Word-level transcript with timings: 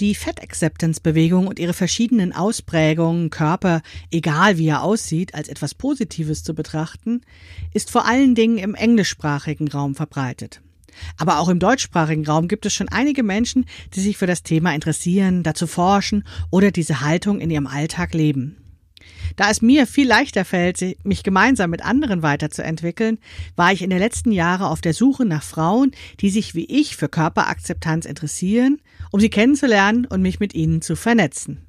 Die 0.00 0.14
Fat 0.14 0.40
Acceptance 0.40 1.00
Bewegung 1.00 1.48
und 1.48 1.58
ihre 1.58 1.72
verschiedenen 1.72 2.32
Ausprägungen, 2.32 3.30
Körper, 3.30 3.82
egal 4.12 4.56
wie 4.56 4.68
er 4.68 4.84
aussieht, 4.84 5.34
als 5.34 5.48
etwas 5.48 5.74
Positives 5.74 6.44
zu 6.44 6.54
betrachten, 6.54 7.22
ist 7.74 7.90
vor 7.90 8.06
allen 8.06 8.36
Dingen 8.36 8.58
im 8.58 8.76
englischsprachigen 8.76 9.66
Raum 9.66 9.96
verbreitet. 9.96 10.60
Aber 11.16 11.40
auch 11.40 11.48
im 11.48 11.58
deutschsprachigen 11.58 12.24
Raum 12.24 12.46
gibt 12.46 12.64
es 12.64 12.74
schon 12.74 12.88
einige 12.88 13.24
Menschen, 13.24 13.66
die 13.94 14.00
sich 14.00 14.16
für 14.16 14.28
das 14.28 14.44
Thema 14.44 14.72
interessieren, 14.72 15.42
dazu 15.42 15.66
forschen 15.66 16.24
oder 16.50 16.70
diese 16.70 17.00
Haltung 17.00 17.40
in 17.40 17.50
ihrem 17.50 17.66
Alltag 17.66 18.14
leben. 18.14 18.56
Da 19.36 19.50
es 19.50 19.62
mir 19.62 19.86
viel 19.86 20.08
leichter 20.08 20.44
fällt, 20.44 20.82
mich 21.04 21.22
gemeinsam 21.22 21.70
mit 21.70 21.84
anderen 21.84 22.22
weiterzuentwickeln, 22.22 23.18
war 23.56 23.72
ich 23.72 23.82
in 23.82 23.90
den 23.90 23.98
letzten 23.98 24.32
Jahren 24.32 24.66
auf 24.66 24.80
der 24.80 24.94
Suche 24.94 25.24
nach 25.24 25.42
Frauen, 25.42 25.92
die 26.20 26.30
sich 26.30 26.54
wie 26.54 26.64
ich 26.64 26.96
für 26.96 27.08
Körperakzeptanz 27.08 28.04
interessieren, 28.04 28.80
um 29.10 29.20
sie 29.20 29.30
kennenzulernen 29.30 30.06
und 30.06 30.22
mich 30.22 30.40
mit 30.40 30.54
ihnen 30.54 30.82
zu 30.82 30.96
vernetzen. 30.96 31.64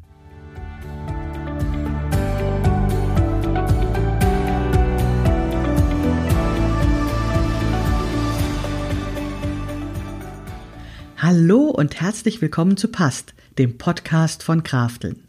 Hallo 11.22 11.66
und 11.66 12.00
herzlich 12.00 12.42
willkommen 12.42 12.78
zu 12.78 12.88
Past, 12.88 13.34
dem 13.58 13.78
Podcast 13.78 14.42
von 14.42 14.64
Krafteln. 14.64 15.29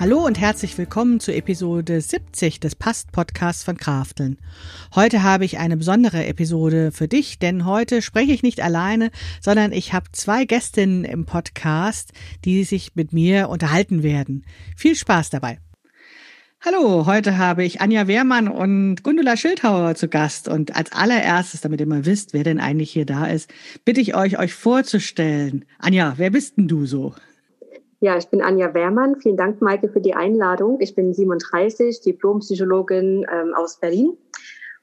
Hallo 0.00 0.24
und 0.24 0.40
herzlich 0.40 0.78
willkommen 0.78 1.20
zu 1.20 1.30
Episode 1.30 2.00
70 2.00 2.58
des 2.58 2.74
Past-Podcasts 2.74 3.64
von 3.64 3.76
Krafteln. 3.76 4.38
Heute 4.94 5.22
habe 5.22 5.44
ich 5.44 5.58
eine 5.58 5.76
besondere 5.76 6.24
Episode 6.24 6.90
für 6.90 7.06
dich, 7.06 7.38
denn 7.38 7.66
heute 7.66 8.00
spreche 8.00 8.32
ich 8.32 8.42
nicht 8.42 8.62
alleine, 8.62 9.10
sondern 9.42 9.72
ich 9.72 9.92
habe 9.92 10.06
zwei 10.12 10.46
Gästinnen 10.46 11.04
im 11.04 11.26
Podcast, 11.26 12.14
die 12.46 12.64
sich 12.64 12.92
mit 12.94 13.12
mir 13.12 13.50
unterhalten 13.50 14.02
werden. 14.02 14.46
Viel 14.74 14.94
Spaß 14.94 15.28
dabei. 15.28 15.58
Hallo, 16.64 17.04
heute 17.04 17.36
habe 17.36 17.62
ich 17.62 17.82
Anja 17.82 18.06
Wehrmann 18.06 18.48
und 18.48 19.02
Gundula 19.02 19.36
Schildhauer 19.36 19.96
zu 19.96 20.08
Gast. 20.08 20.48
Und 20.48 20.74
als 20.74 20.92
allererstes, 20.92 21.60
damit 21.60 21.78
ihr 21.78 21.86
mal 21.86 22.06
wisst, 22.06 22.32
wer 22.32 22.44
denn 22.44 22.58
eigentlich 22.58 22.90
hier 22.90 23.04
da 23.04 23.26
ist, 23.26 23.52
bitte 23.84 24.00
ich 24.00 24.14
euch, 24.14 24.38
euch 24.38 24.54
vorzustellen. 24.54 25.66
Anja, 25.78 26.14
wer 26.16 26.30
bist 26.30 26.56
denn 26.56 26.68
du 26.68 26.86
so? 26.86 27.14
Ja, 28.02 28.16
ich 28.16 28.28
bin 28.28 28.40
Anja 28.40 28.72
Wehrmann. 28.72 29.20
Vielen 29.20 29.36
Dank, 29.36 29.60
Maike, 29.60 29.90
für 29.90 30.00
die 30.00 30.14
Einladung. 30.14 30.80
Ich 30.80 30.94
bin 30.94 31.12
37, 31.12 32.00
Diplompsychologin 32.00 33.26
ähm, 33.30 33.54
aus 33.54 33.78
Berlin. 33.78 34.16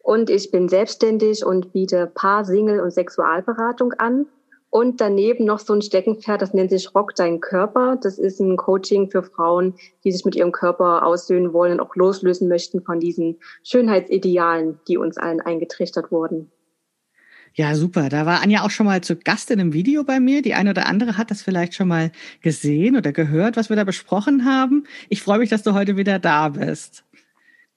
Und 0.03 0.29
ich 0.29 0.51
bin 0.51 0.69
selbstständig 0.69 1.43
und 1.43 1.73
biete 1.73 2.05
Paar-, 2.13 2.45
Single- 2.45 2.79
und 2.79 2.91
Sexualberatung 2.91 3.93
an. 3.93 4.27
Und 4.69 5.01
daneben 5.01 5.45
noch 5.45 5.57
so 5.57 5.73
ein 5.73 5.81
Steckenpferd, 5.81 6.43
das 6.43 6.53
nennt 6.53 6.69
sich 6.69 6.93
Rock 6.93 7.15
dein 7.15 7.39
Körper. 7.39 7.97
Das 7.99 8.19
ist 8.19 8.39
ein 8.39 8.55
Coaching 8.55 9.09
für 9.09 9.23
Frauen, 9.23 9.73
die 10.03 10.11
sich 10.11 10.23
mit 10.23 10.35
ihrem 10.35 10.51
Körper 10.51 11.03
aussöhnen 11.03 11.53
wollen 11.53 11.73
und 11.73 11.79
auch 11.79 11.95
loslösen 11.95 12.47
möchten 12.47 12.83
von 12.83 12.99
diesen 12.99 13.39
Schönheitsidealen, 13.63 14.79
die 14.87 14.97
uns 14.97 15.17
allen 15.17 15.41
eingetrichtert 15.41 16.11
wurden. 16.11 16.51
Ja, 17.57 17.73
super. 17.73 18.09
Da 18.09 18.27
war 18.27 18.43
Anja 18.43 18.61
auch 18.61 18.69
schon 18.69 18.85
mal 18.85 19.01
zu 19.01 19.15
Gast 19.15 19.49
in 19.49 19.59
einem 19.59 19.73
Video 19.73 20.03
bei 20.03 20.19
mir. 20.19 20.43
Die 20.43 20.53
eine 20.53 20.69
oder 20.69 20.85
andere 20.85 21.17
hat 21.17 21.31
das 21.31 21.41
vielleicht 21.41 21.73
schon 21.73 21.87
mal 21.87 22.11
gesehen 22.43 22.95
oder 22.95 23.11
gehört, 23.11 23.57
was 23.57 23.69
wir 23.69 23.75
da 23.75 23.83
besprochen 23.83 24.45
haben. 24.45 24.83
Ich 25.09 25.23
freue 25.23 25.39
mich, 25.39 25.49
dass 25.49 25.63
du 25.63 25.73
heute 25.73 25.97
wieder 25.97 26.19
da 26.19 26.49
bist. 26.49 27.03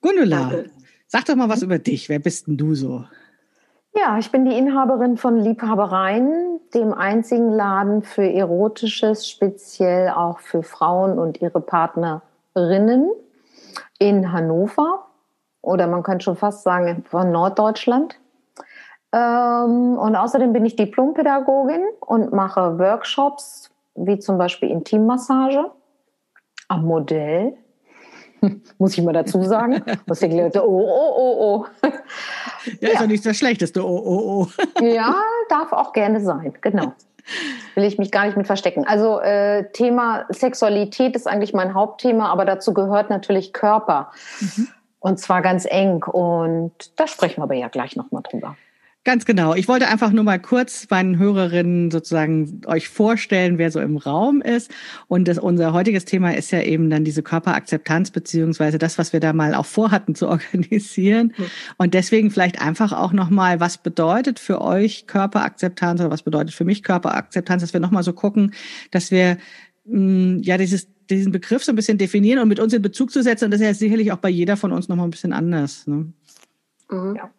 Gundula, 0.01 0.49
Danke. 0.51 0.69
sag 1.07 1.25
doch 1.25 1.35
mal 1.35 1.49
was 1.49 1.63
über 1.63 1.79
dich. 1.79 2.09
Wer 2.09 2.19
bist 2.19 2.45
denn 2.45 2.57
du 2.57 2.75
so? 2.75 3.05
Ja, 3.95 4.19
ich 4.19 4.31
bin 4.31 4.45
die 4.45 4.55
Inhaberin 4.55 5.17
von 5.17 5.39
Liebhabereien, 5.39 6.59
dem 6.75 6.93
einzigen 6.93 7.49
Laden 7.49 8.03
für 8.03 8.31
Erotisches, 8.31 9.27
speziell 9.27 10.09
auch 10.09 10.39
für 10.41 10.61
Frauen 10.61 11.17
und 11.17 11.41
ihre 11.41 11.59
Partnerinnen 11.59 13.09
in 13.97 14.31
Hannover. 14.31 15.07
Oder 15.61 15.87
man 15.87 16.03
könnte 16.03 16.25
schon 16.25 16.37
fast 16.37 16.61
sagen, 16.61 17.03
von 17.09 17.31
Norddeutschland. 17.31 18.20
Ähm, 19.13 19.97
und 19.97 20.15
außerdem 20.15 20.53
bin 20.53 20.65
ich 20.65 20.75
Diplompädagogin 20.75 21.81
und 21.99 22.31
mache 22.31 22.79
Workshops, 22.79 23.69
wie 23.95 24.19
zum 24.19 24.37
Beispiel 24.37 24.69
Intimmassage 24.69 25.71
am 26.69 26.85
Modell. 26.85 27.57
Muss 28.77 28.97
ich 28.97 29.03
mal 29.03 29.13
dazu 29.13 29.43
sagen. 29.43 29.83
Was 30.07 30.19
die 30.19 30.27
Leute, 30.27 30.67
oh, 30.67 30.87
oh, 30.87 31.13
oh, 31.17 31.37
oh. 31.39 31.89
Ja, 32.79 32.89
ist 32.89 33.01
ja 33.01 33.07
nicht 33.07 33.25
das 33.25 33.37
Schlechteste, 33.37 33.85
oh, 33.85 34.01
oh, 34.03 34.47
oh. 34.47 34.63
ja, 34.83 35.15
darf 35.49 35.73
auch 35.73 35.91
gerne 35.91 36.21
sein, 36.21 36.53
genau. 36.61 36.93
Will 37.75 37.83
ich 37.83 37.97
mich 37.97 38.11
gar 38.11 38.25
nicht 38.25 38.35
mit 38.35 38.47
verstecken. 38.47 38.85
Also 38.87 39.19
äh, 39.19 39.71
Thema 39.73 40.25
Sexualität 40.29 41.15
ist 41.15 41.27
eigentlich 41.27 41.53
mein 41.53 41.73
Hauptthema, 41.73 42.29
aber 42.29 42.45
dazu 42.45 42.73
gehört 42.73 43.09
natürlich 43.09 43.53
Körper. 43.53 44.11
Mhm. 44.39 44.67
Und 44.99 45.19
zwar 45.19 45.41
ganz 45.41 45.65
eng. 45.69 46.03
Und 46.03 46.99
da 46.99 47.07
sprechen 47.07 47.37
wir 47.37 47.43
aber 47.43 47.53
ja 47.53 47.67
gleich 47.67 47.95
nochmal 47.95 48.23
drüber. 48.23 48.55
Ganz 49.03 49.25
genau. 49.25 49.55
Ich 49.55 49.67
wollte 49.67 49.87
einfach 49.87 50.11
nur 50.11 50.23
mal 50.23 50.39
kurz 50.39 50.85
meinen 50.91 51.17
Hörerinnen 51.17 51.89
sozusagen 51.89 52.61
euch 52.67 52.87
vorstellen, 52.87 53.57
wer 53.57 53.71
so 53.71 53.79
im 53.79 53.97
Raum 53.97 54.41
ist. 54.41 54.69
Und 55.07 55.27
das, 55.27 55.39
unser 55.39 55.73
heutiges 55.73 56.05
Thema 56.05 56.35
ist 56.35 56.51
ja 56.51 56.61
eben 56.61 56.91
dann 56.91 57.03
diese 57.03 57.23
Körperakzeptanz 57.23 58.11
beziehungsweise 58.11 58.77
das, 58.77 58.99
was 58.99 59.11
wir 59.11 59.19
da 59.19 59.33
mal 59.33 59.55
auch 59.55 59.65
vorhatten 59.65 60.13
zu 60.13 60.27
organisieren. 60.29 61.33
Mhm. 61.35 61.45
Und 61.77 61.93
deswegen 61.95 62.29
vielleicht 62.29 62.61
einfach 62.61 62.93
auch 62.93 63.11
nochmal, 63.11 63.59
was 63.59 63.79
bedeutet 63.79 64.37
für 64.37 64.61
euch 64.61 65.07
Körperakzeptanz 65.07 65.99
oder 65.99 66.11
was 66.11 66.21
bedeutet 66.21 66.53
für 66.53 66.65
mich 66.65 66.83
Körperakzeptanz, 66.83 67.63
dass 67.63 67.73
wir 67.73 67.79
nochmal 67.79 68.03
so 68.03 68.13
gucken, 68.13 68.53
dass 68.91 69.09
wir 69.09 69.39
mh, 69.85 69.97
mm, 69.97 70.41
ja 70.43 70.57
dieses 70.57 70.87
diesen 71.09 71.31
Begriff 71.31 71.63
so 71.63 71.71
ein 71.71 71.75
bisschen 71.75 71.97
definieren 71.97 72.39
und 72.39 72.47
mit 72.47 72.59
uns 72.59 72.71
in 72.71 72.83
Bezug 72.83 73.11
zu 73.11 73.23
setzen. 73.23 73.45
Und 73.45 73.51
das 73.51 73.59
ist 73.61 73.65
ja 73.65 73.73
sicherlich 73.73 74.11
auch 74.11 74.17
bei 74.17 74.29
jeder 74.29 74.57
von 74.57 74.71
uns 74.71 74.87
nochmal 74.87 75.07
ein 75.07 75.11
bisschen 75.11 75.33
anders. 75.33 75.87
Ne? 75.87 76.13
Mhm. 76.89 77.15
Ja. 77.15 77.31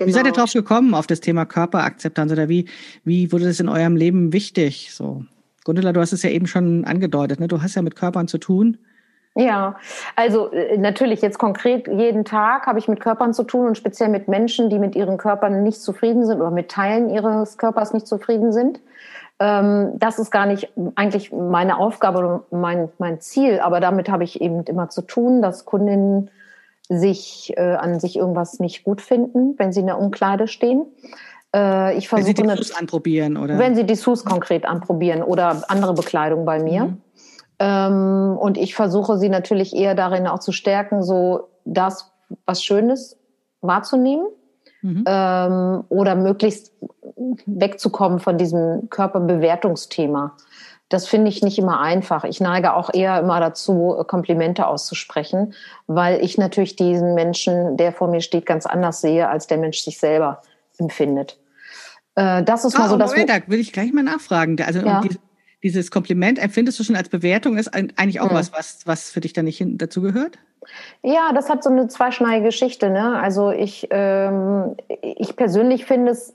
Genau. 0.00 0.08
Wie 0.08 0.12
seid 0.12 0.24
ihr 0.24 0.32
genau. 0.32 0.44
drauf 0.44 0.52
gekommen 0.54 0.94
auf 0.94 1.06
das 1.06 1.20
Thema 1.20 1.44
Körperakzeptanz 1.44 2.32
oder 2.32 2.48
wie, 2.48 2.64
wie 3.04 3.30
wurde 3.32 3.44
das 3.44 3.60
in 3.60 3.68
eurem 3.68 3.96
Leben 3.96 4.32
wichtig? 4.32 4.94
So, 4.94 5.26
Gundula, 5.64 5.92
du 5.92 6.00
hast 6.00 6.14
es 6.14 6.22
ja 6.22 6.30
eben 6.30 6.46
schon 6.46 6.86
angedeutet, 6.86 7.38
ne? 7.38 7.48
Du 7.48 7.60
hast 7.60 7.74
ja 7.74 7.82
mit 7.82 7.96
Körpern 7.96 8.26
zu 8.26 8.38
tun. 8.38 8.78
Ja, 9.34 9.76
also 10.16 10.50
äh, 10.52 10.78
natürlich 10.78 11.20
jetzt 11.20 11.38
konkret 11.38 11.86
jeden 11.86 12.24
Tag 12.24 12.66
habe 12.66 12.78
ich 12.78 12.88
mit 12.88 13.00
Körpern 13.00 13.34
zu 13.34 13.42
tun 13.44 13.66
und 13.66 13.76
speziell 13.76 14.08
mit 14.08 14.26
Menschen, 14.26 14.70
die 14.70 14.78
mit 14.78 14.96
ihren 14.96 15.18
Körpern 15.18 15.62
nicht 15.64 15.82
zufrieden 15.82 16.24
sind 16.24 16.40
oder 16.40 16.50
mit 16.50 16.70
Teilen 16.70 17.10
ihres 17.10 17.58
Körpers 17.58 17.92
nicht 17.92 18.06
zufrieden 18.06 18.54
sind. 18.54 18.80
Ähm, 19.38 19.92
das 19.96 20.18
ist 20.18 20.30
gar 20.30 20.46
nicht 20.46 20.72
eigentlich 20.94 21.30
meine 21.30 21.76
Aufgabe 21.76 22.20
oder 22.20 22.44
mein, 22.50 22.88
mein 22.96 23.20
Ziel, 23.20 23.60
aber 23.60 23.80
damit 23.80 24.08
habe 24.08 24.24
ich 24.24 24.40
eben 24.40 24.64
immer 24.64 24.88
zu 24.88 25.02
tun, 25.02 25.42
dass 25.42 25.66
Kundinnen 25.66 26.30
sich 26.90 27.54
äh, 27.56 27.74
an 27.74 28.00
sich 28.00 28.16
irgendwas 28.16 28.58
nicht 28.58 28.84
gut 28.84 29.00
finden, 29.00 29.54
wenn 29.58 29.72
sie 29.72 29.80
in 29.80 29.86
der 29.86 29.98
Umkleide 29.98 30.48
stehen. 30.48 30.84
Äh, 31.54 31.96
ich 31.96 32.08
versuche, 32.08 32.36
wenn 32.36 32.36
sie 32.36 32.42
Dessous 32.42 32.76
anprobieren, 32.76 33.36
oder? 33.36 33.58
Wenn 33.58 33.74
sie 33.76 33.86
Dessous 33.86 34.24
konkret 34.24 34.66
anprobieren 34.66 35.22
oder 35.22 35.62
andere 35.68 35.94
Bekleidung 35.94 36.44
bei 36.44 36.62
mir. 36.62 36.86
Mhm. 36.86 37.02
Ähm, 37.60 38.36
und 38.38 38.58
ich 38.58 38.74
versuche 38.74 39.18
sie 39.18 39.28
natürlich 39.28 39.74
eher 39.74 39.94
darin 39.94 40.26
auch 40.26 40.40
zu 40.40 40.50
stärken, 40.50 41.02
so 41.02 41.48
das, 41.64 42.10
was 42.44 42.64
Schönes 42.64 43.18
wahrzunehmen. 43.60 44.26
Mhm. 44.82 45.04
Ähm, 45.06 45.84
oder 45.90 46.16
möglichst 46.16 46.72
wegzukommen 47.46 48.18
von 48.18 48.38
diesem 48.38 48.88
Körperbewertungsthema. 48.88 50.36
Das 50.90 51.06
finde 51.06 51.30
ich 51.30 51.42
nicht 51.42 51.56
immer 51.56 51.80
einfach. 51.80 52.24
Ich 52.24 52.40
neige 52.40 52.74
auch 52.74 52.92
eher 52.92 53.20
immer 53.20 53.38
dazu, 53.40 54.04
Komplimente 54.06 54.66
auszusprechen, 54.66 55.54
weil 55.86 56.22
ich 56.22 56.36
natürlich 56.36 56.76
diesen 56.76 57.14
Menschen, 57.14 57.76
der 57.76 57.92
vor 57.92 58.08
mir 58.08 58.20
steht, 58.20 58.44
ganz 58.44 58.66
anders 58.66 59.00
sehe, 59.00 59.28
als 59.28 59.46
der 59.46 59.58
Mensch 59.58 59.78
sich 59.78 59.98
selber 59.98 60.42
empfindet. 60.78 61.38
Äh, 62.16 62.42
das 62.42 62.64
ist 62.64 62.74
ah, 62.74 62.80
mal 62.80 62.88
so, 62.88 62.98
Moment, 62.98 63.30
da 63.30 63.38
will 63.46 63.60
ich 63.60 63.72
gleich 63.72 63.92
mal 63.92 64.02
nachfragen. 64.02 64.60
Also 64.60 64.80
ja. 64.80 65.00
dieses 65.62 65.92
Kompliment 65.92 66.40
empfindest 66.40 66.80
du 66.80 66.84
schon 66.84 66.96
als 66.96 67.08
Bewertung 67.08 67.56
ist 67.56 67.68
eigentlich 67.72 68.20
auch 68.20 68.32
mhm. 68.32 68.34
was, 68.34 68.52
was, 68.52 68.80
was 68.84 69.10
für 69.10 69.20
dich 69.20 69.32
da 69.32 69.42
nicht 69.42 69.62
dazu 69.64 70.02
gehört? 70.02 70.38
Ja, 71.02 71.32
das 71.32 71.48
hat 71.48 71.62
so 71.62 71.70
eine 71.70 71.86
zweischneidige 71.86 72.46
Geschichte. 72.46 72.90
Ne? 72.90 73.18
Also 73.18 73.50
ich, 73.52 73.86
ähm, 73.90 74.76
ich 74.88 75.36
persönlich 75.36 75.86
finde 75.86 76.12
es 76.12 76.34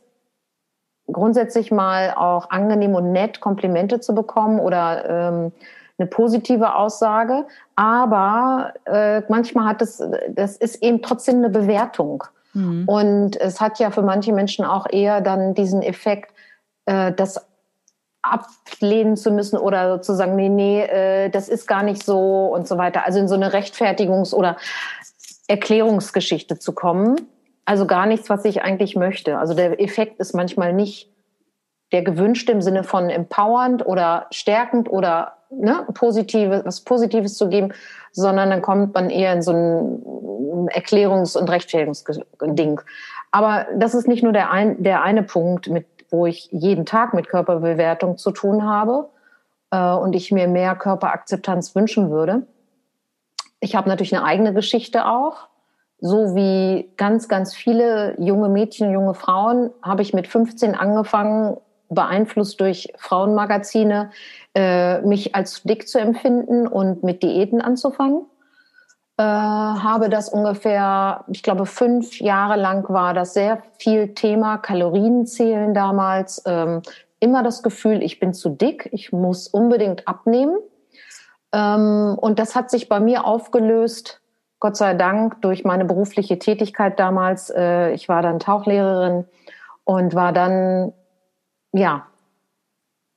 grundsätzlich 1.07 1.71
mal 1.71 2.13
auch 2.15 2.49
angenehm 2.49 2.95
und 2.95 3.11
nett 3.11 3.39
Komplimente 3.39 3.99
zu 3.99 4.15
bekommen 4.15 4.59
oder 4.59 5.09
ähm, 5.09 5.51
eine 5.97 6.07
positive 6.07 6.75
Aussage. 6.75 7.45
Aber 7.75 8.73
äh, 8.85 9.21
manchmal 9.29 9.67
hat 9.67 9.81
es, 9.81 10.03
das 10.29 10.57
ist 10.57 10.81
eben 10.83 11.01
trotzdem 11.01 11.37
eine 11.37 11.49
Bewertung. 11.49 12.23
Mhm. 12.53 12.83
Und 12.87 13.39
es 13.39 13.61
hat 13.61 13.79
ja 13.79 13.91
für 13.91 14.01
manche 14.01 14.33
Menschen 14.33 14.65
auch 14.65 14.87
eher 14.89 15.21
dann 15.21 15.53
diesen 15.53 15.81
Effekt, 15.81 16.33
äh, 16.85 17.11
das 17.13 17.45
ablehnen 18.21 19.17
zu 19.17 19.31
müssen 19.31 19.57
oder 19.57 19.91
sozusagen, 19.97 20.35
nee, 20.35 20.49
nee, 20.49 20.81
äh, 20.81 21.29
das 21.29 21.47
ist 21.47 21.67
gar 21.67 21.83
nicht 21.83 22.03
so 22.03 22.47
und 22.47 22.67
so 22.67 22.77
weiter. 22.77 23.05
Also 23.05 23.19
in 23.19 23.27
so 23.27 23.35
eine 23.35 23.53
Rechtfertigungs- 23.53 24.33
oder 24.33 24.57
Erklärungsgeschichte 25.47 26.57
zu 26.57 26.73
kommen. 26.73 27.15
Also 27.65 27.87
gar 27.87 28.05
nichts, 28.05 28.29
was 28.29 28.45
ich 28.45 28.61
eigentlich 28.61 28.95
möchte. 28.95 29.39
Also 29.39 29.53
der 29.53 29.81
Effekt 29.81 30.19
ist 30.19 30.33
manchmal 30.33 30.73
nicht 30.73 31.09
der 31.91 32.03
gewünschte 32.03 32.51
im 32.51 32.61
Sinne 32.61 32.83
von 32.83 33.09
empowernd 33.09 33.85
oder 33.85 34.27
stärkend 34.31 34.89
oder 34.89 35.33
ne, 35.49 35.85
positive, 35.93 36.61
was 36.65 36.81
Positives 36.81 37.37
zu 37.37 37.49
geben, 37.49 37.73
sondern 38.11 38.49
dann 38.49 38.61
kommt 38.61 38.93
man 38.93 39.09
eher 39.09 39.33
in 39.33 39.41
so 39.41 39.51
ein 39.51 40.69
Erklärungs- 40.69 41.37
und 41.37 41.49
Rechtfertigungsding. 41.49 42.81
Aber 43.31 43.67
das 43.75 43.93
ist 43.93 44.07
nicht 44.07 44.23
nur 44.23 44.33
der, 44.33 44.51
ein, 44.51 44.81
der 44.81 45.03
eine 45.03 45.23
Punkt, 45.23 45.69
mit, 45.69 45.85
wo 46.09 46.25
ich 46.25 46.49
jeden 46.51 46.85
Tag 46.85 47.13
mit 47.13 47.27
Körperbewertung 47.27 48.17
zu 48.17 48.31
tun 48.31 48.63
habe 48.63 49.09
äh, 49.71 49.91
und 49.91 50.15
ich 50.15 50.31
mir 50.31 50.47
mehr 50.47 50.75
Körperakzeptanz 50.75 51.75
wünschen 51.75 52.09
würde. 52.09 52.47
Ich 53.59 53.75
habe 53.75 53.89
natürlich 53.89 54.15
eine 54.15 54.25
eigene 54.25 54.53
Geschichte 54.53 55.05
auch. 55.05 55.47
So 56.07 56.35
wie 56.35 56.91
ganz, 56.97 57.27
ganz 57.27 57.55
viele 57.55 58.13
junge 58.21 58.47
Mädchen, 58.47 58.91
junge 58.91 59.15
Frauen, 59.15 59.71
habe 59.81 60.03
ich 60.03 60.13
mit 60.13 60.27
15 60.27 60.75
angefangen, 60.75 61.57
beeinflusst 61.89 62.61
durch 62.61 62.93
Frauenmagazine, 62.95 64.11
äh, 64.53 65.01
mich 65.01 65.33
als 65.33 65.63
dick 65.63 65.87
zu 65.87 65.97
empfinden 65.97 66.67
und 66.67 67.01
mit 67.01 67.23
Diäten 67.23 67.59
anzufangen. 67.59 68.27
Äh, 69.17 69.23
habe 69.23 70.09
das 70.09 70.29
ungefähr, 70.29 71.25
ich 71.27 71.41
glaube, 71.41 71.65
fünf 71.65 72.19
Jahre 72.19 72.55
lang 72.55 72.87
war 72.87 73.15
das 73.15 73.33
sehr 73.33 73.63
viel 73.79 74.13
Thema, 74.13 74.59
Kalorienzählen 74.59 75.73
damals. 75.73 76.43
Ähm, 76.45 76.83
immer 77.19 77.41
das 77.41 77.63
Gefühl, 77.63 78.03
ich 78.03 78.19
bin 78.19 78.35
zu 78.35 78.49
dick, 78.49 78.89
ich 78.91 79.11
muss 79.11 79.47
unbedingt 79.47 80.07
abnehmen. 80.07 80.59
Ähm, 81.51 82.15
und 82.21 82.37
das 82.37 82.53
hat 82.53 82.69
sich 82.69 82.89
bei 82.89 82.99
mir 82.99 83.25
aufgelöst, 83.25 84.21
Gott 84.65 84.77
sei 84.77 84.95
Dank, 84.95 85.43
durch 85.43 85.63
meine 85.63 85.85
berufliche 85.85 86.39
Tätigkeit 86.39 86.99
damals. 86.99 87.51
Äh, 87.51 87.91
ich 87.91 88.09
war 88.09 88.23
dann 88.23 88.39
Tauchlehrerin 88.39 89.25
und 89.83 90.15
war 90.15 90.33
dann 90.33 90.91
ja, 91.71 92.07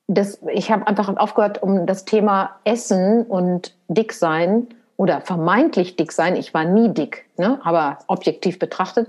das, 0.08 0.42
ich 0.52 0.70
habe 0.70 0.86
einfach 0.86 1.08
aufgehört, 1.16 1.62
um 1.62 1.86
das 1.86 2.04
Thema 2.04 2.50
Essen 2.64 3.24
und 3.24 3.74
Dicksein 3.88 4.66
oder 4.98 5.22
vermeintlich 5.22 5.96
dick 5.96 6.12
sein. 6.12 6.36
Ich 6.36 6.52
war 6.52 6.64
nie 6.64 6.92
dick, 6.92 7.24
ne? 7.38 7.58
aber 7.64 8.00
objektiv 8.08 8.58
betrachtet. 8.58 9.08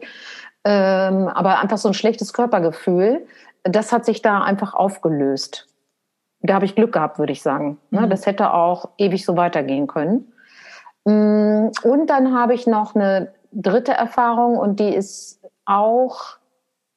Ähm, 0.63 1.27
aber 1.27 1.59
einfach 1.59 1.77
so 1.77 1.89
ein 1.89 1.93
schlechtes 1.93 2.31
Körpergefühl, 2.31 3.27
das 3.63 3.91
hat 3.91 4.05
sich 4.05 4.21
da 4.21 4.43
einfach 4.43 4.73
aufgelöst. 4.73 5.67
Da 6.39 6.53
habe 6.53 6.63
ich 6.63 6.75
Glück 6.75 6.93
gehabt, 6.93 7.19
würde 7.19 7.33
ich 7.33 7.41
sagen. 7.41 7.79
Ne? 7.89 7.99
Mhm. 7.99 8.09
Das 8.09 8.25
hätte 8.25 8.53
auch 8.53 8.91
ewig 8.97 9.25
so 9.25 9.35
weitergehen 9.35 9.87
können. 9.87 10.31
Mm, 11.09 11.71
und 11.83 12.07
dann 12.07 12.37
habe 12.37 12.53
ich 12.53 12.67
noch 12.67 12.93
eine 12.93 13.33
dritte 13.51 13.93
Erfahrung 13.93 14.57
und 14.57 14.79
die 14.79 14.93
ist 14.93 15.41
auch 15.65 16.37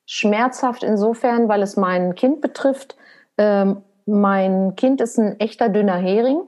schmerzhaft 0.04 0.82
insofern, 0.82 1.48
weil 1.48 1.62
es 1.62 1.76
mein 1.76 2.14
Kind 2.14 2.42
betrifft. 2.42 2.96
Ähm, 3.38 3.82
mein 4.04 4.76
Kind 4.76 5.00
ist 5.00 5.18
ein 5.18 5.40
echter 5.40 5.70
dünner 5.70 5.96
Hering 5.96 6.42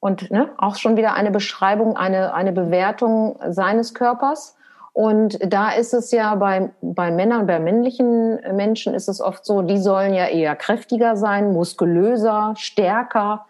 und 0.00 0.30
ne, 0.30 0.50
auch 0.56 0.76
schon 0.76 0.96
wieder 0.96 1.12
eine 1.12 1.30
Beschreibung, 1.30 1.96
eine, 1.96 2.32
eine 2.32 2.52
Bewertung 2.52 3.38
seines 3.48 3.92
Körpers. 3.92 4.56
Und 4.94 5.38
da 5.44 5.72
ist 5.72 5.92
es 5.92 6.10
ja 6.10 6.34
bei, 6.36 6.70
bei 6.80 7.10
Männern, 7.10 7.46
bei 7.46 7.58
männlichen 7.58 8.40
Menschen 8.56 8.94
ist 8.94 9.08
es 9.08 9.20
oft 9.20 9.44
so, 9.44 9.60
die 9.60 9.76
sollen 9.76 10.14
ja 10.14 10.26
eher 10.26 10.56
kräftiger 10.56 11.16
sein, 11.16 11.52
muskulöser, 11.52 12.54
stärker. 12.56 13.44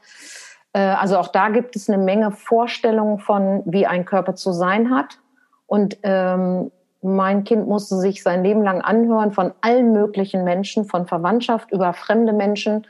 Äh, 0.77 0.81
also 0.81 1.17
auch 1.17 1.29
da 1.29 1.49
gibt 1.49 1.75
es 1.75 1.89
eine 1.89 2.03
Menge 2.03 2.31
Vorstellungen 2.31 3.19
von, 3.19 3.63
wie 3.65 3.87
ein 3.87 4.05
Körper 4.05 4.35
zu 4.35 4.53
sein 4.53 4.91
hat. 4.91 5.19
Und 5.67 5.97
ähm, 6.03 6.71
mein 7.01 7.45
Kind 7.45 7.67
musste 7.67 7.97
sich 7.97 8.23
sein 8.23 8.45
Leben 8.45 8.63
lang 8.63 8.83
anhören 8.83 9.33
von 9.33 9.53
allen 9.63 9.93
möglichen 9.93 10.45
Menschen, 10.45 10.85
von 10.85 11.07
Verwandtschaft 11.07 11.73
über 11.73 11.95
fremde 11.95 12.35
Menschen, 12.35 12.87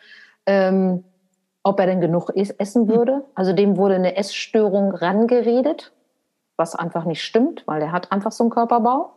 ähm, 0.47 1.05
ob 1.63 1.79
er 1.79 1.87
denn 1.87 2.01
genug 2.01 2.31
essen 2.35 2.89
hm. 2.89 2.89
würde. 2.89 3.25
Also 3.37 3.53
dem 3.53 3.77
wurde 3.77 3.95
eine 3.95 4.17
Essstörung 4.17 4.91
rangeredet, 4.91 5.93
was 6.57 6.75
einfach 6.75 7.05
nicht 7.05 7.23
stimmt, 7.23 7.63
weil 7.67 7.83
er 7.83 7.93
hat 7.93 8.11
einfach 8.11 8.33
so 8.33 8.43
einen 8.45 8.51
Körperbau 8.51 9.13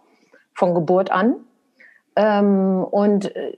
von 0.54 0.76
Geburt 0.76 1.12
an. 1.12 1.36
Ähm, 2.20 2.84
und 2.84 3.34
äh, 3.34 3.54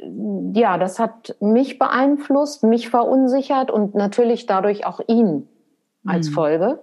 ja, 0.54 0.78
das 0.78 1.00
hat 1.00 1.36
mich 1.40 1.80
beeinflusst, 1.80 2.62
mich 2.64 2.92
verunsichert 2.92 3.72
und 3.72 3.96
natürlich 3.96 4.46
dadurch 4.46 4.86
auch 4.86 5.00
ihn 5.08 5.48
als 6.06 6.30
mhm. 6.30 6.34
Folge. 6.34 6.80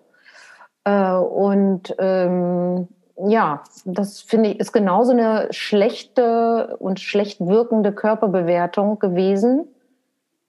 Äh, 0.82 1.12
und 1.12 1.94
ähm, 2.00 2.88
ja, 3.28 3.62
das 3.84 4.20
finde 4.20 4.50
ich 4.50 4.58
ist 4.58 4.72
genauso 4.72 5.12
eine 5.12 5.46
schlechte 5.52 6.76
und 6.80 6.98
schlecht 6.98 7.38
wirkende 7.46 7.92
Körperbewertung 7.92 8.98
gewesen 8.98 9.68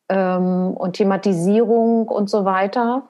ähm, 0.10 0.76
und 0.76 0.94
Thematisierung 0.94 2.08
und 2.08 2.28
so 2.28 2.44
weiter. 2.44 3.04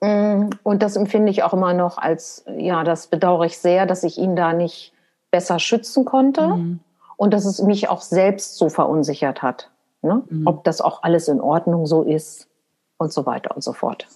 Mm, 0.00 0.48
und 0.62 0.82
das 0.82 0.96
empfinde 0.96 1.30
ich 1.30 1.42
auch 1.42 1.52
immer 1.52 1.74
noch 1.74 1.98
als, 1.98 2.46
ja, 2.56 2.82
das 2.82 3.08
bedauere 3.08 3.44
ich 3.44 3.58
sehr, 3.58 3.84
dass 3.84 4.04
ich 4.04 4.16
ihn 4.16 4.36
da 4.36 4.54
nicht 4.54 4.94
besser 5.36 5.58
schützen 5.58 6.06
konnte 6.06 6.46
mhm. 6.48 6.80
und 7.18 7.34
dass 7.34 7.44
es 7.44 7.60
mich 7.60 7.90
auch 7.90 8.00
selbst 8.00 8.56
so 8.56 8.70
verunsichert 8.70 9.42
hat. 9.42 9.70
Ne? 10.00 10.22
Mhm. 10.30 10.46
Ob 10.46 10.64
das 10.64 10.80
auch 10.80 11.02
alles 11.02 11.28
in 11.28 11.42
Ordnung 11.42 11.84
so 11.84 12.02
ist 12.02 12.48
und 12.96 13.12
so 13.12 13.26
weiter 13.26 13.54
und 13.54 13.62
so 13.62 13.74
fort. 13.74 14.06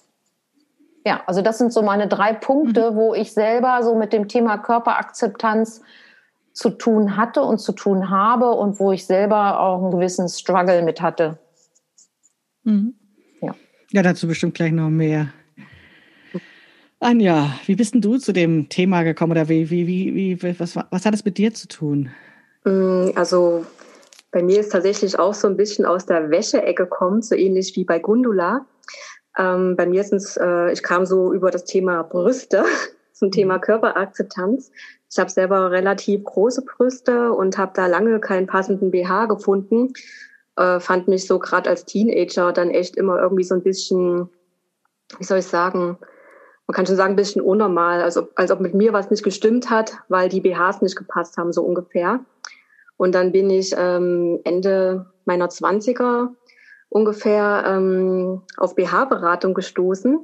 Ja, 1.05 1.20
also 1.26 1.43
das 1.43 1.58
sind 1.58 1.75
so 1.75 1.82
meine 1.82 2.08
drei 2.08 2.32
Punkte, 2.32 2.93
mhm. 2.93 2.96
wo 2.96 3.14
ich 3.14 3.34
selber 3.34 3.82
so 3.82 3.94
mit 3.94 4.14
dem 4.14 4.28
Thema 4.28 4.56
Körperakzeptanz 4.56 5.82
zu 6.55 6.70
tun 6.70 7.19
hatte 7.19 7.43
und 7.43 7.58
zu 7.58 7.73
tun 7.73 8.08
habe 8.08 8.52
und 8.52 8.81
wo 8.81 8.90
ich 8.93 9.05
selber 9.05 9.61
auch 9.61 9.82
einen 9.82 9.90
gewissen 9.90 10.26
Struggle 10.26 10.82
mit 10.82 11.02
hatte. 11.02 11.38
Mhm. 12.64 12.94
Ja. 13.42 13.54
ja, 13.90 14.02
dazu 14.02 14.26
bestimmt 14.26 14.54
gleich 14.54 14.73
noch 14.73 14.88
mehr. 14.88 15.28
Anja, 17.00 17.54
wie 17.64 17.76
bist 17.76 17.95
denn 17.95 18.02
du 18.02 18.19
zu 18.19 18.33
dem 18.33 18.69
Thema 18.69 19.02
gekommen 19.02 19.33
oder 19.33 19.49
wie, 19.49 19.71
wie, 19.71 19.87
wie, 19.87 20.42
wie 20.42 20.61
was, 20.61 20.76
was 20.76 21.07
hat 21.07 21.14
es 21.14 21.25
mit 21.25 21.38
dir 21.38 21.54
zu 21.54 21.66
tun? 21.66 22.11
Mm, 22.64 23.09
also 23.14 23.64
bei 24.30 24.42
mir 24.42 24.61
ist 24.61 24.71
tatsächlich 24.71 25.19
auch 25.19 25.33
so 25.33 25.49
ein 25.49 25.57
bisschen 25.57 25.87
aus 25.87 26.04
der 26.04 26.30
Wäscheecke 26.30 26.87
kommen, 26.87 27.23
so 27.23 27.35
ähnlich 27.35 27.75
wie 27.75 27.85
bei 27.85 27.99
Gundula. 27.99 28.66
Ähm, 29.38 29.76
bei 29.76 29.87
mir 29.87 30.04
sind 30.04 30.19
es, 30.19 30.37
äh, 30.37 30.73
ich 30.73 30.83
kam 30.83 31.07
so 31.07 31.33
über 31.33 31.50
das 31.50 31.64
Thema 31.64 32.02
Brüste 32.02 32.64
zum 33.14 33.30
Thema 33.30 33.57
mhm. 33.57 33.62
Körperakzeptanz. 33.62 34.71
Ich 35.11 35.19
habe 35.19 35.30
selber 35.30 35.71
relativ 35.71 36.23
große 36.25 36.64
Brüste 36.64 37.33
und 37.33 37.57
habe 37.57 37.73
da 37.75 37.87
lange 37.87 38.21
keinen 38.21 38.47
passenden 38.47 38.90
BH 38.90 39.26
gefunden. 39.26 39.95
Äh, 40.57 40.80
fand 40.80 41.09
mich 41.09 41.26
so 41.26 41.38
gerade 41.38 41.71
als 41.71 41.87
Teenager 41.87 42.52
dann 42.52 42.71
echt 42.71 42.97
immer 42.97 43.21
irgendwie 43.21 43.45
so 43.45 43.54
ein 43.54 43.62
bisschen, 43.62 44.28
wie 45.19 45.25
soll 45.25 45.38
ich 45.38 45.47
sagen, 45.47 45.97
man 46.70 46.74
kann 46.76 46.86
schon 46.86 46.94
sagen, 46.94 47.14
ein 47.14 47.16
bisschen 47.16 47.42
unnormal, 47.42 48.00
also 48.00 48.28
als 48.36 48.52
ob 48.52 48.60
mit 48.60 48.74
mir 48.74 48.92
was 48.92 49.10
nicht 49.10 49.24
gestimmt 49.24 49.70
hat, 49.70 49.94
weil 50.06 50.28
die 50.28 50.40
BHs 50.40 50.82
nicht 50.82 50.94
gepasst 50.94 51.36
haben, 51.36 51.52
so 51.52 51.64
ungefähr. 51.64 52.20
Und 52.96 53.12
dann 53.12 53.32
bin 53.32 53.50
ich 53.50 53.74
ähm, 53.76 54.38
Ende 54.44 55.06
meiner 55.24 55.48
Zwanziger 55.48 56.32
ungefähr 56.88 57.64
ähm, 57.66 58.42
auf 58.56 58.76
BH-Beratung 58.76 59.52
gestoßen 59.52 60.20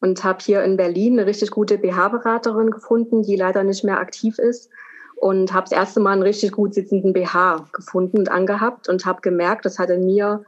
und 0.00 0.24
habe 0.24 0.40
hier 0.42 0.64
in 0.64 0.76
Berlin 0.76 1.20
eine 1.20 1.28
richtig 1.28 1.52
gute 1.52 1.78
BH-Beraterin 1.78 2.72
gefunden, 2.72 3.22
die 3.22 3.36
leider 3.36 3.62
nicht 3.62 3.84
mehr 3.84 4.00
aktiv 4.00 4.40
ist 4.40 4.68
und 5.14 5.52
habe 5.52 5.68
das 5.70 5.78
erste 5.78 6.00
Mal 6.00 6.14
einen 6.14 6.22
richtig 6.22 6.50
gut 6.50 6.74
sitzenden 6.74 7.12
BH 7.12 7.66
gefunden 7.72 8.18
und 8.18 8.28
angehabt 8.28 8.88
und 8.88 9.06
habe 9.06 9.20
gemerkt, 9.20 9.64
das 9.64 9.78
hat 9.78 9.90
in 9.90 10.04
mir 10.04 10.46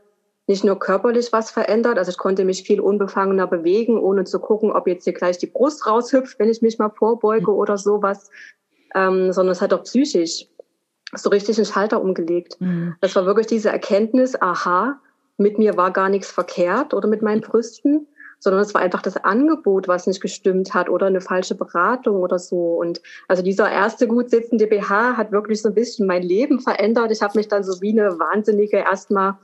nicht 0.48 0.64
nur 0.64 0.78
körperlich 0.78 1.30
was 1.32 1.50
verändert, 1.50 1.98
also 1.98 2.10
ich 2.10 2.18
konnte 2.18 2.44
mich 2.44 2.62
viel 2.62 2.80
unbefangener 2.80 3.46
bewegen, 3.46 3.98
ohne 3.98 4.24
zu 4.24 4.40
gucken, 4.40 4.72
ob 4.72 4.88
jetzt 4.88 5.04
hier 5.04 5.12
gleich 5.12 5.38
die 5.38 5.46
Brust 5.46 5.86
raushüpft, 5.86 6.38
wenn 6.38 6.48
ich 6.48 6.62
mich 6.62 6.78
mal 6.78 6.88
vorbeuge 6.88 7.54
oder 7.54 7.76
sowas, 7.76 8.30
ähm, 8.94 9.32
sondern 9.32 9.52
es 9.52 9.60
hat 9.60 9.74
auch 9.74 9.84
psychisch 9.84 10.46
so 11.14 11.30
richtig 11.30 11.58
einen 11.58 11.66
Schalter 11.66 12.00
umgelegt. 12.00 12.60
Mhm. 12.60 12.96
Das 13.00 13.14
war 13.14 13.26
wirklich 13.26 13.46
diese 13.46 13.70
Erkenntnis, 13.70 14.40
aha, 14.40 15.00
mit 15.36 15.58
mir 15.58 15.76
war 15.76 15.92
gar 15.92 16.08
nichts 16.08 16.30
verkehrt 16.30 16.94
oder 16.94 17.08
mit 17.08 17.22
meinen 17.22 17.42
Brüsten, 17.42 18.06
sondern 18.40 18.62
es 18.62 18.74
war 18.74 18.82
einfach 18.82 19.02
das 19.02 19.16
Angebot, 19.16 19.88
was 19.88 20.06
nicht 20.06 20.20
gestimmt 20.20 20.74
hat 20.74 20.88
oder 20.88 21.06
eine 21.06 21.20
falsche 21.20 21.54
Beratung 21.54 22.22
oder 22.22 22.38
so. 22.38 22.76
Und 22.76 23.00
also 23.26 23.42
dieser 23.42 23.70
erste 23.70 24.06
gut 24.06 24.30
sitzende 24.30 24.66
BH 24.66 25.16
hat 25.16 25.32
wirklich 25.32 25.60
so 25.60 25.68
ein 25.68 25.74
bisschen 25.74 26.06
mein 26.06 26.22
Leben 26.22 26.60
verändert. 26.60 27.10
Ich 27.10 27.22
habe 27.22 27.36
mich 27.36 27.48
dann 27.48 27.64
so 27.64 27.80
wie 27.80 27.98
eine 27.98 28.18
Wahnsinnige 28.18 28.78
erstmal, 28.78 29.38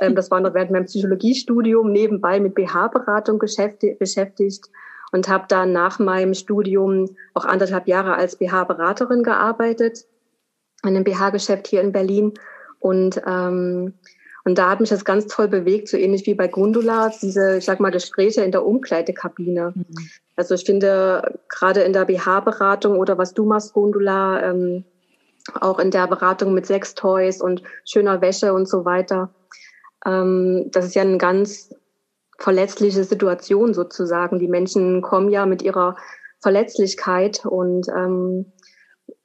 ähm, 0.00 0.14
das 0.14 0.30
war 0.30 0.40
noch 0.40 0.54
während 0.54 0.70
meinem 0.70 0.86
Psychologiestudium, 0.86 1.92
nebenbei 1.92 2.40
mit 2.40 2.54
BH-Beratung 2.54 3.38
beschäftigt 3.38 4.70
und 5.12 5.28
habe 5.28 5.44
dann 5.48 5.72
nach 5.72 5.98
meinem 5.98 6.34
Studium 6.34 7.16
auch 7.34 7.44
anderthalb 7.44 7.86
Jahre 7.86 8.14
als 8.14 8.36
BH-Beraterin 8.36 9.22
gearbeitet 9.22 10.06
in 10.82 10.90
einem 10.90 11.04
BH-Geschäft 11.04 11.66
hier 11.66 11.82
in 11.82 11.92
Berlin. 11.92 12.34
Und 12.78 13.20
ähm, 13.26 13.94
und 14.44 14.56
da 14.56 14.70
hat 14.70 14.80
mich 14.80 14.88
das 14.88 15.04
ganz 15.04 15.26
toll 15.26 15.48
bewegt, 15.48 15.88
so 15.88 15.96
ähnlich 15.96 16.24
wie 16.26 16.34
bei 16.34 16.48
Gundula, 16.48 17.12
diese, 17.20 17.58
ich 17.58 17.64
sag 17.64 17.78
mal, 17.78 17.90
Gespräche 17.90 18.42
in 18.42 18.52
der 18.52 18.64
Umkleidekabine. 18.64 19.72
Mhm. 19.74 19.86
Also 20.34 20.54
ich 20.54 20.64
finde, 20.64 21.38
gerade 21.48 21.82
in 21.82 21.92
der 21.92 22.06
BH-Beratung 22.06 22.98
oder 22.98 23.18
was 23.18 23.34
du 23.34 23.44
machst, 23.44 23.74
Gundula, 23.74 24.42
ähm, 24.42 24.84
auch 25.60 25.78
in 25.78 25.90
der 25.90 26.06
Beratung 26.06 26.54
mit 26.54 26.66
Sextoys 26.66 27.40
und 27.40 27.62
schöner 27.84 28.20
Wäsche 28.20 28.54
und 28.54 28.66
so 28.66 28.84
weiter, 28.84 29.30
ähm, 30.06 30.70
das 30.72 30.86
ist 30.86 30.94
ja 30.94 31.02
eine 31.02 31.18
ganz 31.18 31.74
verletzliche 32.38 33.04
Situation 33.04 33.74
sozusagen. 33.74 34.38
Die 34.38 34.48
Menschen 34.48 35.02
kommen 35.02 35.30
ja 35.30 35.46
mit 35.46 35.62
ihrer 35.62 35.96
Verletzlichkeit 36.40 37.44
und 37.44 37.88
ähm, 37.88 38.46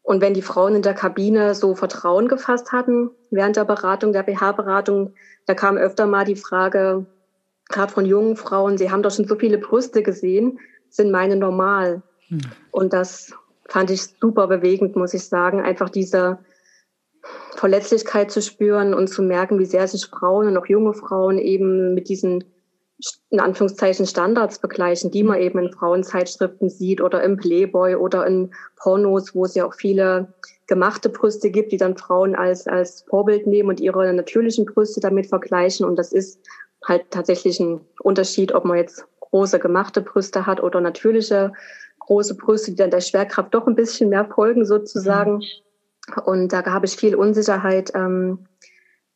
und 0.06 0.22
wenn 0.22 0.36
die 0.36 0.44
Frauen 0.44 0.76
in 0.76 0.84
der 0.84 0.94
Kabine 0.94 1.56
so 1.56 1.74
Vertrauen 1.74 2.28
gefasst 2.28 2.72
hatten 2.72 3.10
während 3.32 3.56
der 3.56 3.66
Beratung, 3.66 4.14
der 4.14 4.22
BH-Beratung, 4.22 5.16
da 5.48 5.56
kam 5.56 5.78
öfter 5.78 6.06
mal 6.06 6.26
die 6.26 6.36
Frage, 6.36 7.08
gerade 7.70 7.92
von 7.92 8.06
jungen 8.06 8.36
Frauen, 8.36 8.78
sie 8.78 8.92
haben 8.92 9.02
doch 9.02 9.10
schon 9.10 9.28
so 9.28 9.36
viele 9.36 9.58
Brüste 9.58 10.04
gesehen, 10.04 10.60
sind 10.90 11.12
meine 11.12 11.36
normal? 11.36 12.04
Hm. 12.28 12.42
Und 12.70 12.94
das 12.94 13.34
fand 13.68 13.90
ich 13.90 14.04
super 14.22 14.46
bewegend, 14.46 14.96
muss 14.96 15.16
ich 15.16 15.26
sagen, 15.26 15.60
einfach 15.62 15.90
diese 15.90 16.38
Verletzlichkeit 17.56 18.32
zu 18.32 18.42
spüren 18.42 18.94
und 18.94 19.08
zu 19.08 19.22
merken, 19.22 19.60
wie 19.60 19.66
sehr 19.66 19.88
sich 19.88 20.06
Frauen 20.06 20.48
und 20.48 20.58
auch 20.58 20.68
junge 20.68 20.94
Frauen 20.94 21.38
eben 21.38 21.94
mit 21.94 22.10
diesen 22.10 22.44
in 23.30 23.40
Anführungszeichen 23.40 24.06
Standards 24.06 24.60
begleichen, 24.60 25.12
die 25.12 25.24
man 25.24 25.40
eben 25.42 25.60
in 25.60 25.72
Frauenzeitschriften 25.72 26.70
sieht 26.70 27.02
oder 27.02 27.24
im 27.24 27.38
Playboy 27.38 27.96
oder 27.96 28.26
in 28.26 28.54
Pornos, 28.78 29.36
wo 29.36 29.46
es 29.46 29.56
ja 29.56 29.66
auch 29.66 29.74
viele 29.74 30.34
gemachte 30.68 31.10
Brüste 31.10 31.52
gibt, 31.52 31.72
die 31.72 31.78
dann 31.78 31.98
Frauen 31.98 32.36
als, 32.36 32.68
als 32.68 33.04
Vorbild 33.10 33.48
nehmen 33.48 33.70
und 33.70 33.80
ihre 33.80 34.14
natürlichen 34.14 34.66
Brüste 34.66 35.02
damit 35.02 35.28
vergleichen. 35.28 35.86
Und 35.86 35.98
das 35.98 36.14
ist 36.14 36.40
halt 36.86 37.12
tatsächlich 37.12 37.60
ein 37.60 37.82
Unterschied, 38.02 38.54
ob 38.54 38.66
man 38.66 38.78
jetzt 38.78 39.06
große 39.20 39.60
gemachte 39.60 40.02
Brüste 40.02 40.46
hat 40.46 40.64
oder 40.64 40.80
natürliche 40.80 41.52
große 42.00 42.36
Brüste, 42.36 42.72
die 42.72 42.78
dann 42.78 42.92
der 42.92 43.02
Schwerkraft 43.02 43.54
doch 43.54 43.68
ein 43.68 43.76
bisschen 43.76 44.10
mehr 44.10 44.26
folgen 44.26 44.66
sozusagen. 44.66 45.42
Und 46.26 46.54
da 46.54 46.64
habe 46.66 46.86
ich 46.86 46.96
viel 46.96 47.16
Unsicherheit 47.16 47.92
ähm, 47.96 48.46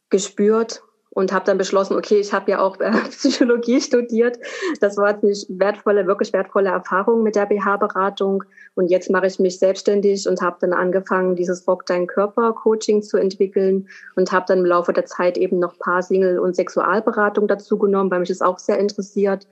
gespürt 0.10 0.82
und 1.12 1.34
habe 1.34 1.46
dann 1.46 1.58
beschlossen, 1.58 1.98
okay, 1.98 2.20
ich 2.20 2.34
habe 2.34 2.52
ja 2.52 2.60
auch 2.60 2.80
äh, 2.80 2.92
Psychologie 3.10 3.82
studiert. 3.82 4.38
Das 4.80 4.98
war 4.98 5.08
eine 5.08 5.34
wertvolle, 5.50 6.08
wirklich 6.08 6.34
wertvolle 6.34 6.70
Erfahrung 6.70 7.24
mit 7.24 7.36
der 7.36 7.46
BH-Beratung. 7.46 8.44
Und 8.76 8.88
jetzt 8.88 9.10
mache 9.10 9.28
ich 9.28 9.40
mich 9.40 9.60
selbstständig 9.60 10.28
und 10.28 10.42
habe 10.42 10.58
dann 10.62 10.74
angefangen, 10.74 11.36
dieses 11.36 11.68
Rock 11.68 11.86
Dein 11.86 12.08
Körper 12.08 12.54
Coaching 12.54 13.02
zu 13.02 13.18
entwickeln 13.18 13.88
und 14.16 14.32
habe 14.32 14.46
dann 14.48 14.60
im 14.60 14.66
Laufe 14.66 14.94
der 14.94 15.06
Zeit 15.06 15.38
eben 15.38 15.60
noch 15.60 15.78
Paar, 15.80 16.04
Single 16.04 16.40
und 16.40 16.56
Sexualberatung 16.56 17.48
dazu 17.48 17.78
genommen, 17.78 18.12
weil 18.12 18.20
mich 18.20 18.30
das 18.30 18.42
auch 18.42 18.60
sehr 18.60 18.78
interessiert. 18.78 19.48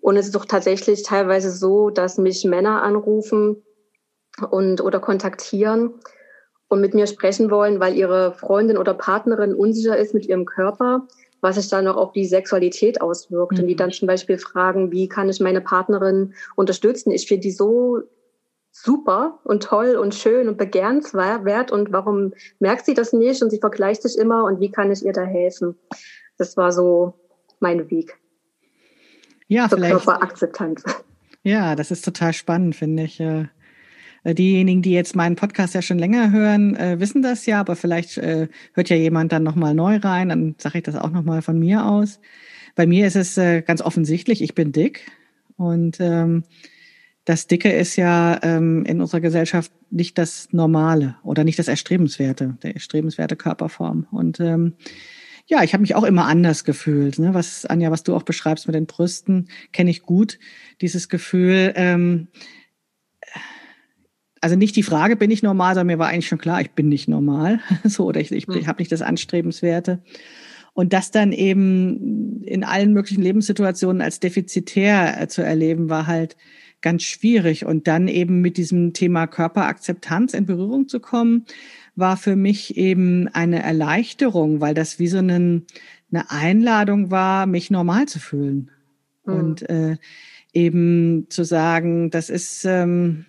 Und 0.00 0.16
es 0.16 0.26
ist 0.26 0.34
doch 0.34 0.46
tatsächlich 0.46 1.02
teilweise 1.02 1.50
so, 1.50 1.90
dass 1.90 2.18
mich 2.18 2.44
Männer 2.44 2.82
anrufen 2.82 3.62
und 4.50 4.80
oder 4.80 4.98
kontaktieren 4.98 5.94
und 6.70 6.80
mit 6.80 6.94
mir 6.94 7.06
sprechen 7.06 7.50
wollen, 7.50 7.80
weil 7.80 7.96
ihre 7.96 8.32
Freundin 8.32 8.78
oder 8.78 8.94
Partnerin 8.94 9.54
unsicher 9.54 9.98
ist 9.98 10.14
mit 10.14 10.24
ihrem 10.26 10.46
Körper, 10.46 11.06
was 11.40 11.56
sich 11.56 11.68
dann 11.68 11.88
auch 11.88 11.96
auf 11.96 12.12
die 12.12 12.24
Sexualität 12.24 13.02
auswirkt. 13.02 13.52
Mhm. 13.52 13.58
Und 13.58 13.66
die 13.66 13.74
mhm. 13.74 13.78
dann 13.78 13.90
zum 13.90 14.06
Beispiel 14.06 14.38
fragen, 14.38 14.92
wie 14.92 15.08
kann 15.08 15.28
ich 15.28 15.40
meine 15.40 15.60
Partnerin 15.60 16.32
unterstützen? 16.54 17.10
Ich 17.10 17.26
finde 17.26 17.42
die 17.42 17.50
so 17.50 18.02
super 18.70 19.40
und 19.42 19.64
toll 19.64 19.96
und 19.96 20.14
schön 20.14 20.48
und 20.48 20.58
begehrenswert 20.58 21.72
und 21.72 21.92
warum 21.92 22.34
merkt 22.60 22.86
sie 22.86 22.94
das 22.94 23.12
nicht 23.12 23.42
und 23.42 23.50
sie 23.50 23.58
vergleicht 23.58 24.02
sich 24.02 24.16
immer 24.16 24.44
und 24.44 24.60
wie 24.60 24.70
kann 24.70 24.92
ich 24.92 25.04
ihr 25.04 25.12
da 25.12 25.24
helfen? 25.24 25.76
Das 26.38 26.56
war 26.56 26.70
so 26.70 27.14
mein 27.58 27.90
Weg. 27.90 28.16
Ja, 29.48 29.68
zur 29.68 29.78
vielleicht. 29.78 30.04
Körperakzeptanz. 30.04 30.84
Ja, 31.42 31.74
das 31.74 31.90
ist 31.90 32.04
total 32.04 32.32
spannend, 32.32 32.76
finde 32.76 33.02
ich. 33.02 33.20
Äh, 34.24 34.34
diejenigen, 34.34 34.82
die 34.82 34.92
jetzt 34.92 35.16
meinen 35.16 35.36
Podcast 35.36 35.74
ja 35.74 35.82
schon 35.82 35.98
länger 35.98 36.30
hören, 36.30 36.76
äh, 36.76 37.00
wissen 37.00 37.22
das 37.22 37.46
ja, 37.46 37.60
aber 37.60 37.76
vielleicht 37.76 38.18
äh, 38.18 38.48
hört 38.74 38.90
ja 38.90 38.96
jemand 38.96 39.32
dann 39.32 39.42
nochmal 39.42 39.74
neu 39.74 39.96
rein, 39.96 40.30
dann 40.30 40.54
sage 40.58 40.78
ich 40.78 40.84
das 40.84 40.96
auch 40.96 41.10
nochmal 41.10 41.42
von 41.42 41.58
mir 41.58 41.86
aus. 41.86 42.20
Bei 42.76 42.86
mir 42.86 43.06
ist 43.06 43.16
es 43.16 43.34
ganz 43.66 43.82
offensichtlich, 43.82 44.40
ich 44.40 44.54
bin 44.54 44.70
dick 44.70 45.10
und 45.56 45.98
ähm, 46.00 46.44
das 47.24 47.46
Dicke 47.46 47.70
ist 47.70 47.96
ja 47.96 48.40
ähm, 48.42 48.84
in 48.86 49.00
unserer 49.00 49.20
Gesellschaft 49.20 49.70
nicht 49.90 50.18
das 50.18 50.48
Normale 50.52 51.16
oder 51.22 51.44
nicht 51.44 51.58
das 51.58 51.68
Erstrebenswerte, 51.68 52.56
der 52.62 52.74
erstrebenswerte 52.74 53.36
Körperform. 53.36 54.06
Und 54.10 54.40
ähm, 54.40 54.74
ja, 55.46 55.62
ich 55.62 55.72
habe 55.72 55.82
mich 55.82 55.94
auch 55.94 56.04
immer 56.04 56.26
anders 56.26 56.64
gefühlt. 56.64 57.18
Ne? 57.18 57.34
Was, 57.34 57.66
Anja, 57.66 57.90
was 57.90 58.04
du 58.04 58.14
auch 58.14 58.22
beschreibst 58.22 58.66
mit 58.66 58.74
den 58.74 58.86
Brüsten, 58.86 59.48
kenne 59.72 59.90
ich 59.90 60.02
gut. 60.02 60.38
Dieses 60.80 61.08
Gefühl, 61.08 61.72
ähm, 61.76 62.28
also 64.40 64.56
nicht 64.56 64.76
die 64.76 64.82
Frage, 64.82 65.16
bin 65.16 65.30
ich 65.30 65.42
normal, 65.42 65.74
sondern 65.74 65.88
mir 65.88 65.98
war 65.98 66.08
eigentlich 66.08 66.28
schon 66.28 66.38
klar, 66.38 66.60
ich 66.60 66.70
bin 66.70 66.88
nicht 66.88 67.08
normal. 67.08 67.60
so, 67.84 68.06
oder 68.06 68.20
ich, 68.20 68.32
ich, 68.32 68.48
ich 68.48 68.54
hm. 68.54 68.66
habe 68.66 68.80
nicht 68.80 68.92
das 68.92 69.02
Anstrebenswerte. 69.02 70.02
Und 70.72 70.92
das 70.92 71.10
dann 71.10 71.32
eben 71.32 72.42
in 72.44 72.64
allen 72.64 72.92
möglichen 72.92 73.22
Lebenssituationen 73.22 74.00
als 74.00 74.20
defizitär 74.20 75.20
äh, 75.20 75.28
zu 75.28 75.42
erleben, 75.42 75.90
war 75.90 76.06
halt 76.06 76.36
ganz 76.80 77.02
schwierig. 77.02 77.66
Und 77.66 77.86
dann 77.86 78.08
eben 78.08 78.40
mit 78.40 78.56
diesem 78.56 78.92
Thema 78.92 79.26
Körperakzeptanz 79.26 80.32
in 80.32 80.46
Berührung 80.46 80.88
zu 80.88 81.00
kommen, 81.00 81.44
war 81.96 82.16
für 82.16 82.36
mich 82.36 82.76
eben 82.76 83.28
eine 83.28 83.62
Erleichterung, 83.62 84.60
weil 84.60 84.74
das 84.74 84.98
wie 84.98 85.08
so 85.08 85.18
eine, 85.18 85.62
eine 86.10 86.30
Einladung 86.30 87.10
war, 87.10 87.46
mich 87.46 87.70
normal 87.70 88.06
zu 88.06 88.20
fühlen. 88.20 88.70
Mhm. 89.26 89.34
Und 89.34 89.68
äh, 89.68 89.96
eben 90.52 91.26
zu 91.28 91.44
sagen, 91.44 92.10
das 92.10 92.30
ist, 92.30 92.64
ähm, 92.64 93.26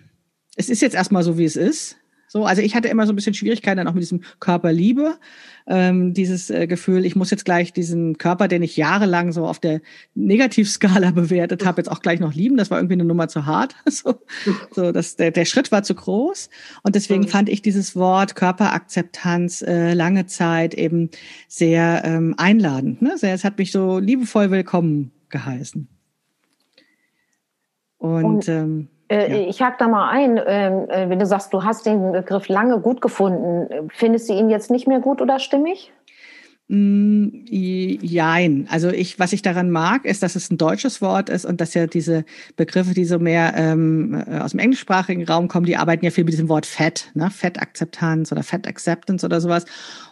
es 0.56 0.68
ist 0.68 0.82
jetzt 0.82 0.94
erstmal 0.94 1.22
so, 1.22 1.38
wie 1.38 1.44
es 1.44 1.56
ist. 1.56 1.96
So, 2.32 2.46
also 2.46 2.62
ich 2.62 2.74
hatte 2.74 2.88
immer 2.88 3.04
so 3.06 3.12
ein 3.12 3.16
bisschen 3.16 3.34
Schwierigkeiten 3.34 3.76
dann 3.76 3.88
auch 3.88 3.92
mit 3.92 4.02
diesem 4.02 4.22
Körperliebe, 4.40 5.18
ähm, 5.66 6.14
dieses 6.14 6.48
äh, 6.48 6.66
Gefühl, 6.66 7.04
ich 7.04 7.14
muss 7.14 7.30
jetzt 7.30 7.44
gleich 7.44 7.74
diesen 7.74 8.16
Körper, 8.16 8.48
den 8.48 8.62
ich 8.62 8.74
jahrelang 8.78 9.32
so 9.32 9.46
auf 9.46 9.58
der 9.58 9.82
Negativskala 10.14 11.10
bewertet 11.14 11.66
habe, 11.66 11.82
jetzt 11.82 11.90
auch 11.90 12.00
gleich 12.00 12.20
noch 12.20 12.32
lieben. 12.32 12.56
Das 12.56 12.70
war 12.70 12.78
irgendwie 12.78 12.94
eine 12.94 13.04
Nummer 13.04 13.28
zu 13.28 13.44
hart. 13.44 13.76
so, 13.86 14.14
so 14.70 14.92
das, 14.92 15.16
der, 15.16 15.30
der 15.30 15.44
Schritt 15.44 15.70
war 15.72 15.82
zu 15.82 15.94
groß. 15.94 16.48
Und 16.82 16.94
deswegen 16.94 17.24
mhm. 17.24 17.28
fand 17.28 17.50
ich 17.50 17.60
dieses 17.60 17.96
Wort 17.96 18.34
Körperakzeptanz 18.34 19.60
äh, 19.60 19.92
lange 19.92 20.24
Zeit 20.24 20.72
eben 20.72 21.10
sehr 21.48 22.00
ähm, 22.06 22.34
einladend. 22.38 23.02
Ne? 23.02 23.18
Sehr, 23.18 23.34
es 23.34 23.44
hat 23.44 23.58
mich 23.58 23.72
so 23.72 23.98
liebevoll 23.98 24.50
willkommen 24.50 25.12
geheißen. 25.28 25.86
Und, 27.98 28.24
Und 28.24 28.48
ähm, 28.48 28.88
äh, 28.88 29.01
ja. 29.14 29.48
Ich 29.48 29.60
hake 29.60 29.76
da 29.78 29.88
mal 29.88 30.10
ein, 30.10 30.40
ähm, 30.46 30.88
äh, 30.88 31.08
wenn 31.08 31.18
du 31.18 31.26
sagst, 31.26 31.52
du 31.52 31.64
hast 31.64 31.86
den 31.86 32.12
Begriff 32.12 32.48
lange 32.48 32.80
gut 32.80 33.00
gefunden. 33.00 33.90
Findest 33.92 34.28
du 34.28 34.34
ihn 34.34 34.50
jetzt 34.50 34.70
nicht 34.70 34.86
mehr 34.86 35.00
gut 35.00 35.20
oder 35.20 35.38
stimmig? 35.38 35.92
Mm, 36.68 37.44
jein. 37.50 38.66
Also 38.70 38.88
ich, 38.88 39.18
was 39.18 39.34
ich 39.34 39.42
daran 39.42 39.70
mag, 39.70 40.06
ist, 40.06 40.22
dass 40.22 40.36
es 40.36 40.50
ein 40.50 40.56
deutsches 40.56 41.02
Wort 41.02 41.28
ist 41.28 41.44
und 41.44 41.60
dass 41.60 41.74
ja 41.74 41.86
diese 41.86 42.24
Begriffe, 42.56 42.94
die 42.94 43.04
so 43.04 43.18
mehr 43.18 43.52
ähm, 43.56 44.14
äh, 44.26 44.38
aus 44.38 44.52
dem 44.52 44.60
englischsprachigen 44.60 45.24
Raum 45.26 45.48
kommen, 45.48 45.66
die 45.66 45.76
arbeiten 45.76 46.04
ja 46.04 46.10
viel 46.10 46.24
mit 46.24 46.32
diesem 46.32 46.48
Wort 46.48 46.64
Fett, 46.64 47.10
ne? 47.12 47.28
Fettakzeptanz 47.30 48.32
oder 48.32 48.42
Fat 48.42 48.66
Acceptance 48.66 49.26
oder 49.26 49.42
sowas. 49.42 49.66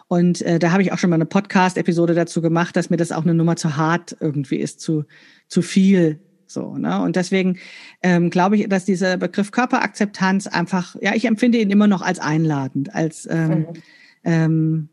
Und 0.07 0.43
äh, 0.43 0.59
da 0.59 0.71
habe 0.71 0.83
ich 0.83 0.91
auch 0.91 0.99
schon 0.99 1.09
mal 1.09 1.15
eine 1.15 1.25
Podcast-Episode 1.25 2.13
dazu 2.13 2.41
gemacht, 2.41 2.75
dass 2.75 2.91
mir 2.91 2.97
das 2.97 3.11
auch 3.11 3.23
eine 3.23 3.33
Nummer 3.33 3.55
zu 3.55 3.77
hart 3.77 4.15
irgendwie 4.19 4.57
ist, 4.57 4.81
zu, 4.81 5.05
zu 5.47 5.63
viel 5.63 6.19
so, 6.53 6.77
ne? 6.77 7.01
Und 7.01 7.15
deswegen 7.15 7.57
ähm, 8.01 8.29
glaube 8.29 8.57
ich, 8.57 8.69
dass 8.69 8.85
dieser 8.85 9.17
Begriff 9.17 9.51
Körperakzeptanz 9.51 10.47
einfach, 10.47 10.95
ja, 11.01 11.13
ich 11.13 11.25
empfinde 11.25 11.59
ihn 11.59 11.69
immer 11.69 11.87
noch 11.87 12.01
als 12.01 12.19
einladend, 12.19 12.93
als 12.93 13.27
ähm, 13.29 13.49
mhm. 13.49 13.73
ähm, 14.23 14.89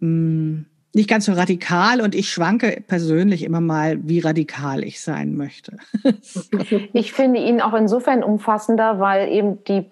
mh, 0.00 0.08
mm, 0.08 0.66
nicht 0.94 1.08
ganz 1.08 1.26
so 1.26 1.32
radikal 1.32 2.00
und 2.00 2.14
ich 2.14 2.30
schwanke 2.30 2.82
persönlich 2.86 3.44
immer 3.44 3.60
mal, 3.60 3.98
wie 4.08 4.20
radikal 4.20 4.82
ich 4.82 5.00
sein 5.00 5.36
möchte. 5.36 5.76
ich 6.92 7.12
finde 7.12 7.40
ihn 7.40 7.60
auch 7.60 7.74
insofern 7.74 8.24
umfassender, 8.24 8.98
weil 8.98 9.28
eben 9.28 9.62
die, 9.64 9.86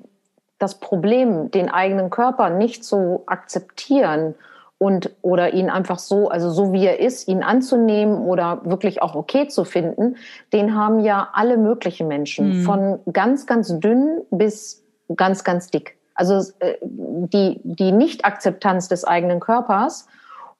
das 0.58 0.80
Problem, 0.80 1.50
den 1.50 1.68
eigenen 1.68 2.10
Körper 2.10 2.50
nicht 2.50 2.82
zu 2.84 3.22
akzeptieren 3.26 4.34
und 4.78 5.10
oder 5.22 5.54
ihn 5.54 5.70
einfach 5.70 5.98
so, 5.98 6.28
also 6.28 6.50
so 6.50 6.72
wie 6.72 6.84
er 6.84 7.00
ist, 7.00 7.28
ihn 7.28 7.42
anzunehmen 7.42 8.18
oder 8.26 8.60
wirklich 8.64 9.00
auch 9.02 9.14
okay 9.14 9.48
zu 9.48 9.64
finden, 9.64 10.16
den 10.52 10.74
haben 10.74 11.00
ja 11.00 11.28
alle 11.32 11.56
möglichen 11.56 12.08
Menschen, 12.08 12.60
mhm. 12.60 12.62
von 12.62 12.98
ganz, 13.12 13.46
ganz 13.46 13.78
dünn 13.80 14.20
bis 14.30 14.84
ganz, 15.14 15.44
ganz 15.44 15.70
dick. 15.70 15.96
Also 16.14 16.52
äh, 16.58 16.74
die, 16.82 17.60
die 17.62 17.92
Nicht-Akzeptanz 17.92 18.88
des 18.88 19.04
eigenen 19.04 19.40
Körpers 19.40 20.06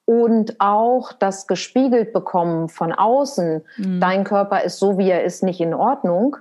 und 0.07 0.61
auch 0.61 1.13
das 1.13 1.47
gespiegelt 1.47 2.13
bekommen 2.13 2.69
von 2.69 2.93
außen, 2.93 3.63
mhm. 3.77 4.01
dein 4.01 4.25
Körper 4.25 4.63
ist 4.63 4.79
so, 4.79 4.99
wie 4.99 5.11
er 5.11 5.25
ist, 5.25 5.43
nicht 5.43 5.61
in 5.61 5.75
Ordnung, 5.75 6.37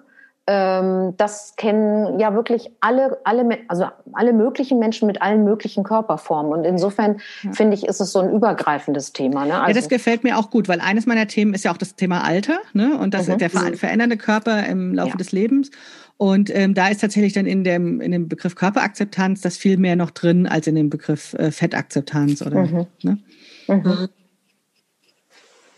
ähm, 0.48 1.16
das 1.18 1.56
kennen 1.56 2.20
ja 2.20 2.36
wirklich 2.36 2.70
alle, 2.80 3.18
alle, 3.24 3.58
also 3.68 3.86
alle 4.14 4.32
möglichen 4.32 4.78
Menschen 4.78 5.08
mit 5.08 5.22
allen 5.22 5.44
möglichen 5.44 5.84
Körperformen. 5.84 6.52
Und 6.52 6.66
insofern 6.66 7.20
ja. 7.42 7.52
finde 7.52 7.76
ich, 7.76 7.86
ist 7.86 8.00
es 8.00 8.12
so 8.12 8.20
ein 8.20 8.32
übergreifendes 8.32 9.12
Thema. 9.12 9.46
Ne? 9.46 9.56
Also, 9.56 9.68
ja, 9.70 9.74
das 9.74 9.90
gefällt 9.90 10.24
mir 10.24 10.38
auch 10.38 10.52
gut, 10.52 10.68
weil 10.68 10.82
eines 10.82 11.08
meiner 11.08 11.28
Themen 11.28 11.56
ist 11.56 11.66
ja 11.66 11.72
auch 11.72 11.78
das 11.78 11.96
Thema 11.96 12.24
Alter 12.24 12.60
ne? 12.74 12.98
und 12.98 13.16
das 13.16 13.28
mhm. 13.28 13.40
der 13.40 13.50
ver 13.50 13.74
verändernde 13.76 14.18
Körper 14.18 14.66
im 14.68 14.94
Laufe 14.94 15.12
ja. 15.12 15.18
des 15.18 15.32
Lebens. 15.32 15.72
Und 16.18 16.56
ähm, 16.56 16.76
da 16.76 16.90
ist 16.90 17.02
tatsächlich 17.02 17.34
dann 17.34 17.48
in 17.48 17.64
dem, 17.64 18.00
in 18.00 18.12
dem 18.12 18.30
Begriff 18.30 18.56
Körperakzeptanz 18.56 19.42
das 19.42 19.58
viel 19.58 19.78
mehr 19.78 19.96
noch 19.96 20.12
drin 20.12 20.48
als 20.48 20.68
in 20.68 20.76
dem 20.76 20.90
Begriff 20.90 21.34
äh, 21.34 21.52
Fettakzeptanz 21.52 22.42
oder. 22.42 22.62
Mhm. 22.62 22.88
Ne? 23.02 23.18
Mhm. 23.68 24.10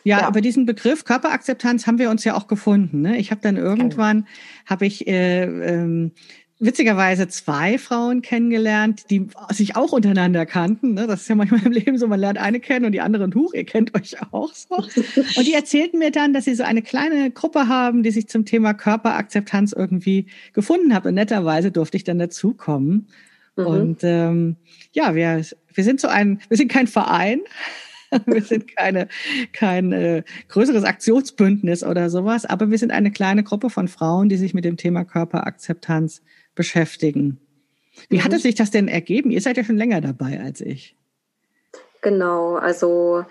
Ja, 0.08 0.22
ja, 0.22 0.30
über 0.30 0.40
diesen 0.40 0.66
Begriff 0.66 1.04
Körperakzeptanz 1.04 1.86
haben 1.86 2.00
wir 2.00 2.10
uns 2.10 2.24
ja 2.24 2.34
auch 2.34 2.48
gefunden. 2.48 3.02
Ne? 3.02 3.18
Ich 3.18 3.30
habe 3.30 3.42
dann 3.42 3.58
irgendwann, 3.58 4.26
habe 4.66 4.86
ich 4.86 5.06
äh, 5.06 5.44
ähm, 5.44 6.12
witzigerweise 6.60 7.28
zwei 7.28 7.78
Frauen 7.78 8.22
kennengelernt, 8.22 9.10
die 9.10 9.28
sich 9.50 9.76
auch 9.76 9.92
untereinander 9.92 10.46
kannten. 10.46 10.94
Ne? 10.94 11.08
Das 11.08 11.24
ist 11.24 11.28
ja 11.28 11.36
manchmal 11.36 11.66
im 11.66 11.74
Leben 11.74 11.98
so, 11.98 12.08
man 12.08 12.22
lernt 12.22 12.38
eine 12.38 12.62
kennen 12.62 12.86
und 12.86 12.94
die 12.94 13.02
anderen, 13.02 13.36
huch, 13.36 13.54
ihr 13.54 13.66
kennt 13.66 13.96
euch 13.96 14.16
auch 14.32 14.54
so. 14.54 14.78
Und 14.78 15.46
die 15.46 15.54
erzählten 15.54 16.00
mir 16.00 16.12
dann, 16.12 16.32
dass 16.32 16.46
sie 16.46 16.56
so 16.56 16.64
eine 16.64 16.84
kleine 16.84 17.30
Gruppe 17.30 17.68
haben, 17.68 18.02
die 18.02 18.12
sich 18.12 18.30
zum 18.30 18.46
Thema 18.46 18.74
Körperakzeptanz 18.74 19.74
irgendwie 19.74 20.28
gefunden 20.54 20.94
hat. 20.94 21.06
Und 21.06 21.16
netterweise 21.16 21.70
durfte 21.70 21.98
ich 21.98 22.06
dann 22.06 22.18
dazukommen. 22.18 23.10
Mhm. 23.58 23.66
Und 23.66 24.00
ähm, 24.04 24.56
ja, 24.94 25.16
wir, 25.16 25.42
wir 25.74 25.84
sind 25.84 26.00
so 26.00 26.08
ein, 26.08 26.40
wir 26.48 26.56
sind 26.56 26.72
kein 26.72 26.88
Verein, 26.88 27.42
wir 28.26 28.42
sind 28.42 28.76
keine, 28.76 29.08
kein 29.54 29.92
äh, 29.92 30.24
größeres 30.50 30.84
Aktionsbündnis 30.84 31.84
oder 31.84 32.10
sowas, 32.10 32.46
aber 32.46 32.70
wir 32.70 32.78
sind 32.78 32.92
eine 32.92 33.12
kleine 33.12 33.44
Gruppe 33.44 33.70
von 33.70 33.88
Frauen, 33.88 34.30
die 34.30 34.38
sich 34.38 34.54
mit 34.54 34.66
dem 34.66 34.78
Thema 34.78 35.06
Körperakzeptanz 35.06 36.22
beschäftigen. 36.56 37.40
Wie 38.10 38.18
mhm. 38.18 38.24
hat 38.24 38.34
es 38.34 38.44
sich 38.44 38.56
das 38.56 38.72
denn 38.72 38.88
ergeben? 38.88 39.32
Ihr 39.32 39.42
seid 39.42 39.58
ja 39.58 39.64
schon 39.64 39.78
länger 39.78 40.02
dabei 40.02 40.40
als 40.42 40.62
ich. 40.62 40.96
Genau, 42.02 42.56
also, 42.56 43.26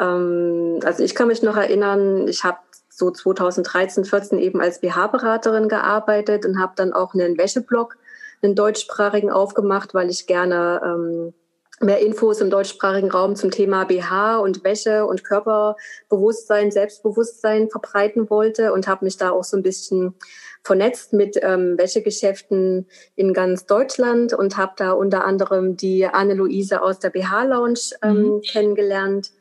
ähm, 0.00 0.80
also 0.84 1.02
ich 1.02 1.14
kann 1.14 1.28
mich 1.28 1.42
noch 1.42 1.56
erinnern, 1.56 2.26
ich 2.28 2.44
habe 2.44 2.58
so 2.88 3.10
2013, 3.10 4.04
14 4.04 4.38
eben 4.38 4.60
als 4.60 4.80
BH-Beraterin 4.80 5.68
gearbeitet 5.68 6.46
und 6.46 6.58
habe 6.58 6.72
dann 6.76 6.92
auch 6.92 7.14
einen 7.14 7.36
Wäscheblog, 7.36 7.96
einen 8.42 8.54
deutschsprachigen 8.54 9.30
aufgemacht, 9.30 9.94
weil 9.94 10.10
ich 10.10 10.26
gerne 10.26 10.80
ähm, 10.84 11.34
mehr 11.80 12.00
Infos 12.00 12.40
im 12.40 12.50
deutschsprachigen 12.50 13.10
Raum 13.10 13.36
zum 13.36 13.50
Thema 13.50 13.84
BH 13.84 14.38
und 14.38 14.64
Wäsche 14.64 15.06
und 15.06 15.24
Körperbewusstsein, 15.24 16.70
Selbstbewusstsein 16.70 17.68
verbreiten 17.68 18.30
wollte 18.30 18.72
und 18.72 18.86
habe 18.86 19.04
mich 19.04 19.16
da 19.16 19.30
auch 19.30 19.44
so 19.44 19.56
ein 19.56 19.62
bisschen 19.62 20.14
vernetzt 20.62 21.12
mit 21.12 21.38
ähm, 21.42 21.76
Wäschegeschäften 21.76 22.86
in 23.16 23.34
ganz 23.34 23.66
Deutschland 23.66 24.32
und 24.32 24.56
habe 24.56 24.72
da 24.76 24.92
unter 24.92 25.24
anderem 25.24 25.76
die 25.76 26.06
Anne-Luise 26.06 26.80
aus 26.80 26.98
der 26.98 27.10
BH-Lounge 27.10 27.80
ähm, 28.02 28.22
mhm. 28.22 28.40
kennengelernt. 28.40 29.32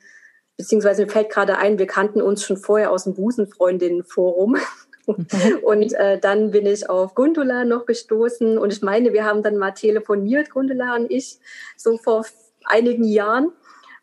Beziehungsweise 0.58 1.06
mir 1.06 1.12
fällt 1.12 1.30
gerade 1.30 1.58
ein, 1.58 1.80
wir 1.80 1.88
kannten 1.88 2.22
uns 2.22 2.44
schon 2.44 2.58
vorher 2.58 2.92
aus 2.92 3.06
dem 3.06 3.13
Busenfreundinnen-Forum. 3.13 4.58
und 5.63 5.93
äh, 5.93 6.17
dann 6.19 6.51
bin 6.51 6.65
ich 6.65 6.89
auf 6.89 7.15
Gundula 7.15 7.65
noch 7.65 7.86
gestoßen 7.86 8.57
und 8.57 8.72
ich 8.72 8.81
meine, 8.81 9.13
wir 9.13 9.25
haben 9.25 9.43
dann 9.43 9.57
mal 9.57 9.72
telefoniert, 9.72 10.50
Gundula 10.50 10.95
und 10.95 11.12
ich, 11.12 11.39
so 11.75 11.98
vor 11.98 12.25
einigen 12.65 13.03
Jahren. 13.03 13.51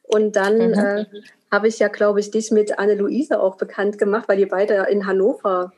Und 0.02 0.36
dann 0.36 0.56
mhm. 0.56 0.74
äh, 0.74 1.06
habe 1.50 1.68
ich 1.68 1.78
ja, 1.78 1.88
glaube 1.88 2.20
ich, 2.20 2.30
dich 2.30 2.50
mit 2.50 2.78
Anne-Luise 2.78 3.40
auch 3.40 3.56
bekannt 3.56 3.98
gemacht, 3.98 4.28
weil 4.28 4.38
ihr 4.38 4.48
beide 4.48 4.86
in 4.90 5.06
Hannover 5.06 5.72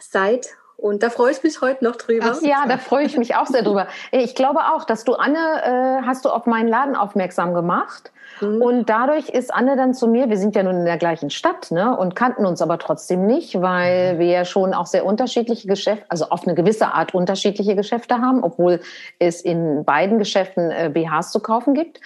seid. 0.00 0.48
Und 0.76 1.02
da 1.02 1.10
freue 1.10 1.32
ich 1.32 1.42
mich 1.42 1.60
heute 1.60 1.84
noch 1.84 1.96
drüber. 1.96 2.36
Ach 2.36 2.42
ja, 2.42 2.64
da 2.68 2.78
freue 2.78 3.04
ich 3.04 3.16
mich 3.16 3.34
auch 3.34 3.46
sehr 3.46 3.62
drüber. 3.62 3.88
Ich 4.12 4.34
glaube 4.34 4.60
auch, 4.72 4.84
dass 4.84 5.04
du 5.04 5.14
Anne, 5.14 5.38
äh, 5.38 6.06
hast 6.06 6.24
du 6.24 6.30
auf 6.30 6.46
meinen 6.46 6.68
Laden 6.68 6.94
aufmerksam 6.94 7.52
gemacht. 7.52 8.12
Mhm. 8.40 8.62
Und 8.62 8.88
dadurch 8.88 9.28
ist 9.28 9.52
Anne 9.52 9.76
dann 9.76 9.94
zu 9.94 10.08
mir, 10.08 10.28
wir 10.28 10.36
sind 10.36 10.54
ja 10.56 10.62
nun 10.62 10.76
in 10.76 10.84
der 10.84 10.98
gleichen 10.98 11.30
Stadt, 11.30 11.70
ne, 11.70 11.96
und 11.96 12.14
kannten 12.14 12.46
uns 12.46 12.62
aber 12.62 12.78
trotzdem 12.78 13.26
nicht, 13.26 13.60
weil 13.60 14.14
mhm. 14.14 14.18
wir 14.18 14.26
ja 14.26 14.44
schon 14.44 14.74
auch 14.74 14.86
sehr 14.86 15.04
unterschiedliche 15.04 15.66
Geschäfte, 15.66 16.04
also 16.08 16.26
auf 16.26 16.46
eine 16.46 16.54
gewisse 16.54 16.94
Art 16.94 17.14
unterschiedliche 17.14 17.76
Geschäfte 17.76 18.20
haben, 18.20 18.42
obwohl 18.42 18.80
es 19.18 19.40
in 19.40 19.84
beiden 19.84 20.18
Geschäften 20.18 20.70
äh, 20.70 20.90
BHs 20.92 21.30
zu 21.30 21.40
kaufen 21.40 21.74
gibt. 21.74 22.00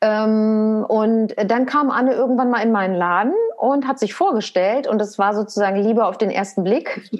Ähm, 0.00 0.84
und 0.88 1.34
dann 1.36 1.66
kam 1.66 1.90
Anne 1.90 2.14
irgendwann 2.14 2.50
mal 2.50 2.62
in 2.62 2.72
meinen 2.72 2.94
Laden 2.94 3.34
und 3.58 3.86
hat 3.86 3.98
sich 3.98 4.14
vorgestellt 4.14 4.86
und 4.86 5.00
es 5.00 5.18
war 5.18 5.34
sozusagen 5.34 5.76
Liebe 5.76 6.04
auf 6.04 6.18
den 6.18 6.30
ersten 6.30 6.62
Blick. 6.62 7.10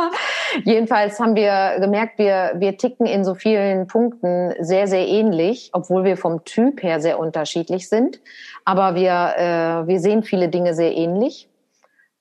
Jedenfalls 0.64 1.20
haben 1.20 1.34
wir 1.34 1.76
gemerkt, 1.80 2.18
wir, 2.18 2.52
wir 2.56 2.78
ticken 2.78 3.06
in 3.06 3.24
so 3.24 3.34
vielen 3.34 3.86
Punkten 3.86 4.54
sehr, 4.58 4.86
sehr 4.86 5.06
ähnlich, 5.06 5.70
obwohl 5.72 6.04
wir 6.04 6.16
vom 6.16 6.44
Typ 6.44 6.82
her 6.82 7.00
sehr 7.00 7.18
unterschiedlich 7.18 7.88
sind. 7.88 8.20
Aber 8.64 8.94
wir, 8.94 9.34
äh, 9.36 9.86
wir 9.86 10.00
sehen 10.00 10.22
viele 10.22 10.48
Dinge 10.48 10.74
sehr 10.74 10.96
ähnlich 10.96 11.48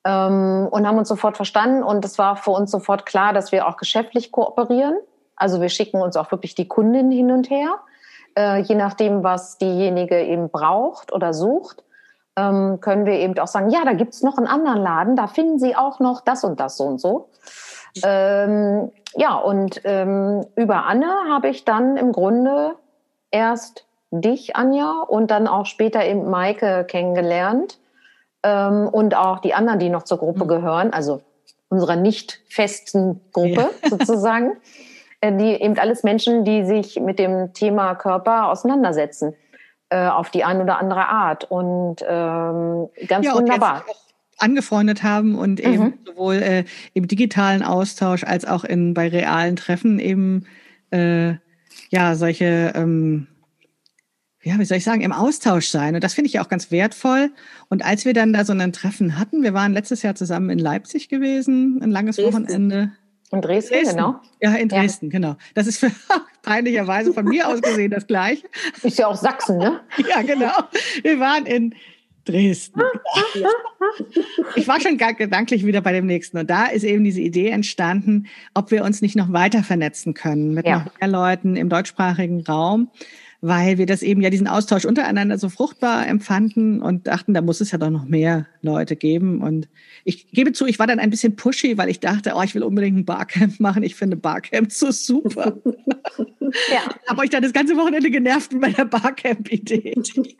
ähm, 0.05 0.67
und 0.69 0.85
haben 0.85 0.97
uns 0.97 1.07
sofort 1.07 1.37
verstanden. 1.37 1.83
Und 1.83 2.03
es 2.03 2.17
war 2.17 2.35
für 2.35 2.51
uns 2.51 2.71
sofort 2.71 3.05
klar, 3.05 3.33
dass 3.33 3.51
wir 3.51 3.67
auch 3.67 3.77
geschäftlich 3.77 4.31
kooperieren. 4.31 4.95
Also 5.35 5.61
wir 5.61 5.69
schicken 5.69 6.01
uns 6.01 6.17
auch 6.17 6.31
wirklich 6.31 6.55
die 6.55 6.67
Kundin 6.67 7.11
hin 7.11 7.31
und 7.31 7.49
her, 7.49 7.79
äh, 8.37 8.59
je 8.61 8.75
nachdem, 8.75 9.23
was 9.23 9.57
diejenige 9.57 10.21
eben 10.21 10.49
braucht 10.49 11.13
oder 11.13 11.33
sucht. 11.33 11.83
Ähm, 12.37 12.79
können 12.81 13.05
wir 13.05 13.13
eben 13.13 13.37
auch 13.39 13.47
sagen, 13.47 13.69
ja, 13.69 13.85
da 13.85 13.93
gibt's 13.93 14.21
noch 14.21 14.37
einen 14.37 14.47
anderen 14.47 14.81
Laden, 14.81 15.15
da 15.15 15.27
finden 15.27 15.57
Sie 15.57 15.75
auch 15.75 15.99
noch 15.99 16.21
das 16.21 16.43
und 16.43 16.59
das 16.59 16.75
so 16.77 16.83
und 16.83 16.99
so. 16.99 17.29
Ähm, 18.03 18.91
ja, 19.15 19.35
und 19.35 19.81
ähm, 19.85 20.45
über 20.55 20.85
Anne 20.85 21.07
habe 21.29 21.47
ich 21.47 21.63
dann 21.63 21.95
im 21.95 22.11
Grunde 22.11 22.75
erst 23.31 23.85
dich, 24.11 24.55
Anja, 24.55 25.01
und 25.07 25.31
dann 25.31 25.47
auch 25.47 25.65
später 25.65 26.03
eben 26.03 26.29
Maike 26.29 26.85
kennengelernt 26.85 27.79
ähm, 28.43 28.87
und 28.89 29.15
auch 29.15 29.39
die 29.39 29.53
anderen, 29.53 29.79
die 29.79 29.89
noch 29.89 30.03
zur 30.03 30.17
Gruppe 30.17 30.43
mhm. 30.43 30.49
gehören, 30.49 30.93
also 30.93 31.21
unserer 31.69 31.95
nicht 31.95 32.41
festen 32.49 33.21
Gruppe 33.31 33.69
ja. 33.83 33.89
sozusagen, 33.89 34.57
äh, 35.21 35.31
die 35.35 35.61
eben 35.61 35.77
alles 35.79 36.03
Menschen, 36.03 36.43
die 36.43 36.65
sich 36.65 36.99
mit 36.99 37.19
dem 37.19 37.53
Thema 37.53 37.95
Körper 37.95 38.49
auseinandersetzen 38.49 39.35
äh, 39.89 40.07
auf 40.07 40.29
die 40.29 40.43
eine 40.43 40.63
oder 40.63 40.79
andere 40.79 41.07
Art 41.07 41.43
und 41.49 41.97
ähm, 42.07 42.89
ganz 43.07 43.25
ja, 43.25 43.33
wunderbar. 43.33 43.83
Und 43.87 43.95
angefreundet 44.37 45.03
haben 45.03 45.35
und 45.35 45.59
eben 45.59 45.83
mhm. 45.83 45.99
sowohl 46.05 46.35
äh, 46.35 46.65
im 46.93 47.07
digitalen 47.07 47.63
Austausch 47.63 48.23
als 48.23 48.45
auch 48.45 48.63
in 48.63 48.93
bei 48.93 49.07
realen 49.07 49.55
Treffen 49.55 49.99
eben 49.99 50.45
äh, 50.91 51.35
ja 51.89 52.15
solche 52.15 52.73
ähm, 52.75 53.27
ja, 54.45 54.59
wie 54.59 54.65
soll 54.65 54.77
ich 54.77 54.83
sagen, 54.83 55.01
im 55.01 55.11
Austausch 55.11 55.69
sein. 55.69 55.95
Und 55.95 56.03
das 56.03 56.13
finde 56.13 56.27
ich 56.27 56.39
auch 56.39 56.49
ganz 56.49 56.69
wertvoll. 56.69 57.31
Und 57.67 57.83
als 57.83 58.05
wir 58.05 58.13
dann 58.13 58.31
da 58.31 58.45
so 58.45 58.53
ein 58.53 58.71
Treffen 58.71 59.17
hatten, 59.17 59.41
wir 59.41 59.55
waren 59.55 59.73
letztes 59.73 60.03
Jahr 60.03 60.13
zusammen 60.13 60.51
in 60.51 60.59
Leipzig 60.59 61.09
gewesen, 61.09 61.81
ein 61.81 61.89
langes 61.89 62.17
Dresden. 62.17 62.43
Wochenende. 62.43 62.91
In 63.35 63.41
Dresden, 63.41 63.73
Dresden, 63.73 63.97
genau. 63.97 64.19
Ja, 64.41 64.55
in 64.55 64.69
Dresden, 64.69 65.05
ja. 65.07 65.11
genau. 65.11 65.35
Das 65.53 65.67
ist 65.67 65.79
für, 65.79 65.91
peinlicherweise 66.41 67.13
von 67.13 67.25
mir 67.25 67.47
aus 67.47 67.61
gesehen 67.61 67.91
das 67.91 68.07
Gleiche. 68.07 68.47
Ist 68.81 68.97
ja 68.97 69.07
auch 69.07 69.15
Sachsen, 69.15 69.57
ne? 69.57 69.81
Ja, 70.09 70.21
genau. 70.21 70.53
Wir 71.03 71.19
waren 71.19 71.45
in 71.45 71.75
Dresden. 72.25 72.81
Ich 74.55 74.67
war 74.67 74.81
schon 74.81 74.97
gedanklich 74.97 75.65
wieder 75.65 75.81
bei 75.81 75.93
dem 75.93 76.07
nächsten. 76.07 76.37
Und 76.37 76.49
da 76.49 76.65
ist 76.65 76.83
eben 76.83 77.03
diese 77.03 77.21
Idee 77.21 77.49
entstanden, 77.49 78.27
ob 78.53 78.71
wir 78.71 78.83
uns 78.83 79.01
nicht 79.01 79.15
noch 79.15 79.31
weiter 79.31 79.63
vernetzen 79.63 80.13
können 80.13 80.53
mit 80.53 80.65
ja. 80.65 80.79
noch 80.79 80.99
mehr 80.99 81.09
Leuten 81.09 81.55
im 81.55 81.69
deutschsprachigen 81.69 82.41
Raum, 82.41 82.89
weil 83.47 83.77
wir 83.77 83.85
das 83.85 84.01
eben 84.01 84.21
ja 84.21 84.31
diesen 84.31 84.47
Austausch 84.47 84.85
untereinander 84.85 85.37
so 85.37 85.49
fruchtbar 85.49 86.07
empfanden 86.07 86.81
und 86.81 87.05
dachten, 87.05 87.35
da 87.35 87.41
muss 87.41 87.61
es 87.61 87.71
ja 87.71 87.77
doch 87.77 87.91
noch 87.91 88.05
mehr 88.05 88.47
Leute 88.63 88.95
geben. 88.95 89.41
Und 89.41 89.67
ich 90.03 90.31
gebe 90.31 90.51
zu, 90.51 90.65
ich 90.65 90.79
war 90.79 90.87
dann 90.87 90.99
ein 90.99 91.11
bisschen 91.11 91.35
pushy, 91.35 91.77
weil 91.77 91.89
ich 91.89 91.99
dachte, 91.99 92.33
oh, 92.35 92.41
ich 92.41 92.55
will 92.55 92.63
unbedingt 92.63 92.97
ein 92.97 93.05
Barcamp 93.05 93.59
machen. 93.59 93.83
Ich 93.83 93.95
finde 93.95 94.15
Barcamps 94.15 94.79
so 94.79 94.89
super. 94.89 95.57
ja. 96.71 96.81
Habe 97.07 97.21
euch 97.21 97.29
dann 97.29 97.43
das 97.43 97.53
ganze 97.53 97.77
Wochenende 97.77 98.09
genervt 98.09 98.51
mit 98.51 98.61
meiner 98.63 98.85
Barcamp-Idee. 98.85 99.93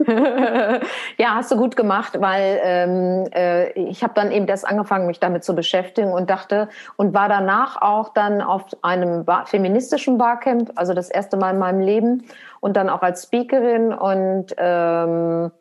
ja, 1.18 1.36
hast 1.36 1.52
du 1.52 1.58
gut 1.58 1.76
gemacht, 1.76 2.20
weil 2.20 2.60
ähm, 2.64 3.28
äh, 3.36 3.72
ich 3.88 4.02
habe 4.02 4.16
dann 4.16 4.32
eben 4.32 4.48
erst 4.48 4.68
angefangen, 4.68 5.06
mich 5.06 5.20
damit 5.20 5.44
zu 5.44 5.54
beschäftigen 5.54 6.12
und 6.12 6.32
dachte 6.32 6.70
und 6.96 7.14
war 7.14 7.30
danach 7.30 7.80
auch 7.84 8.14
dann 8.14 8.42
auf 8.42 8.64
einem 8.82 9.26
Bar 9.26 9.46
feministischen 9.46 10.18
Barcamp, 10.18 10.72
also 10.74 10.96
das 10.96 11.10
erste 11.10 11.38
Mal 11.38 11.52
in 11.52 11.60
meinem 11.60 11.82
Leben 11.82 12.24
und 12.60 12.78
dann 12.78 12.90
auch 12.90 13.02
als 13.02 13.24
Speakerin 13.24 13.94
und 13.94 14.54
ähm, 14.58 15.52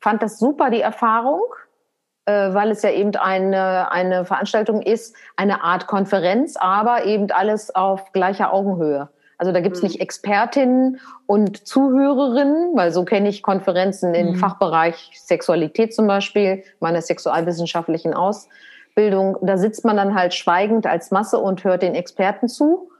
fand 0.00 0.22
das 0.22 0.38
super 0.38 0.70
die 0.70 0.80
Erfahrung, 0.80 1.42
äh, 2.26 2.52
weil 2.54 2.70
es 2.70 2.82
ja 2.82 2.90
eben 2.90 3.14
eine 3.16 3.90
eine 3.92 4.24
Veranstaltung 4.24 4.82
ist, 4.82 5.16
eine 5.36 5.62
Art 5.62 5.86
Konferenz, 5.86 6.56
aber 6.56 7.04
eben 7.04 7.30
alles 7.30 7.74
auf 7.74 8.12
gleicher 8.12 8.52
Augenhöhe. 8.52 9.08
Also 9.38 9.52
da 9.52 9.60
gibt's 9.60 9.82
mhm. 9.82 9.88
nicht 9.88 10.00
Expertinnen 10.00 11.00
und 11.26 11.66
Zuhörerinnen, 11.66 12.76
weil 12.76 12.90
so 12.90 13.04
kenne 13.04 13.28
ich 13.28 13.42
Konferenzen 13.42 14.12
im 14.14 14.30
mhm. 14.30 14.34
Fachbereich 14.34 15.12
Sexualität 15.14 15.94
zum 15.94 16.08
Beispiel, 16.08 16.64
meiner 16.80 17.00
sexualwissenschaftlichen 17.00 18.14
Ausbildung. 18.14 19.38
Da 19.42 19.56
sitzt 19.56 19.84
man 19.84 19.96
dann 19.96 20.16
halt 20.16 20.34
schweigend 20.34 20.86
als 20.86 21.12
Masse 21.12 21.38
und 21.38 21.62
hört 21.62 21.82
den 21.82 21.94
Experten 21.94 22.48
zu. 22.48 22.90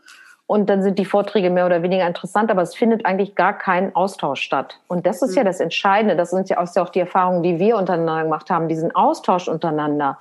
Und 0.49 0.71
dann 0.71 0.83
sind 0.83 0.99
die 0.99 1.05
Vorträge 1.05 1.51
mehr 1.51 1.67
oder 1.67 1.83
weniger 1.83 2.07
interessant, 2.07 2.51
aber 2.51 2.63
es 2.63 2.75
findet 2.75 3.05
eigentlich 3.05 3.35
gar 3.35 3.53
kein 3.59 3.95
Austausch 3.95 4.41
statt. 4.41 4.81
Und 4.89 5.05
das 5.05 5.21
ist 5.21 5.33
mhm. 5.33 5.37
ja 5.37 5.45
das 5.45 5.61
Entscheidende. 5.61 6.17
Das 6.17 6.31
sind 6.31 6.49
ja 6.49 6.59
auch 6.59 6.89
die 6.89 7.01
Erfahrungen, 7.01 7.43
die 7.43 7.59
wir 7.59 7.77
untereinander 7.77 8.23
gemacht 8.23 8.49
haben, 8.49 8.67
diesen 8.67 8.95
Austausch 8.95 9.47
untereinander, 9.47 10.19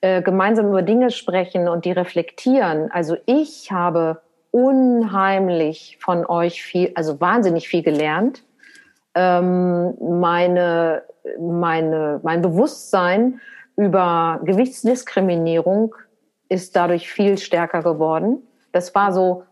äh, 0.00 0.22
gemeinsam 0.22 0.68
über 0.68 0.80
Dinge 0.80 1.10
sprechen 1.10 1.68
und 1.68 1.84
die 1.84 1.92
reflektieren. 1.92 2.90
Also 2.90 3.18
ich 3.26 3.70
habe 3.70 4.22
unheimlich 4.50 5.98
von 6.00 6.24
euch 6.24 6.62
viel, 6.62 6.92
also 6.94 7.20
wahnsinnig 7.20 7.68
viel 7.68 7.82
gelernt. 7.82 8.44
Ähm, 9.14 9.92
meine, 10.00 11.02
meine, 11.38 12.20
mein 12.22 12.40
Bewusstsein 12.40 13.42
über 13.76 14.40
Gewichtsdiskriminierung 14.42 15.94
ist 16.48 16.74
dadurch 16.76 17.10
viel 17.10 17.36
stärker 17.36 17.82
geworden. 17.82 18.38
Das 18.72 18.94
war 18.94 19.12
so 19.12 19.42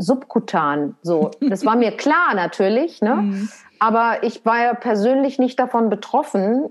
subkutan, 0.00 0.96
so. 1.02 1.30
Das 1.40 1.64
war 1.66 1.76
mir 1.76 1.96
klar 1.96 2.34
natürlich, 2.34 3.02
ne? 3.02 3.16
Mhm. 3.16 3.48
Aber 3.78 4.22
ich 4.22 4.44
war 4.44 4.62
ja 4.62 4.74
persönlich 4.74 5.38
nicht 5.38 5.58
davon 5.58 5.90
betroffen, 5.90 6.70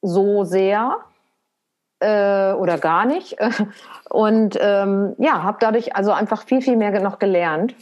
so 0.00 0.44
sehr 0.44 0.96
äh, 2.00 2.52
oder 2.52 2.78
gar 2.78 3.04
nicht. 3.04 3.36
Und 4.10 4.56
ähm, 4.60 5.14
ja, 5.18 5.42
habe 5.42 5.58
dadurch 5.60 5.96
also 5.96 6.12
einfach 6.12 6.44
viel, 6.44 6.62
viel 6.62 6.76
mehr 6.76 7.00
noch 7.00 7.18
gelernt 7.18 7.74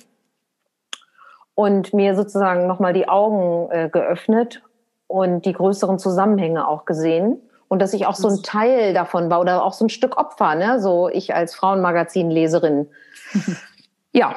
und 1.55 1.93
mir 1.93 2.15
sozusagen 2.15 2.67
nochmal 2.67 2.93
die 2.95 3.09
Augen 3.09 3.71
äh, 3.71 3.91
geöffnet 3.91 4.63
und 5.09 5.45
die 5.45 5.53
größeren 5.53 5.99
Zusammenhänge 5.99 6.67
auch 6.67 6.87
gesehen. 6.87 7.43
Und 7.69 7.83
dass 7.83 7.93
ich 7.93 8.07
auch 8.07 8.15
so 8.15 8.29
ein 8.29 8.43
Teil 8.43 8.95
davon 8.95 9.31
war 9.31 9.41
oder 9.41 9.65
auch 9.65 9.75
so 9.75 9.85
ein 9.85 9.91
Stück 9.91 10.17
Opfer, 10.17 10.55
ne? 10.55 10.81
so 10.81 11.09
ich 11.09 11.35
als 11.35 11.55
Frauenmagazin-Leserin. 11.55 12.89
ja. 14.13 14.35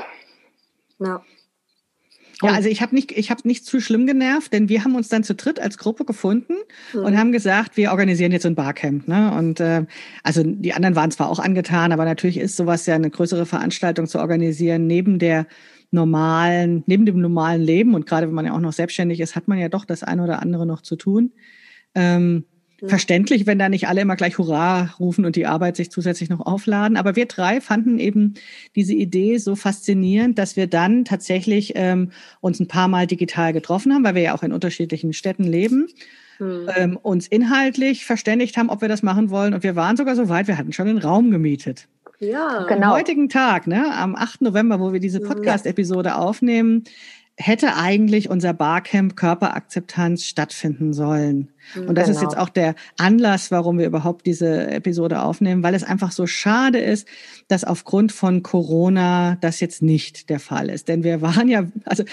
Ja. 1.04 1.22
Ja, 2.42 2.52
also 2.52 2.68
ich 2.68 2.82
habe 2.82 2.94
nicht, 2.94 3.12
ich 3.12 3.30
habe 3.32 3.42
nicht 3.46 3.66
zu 3.66 3.80
schlimm 3.80 4.06
genervt, 4.06 4.52
denn 4.52 4.68
wir 4.68 4.84
haben 4.84 4.96
uns 4.96 5.08
dann 5.08 5.24
zu 5.24 5.34
dritt 5.34 5.60
als 5.60 5.78
Gruppe 5.78 6.04
gefunden 6.04 6.56
mhm. 6.94 7.00
und 7.00 7.18
haben 7.18 7.32
gesagt, 7.32 7.78
wir 7.78 7.92
organisieren 7.92 8.32
jetzt 8.32 8.46
ein 8.46 8.56
Barcamp. 8.56 9.08
Ne? 9.08 9.34
Und 9.34 9.62
äh, 9.62 9.86
also 10.24 10.44
die 10.44 10.74
anderen 10.74 10.96
waren 10.96 11.12
zwar 11.12 11.30
auch 11.30 11.40
angetan, 11.40 11.92
aber 11.94 12.04
natürlich 12.06 12.38
ist 12.38 12.58
sowas 12.58 12.86
ja 12.86 12.96
eine 12.96 13.10
größere 13.10 13.46
Veranstaltung 13.46 14.08
zu 14.08 14.20
organisieren 14.20 14.88
neben 14.88 15.20
der 15.20 15.48
normalen, 15.92 16.84
neben 16.86 17.06
dem 17.06 17.22
normalen 17.22 17.62
Leben 17.62 17.94
und 17.94 18.08
gerade 18.08 18.28
wenn 18.28 18.34
man 18.34 18.46
ja 18.46 18.54
auch 18.54 18.60
noch 18.60 18.74
selbstständig 18.74 19.20
ist, 19.20 19.36
hat 19.36 19.48
man 19.48 19.60
ja 19.60 19.70
doch 19.70 19.86
das 19.86 20.04
eine 20.04 20.24
oder 20.24 20.42
andere 20.42 20.66
noch 20.66 20.82
zu 20.82 20.96
tun. 20.96 21.32
Ähm, 21.96 22.46
verständlich, 22.88 23.46
wenn 23.46 23.60
da 23.60 23.70
nicht 23.70 23.88
alle 23.88 24.02
immer 24.02 24.16
gleich 24.16 24.38
Hurra 24.38 24.94
rufen 25.00 25.26
und 25.26 25.36
die 25.36 25.46
Arbeit 25.46 25.76
sich 25.76 25.92
zusätzlich 25.92 26.30
noch 26.30 26.42
aufladen. 26.42 26.98
Aber 26.98 27.16
wir 27.16 27.26
drei 27.26 27.62
fanden 27.62 28.00
eben 28.00 28.34
diese 28.76 28.94
Idee 28.94 29.38
so 29.38 29.56
faszinierend, 29.56 30.38
dass 30.38 30.56
wir 30.56 30.68
dann 30.68 31.06
tatsächlich 31.06 31.74
ähm, 31.76 32.12
uns 32.42 32.60
ein 32.60 32.68
paar 32.68 32.88
Mal 32.88 33.08
digital 33.08 33.54
getroffen 33.54 33.94
haben, 33.94 34.04
weil 34.04 34.16
wir 34.16 34.22
ja 34.22 34.36
auch 34.36 34.44
in 34.44 34.52
unterschiedlichen 34.52 35.14
Städten 35.14 35.44
leben. 35.44 35.88
Hm. 36.38 36.70
Ähm, 36.76 36.98
uns 37.02 37.28
inhaltlich 37.28 38.06
verständigt 38.06 38.58
haben, 38.58 38.70
ob 38.70 38.82
wir 38.82 38.90
das 38.90 39.04
machen 39.04 39.30
wollen. 39.30 39.54
Und 39.54 39.64
wir 39.64 39.76
waren 39.76 39.96
sogar 39.98 40.16
so 40.16 40.30
weit, 40.30 40.48
wir 40.48 40.58
hatten 40.58 40.74
schon 40.74 40.88
einen 40.88 40.98
Raum 40.98 41.32
gemietet. 41.32 41.88
Ja, 42.20 42.66
genau. 42.68 42.88
Am 42.88 42.94
heutigen 42.94 43.30
Tag, 43.30 43.68
ne, 43.68 43.94
am 43.96 44.16
8. 44.16 44.42
November, 44.42 44.80
wo 44.80 44.94
wir 44.94 45.00
diese 45.00 45.20
Podcast-Episode 45.20 46.16
aufnehmen, 46.16 46.86
hätte 47.38 47.76
eigentlich 47.76 48.30
unser 48.30 48.54
Barcamp 48.54 49.16
Körperakzeptanz 49.16 50.26
stattfinden 50.26 50.94
sollen. 50.94 51.53
Und 51.76 51.98
das 51.98 52.08
genau. 52.08 52.18
ist 52.18 52.24
jetzt 52.24 52.38
auch 52.38 52.50
der 52.50 52.76
Anlass, 52.98 53.52
warum 53.52 53.78
wir 53.80 53.86
überhaupt 53.86 54.26
diese 54.26 54.68
Episode 54.68 55.22
aufnehmen, 55.22 55.64
weil 55.64 55.76
es 55.76 55.84
einfach 55.84 56.12
so 56.12 56.28
schade 56.28 56.80
ist, 56.80 57.08
dass 57.48 57.64
aufgrund 57.64 58.12
von 58.12 58.44
Corona 58.44 59.38
das 59.42 59.60
jetzt 59.60 59.82
nicht 59.82 60.30
der 60.30 60.40
Fall 60.40 60.70
ist. 60.70 60.88
Denn 60.88 61.04
wir 61.04 61.22
waren 61.22 61.48
ja, 61.48 61.66
also 61.86 62.04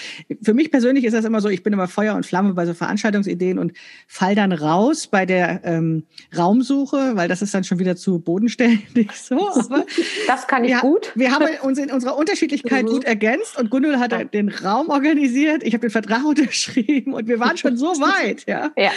für 0.43 0.55
mich 0.55 0.71
persönlich 0.71 1.05
ist 1.05 1.13
das 1.13 1.25
immer 1.25 1.41
so, 1.41 1.49
ich 1.49 1.63
bin 1.63 1.73
immer 1.73 1.89
Feuer 1.89 2.15
und 2.15 2.27
Flamme 2.27 2.55
bei 2.55 2.67
so 2.67 2.75
Veranstaltungsideen 2.75 3.59
und 3.59 3.73
fall 4.07 4.35
dann 4.35 4.53
raus 4.53 5.07
bei 5.07 5.27
der 5.27 5.61
ähm, 5.65 6.05
Raumsuche, 6.37 7.17
weil 7.17 7.29
das 7.29 7.43
ist 7.43 7.55
dann 7.55 7.65
schon 7.65 7.79
wieder 7.79 7.97
zu 7.97 8.19
bodenständig 8.19 9.13
so. 9.15 9.51
Aber 9.51 9.85
das 10.27 10.47
kann 10.47 10.65
ich 10.65 10.73
wir, 10.73 10.81
gut. 10.81 11.13
Wir 11.15 11.33
haben 11.33 11.47
uns 11.63 11.79
in 11.79 11.91
unserer 11.91 12.17
Unterschiedlichkeit 12.17 12.85
mhm. 12.85 12.89
gut 12.89 13.05
ergänzt 13.05 13.59
und 13.59 13.71
Gundul 13.71 13.99
hat 13.99 14.13
den 14.33 14.49
Raum 14.49 14.89
organisiert, 14.89 15.63
ich 15.63 15.75
habe 15.75 15.83
den 15.83 15.91
Vertrag 15.91 16.25
unterschrieben 16.25 17.15
und 17.15 17.29
wir 17.29 17.39
waren 17.41 17.57
schon 17.57 17.77
so 17.77 17.89
weit, 18.01 18.45
ja. 18.47 18.71
Ja. 18.77 18.91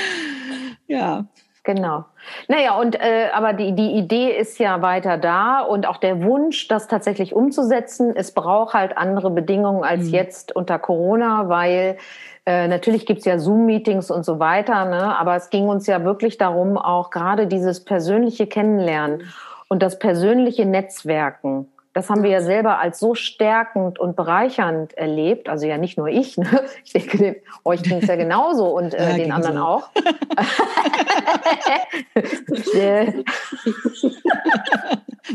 Ja. 0.88 1.26
Genau. 1.66 2.04
Naja, 2.50 2.78
und 2.78 2.96
äh, 2.96 3.30
aber 3.34 3.54
die, 3.54 3.74
die 3.74 3.92
Idee 3.92 4.38
ist 4.38 4.60
ja 4.60 4.82
weiter 4.82 5.18
da 5.18 5.62
und 5.62 5.88
auch 5.88 5.96
der 5.96 6.22
Wunsch, 6.22 6.68
das 6.68 6.90
tatsächlich 6.90 7.34
umzusetzen. 7.34 8.14
Es 8.14 8.34
braucht 8.34 8.74
halt 8.74 8.98
andere 8.98 9.30
Bedingungen 9.30 9.86
als 9.86 10.08
mhm. 10.08 10.14
jetzt 10.14 10.54
unter 10.54 10.78
Corona, 10.78 11.48
weil 11.48 11.98
äh, 12.46 12.68
natürlich 12.68 13.06
gibt's 13.06 13.24
ja 13.24 13.40
Zoom-Meetings 13.40 14.12
und 14.12 14.26
so 14.26 14.40
weiter, 14.40 14.84
ne? 14.86 15.18
aber 15.18 15.38
es 15.38 15.50
ging 15.50 15.70
uns 15.70 15.88
ja 15.88 16.04
wirklich 16.04 16.38
darum, 16.38 16.78
auch 16.78 17.10
gerade 17.10 17.48
dieses 17.48 17.86
persönliche 17.86 18.48
Kennenlernen 18.48 19.24
und 19.70 19.82
das 19.82 19.98
persönliche 19.98 20.66
Netzwerken. 20.66 21.73
Das 21.94 22.10
haben 22.10 22.24
wir 22.24 22.32
ja 22.32 22.42
selber 22.42 22.80
als 22.80 23.00
so 23.00 23.14
stärkend 23.14 24.00
und 24.00 24.16
bereichernd 24.16 24.98
erlebt. 24.98 25.48
Also 25.48 25.68
ja 25.68 25.78
nicht 25.78 25.98
nur 25.98 26.08
ich, 26.08 26.38
ne? 26.38 26.66
ich 26.84 26.94
denke, 26.94 27.42
euch 27.64 27.84
ging 27.84 28.00
es 28.02 28.08
ja 28.08 28.16
genauso 28.24 28.76
und 28.76 28.96
äh, 28.96 29.12
ja, 29.12 29.16
den 29.18 29.32
anderen 29.32 29.58
so. 29.58 29.64
auch. 29.64 29.90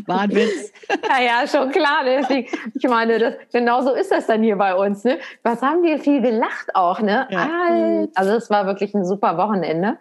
War 0.06 0.20
ein 0.20 0.34
Witz. 0.34 0.72
Ja, 1.08 1.20
ja, 1.22 1.46
schon 1.46 1.70
klar. 1.70 2.00
Deswegen, 2.04 2.48
ich 2.74 2.88
meine, 2.88 3.18
das, 3.18 3.34
genau 3.52 3.82
so 3.82 3.92
ist 3.94 4.10
das 4.10 4.26
dann 4.26 4.42
hier 4.42 4.56
bei 4.56 4.74
uns. 4.74 5.04
Ne? 5.04 5.18
Was 5.42 5.62
haben 5.62 5.82
wir 5.82 5.98
viel 5.98 6.20
gelacht 6.20 6.74
auch, 6.74 7.00
ne? 7.00 7.26
Ja. 7.30 7.48
Also 8.14 8.32
es 8.32 8.50
war 8.50 8.66
wirklich 8.66 8.94
ein 8.94 9.04
super 9.04 9.38
Wochenende. 9.38 9.98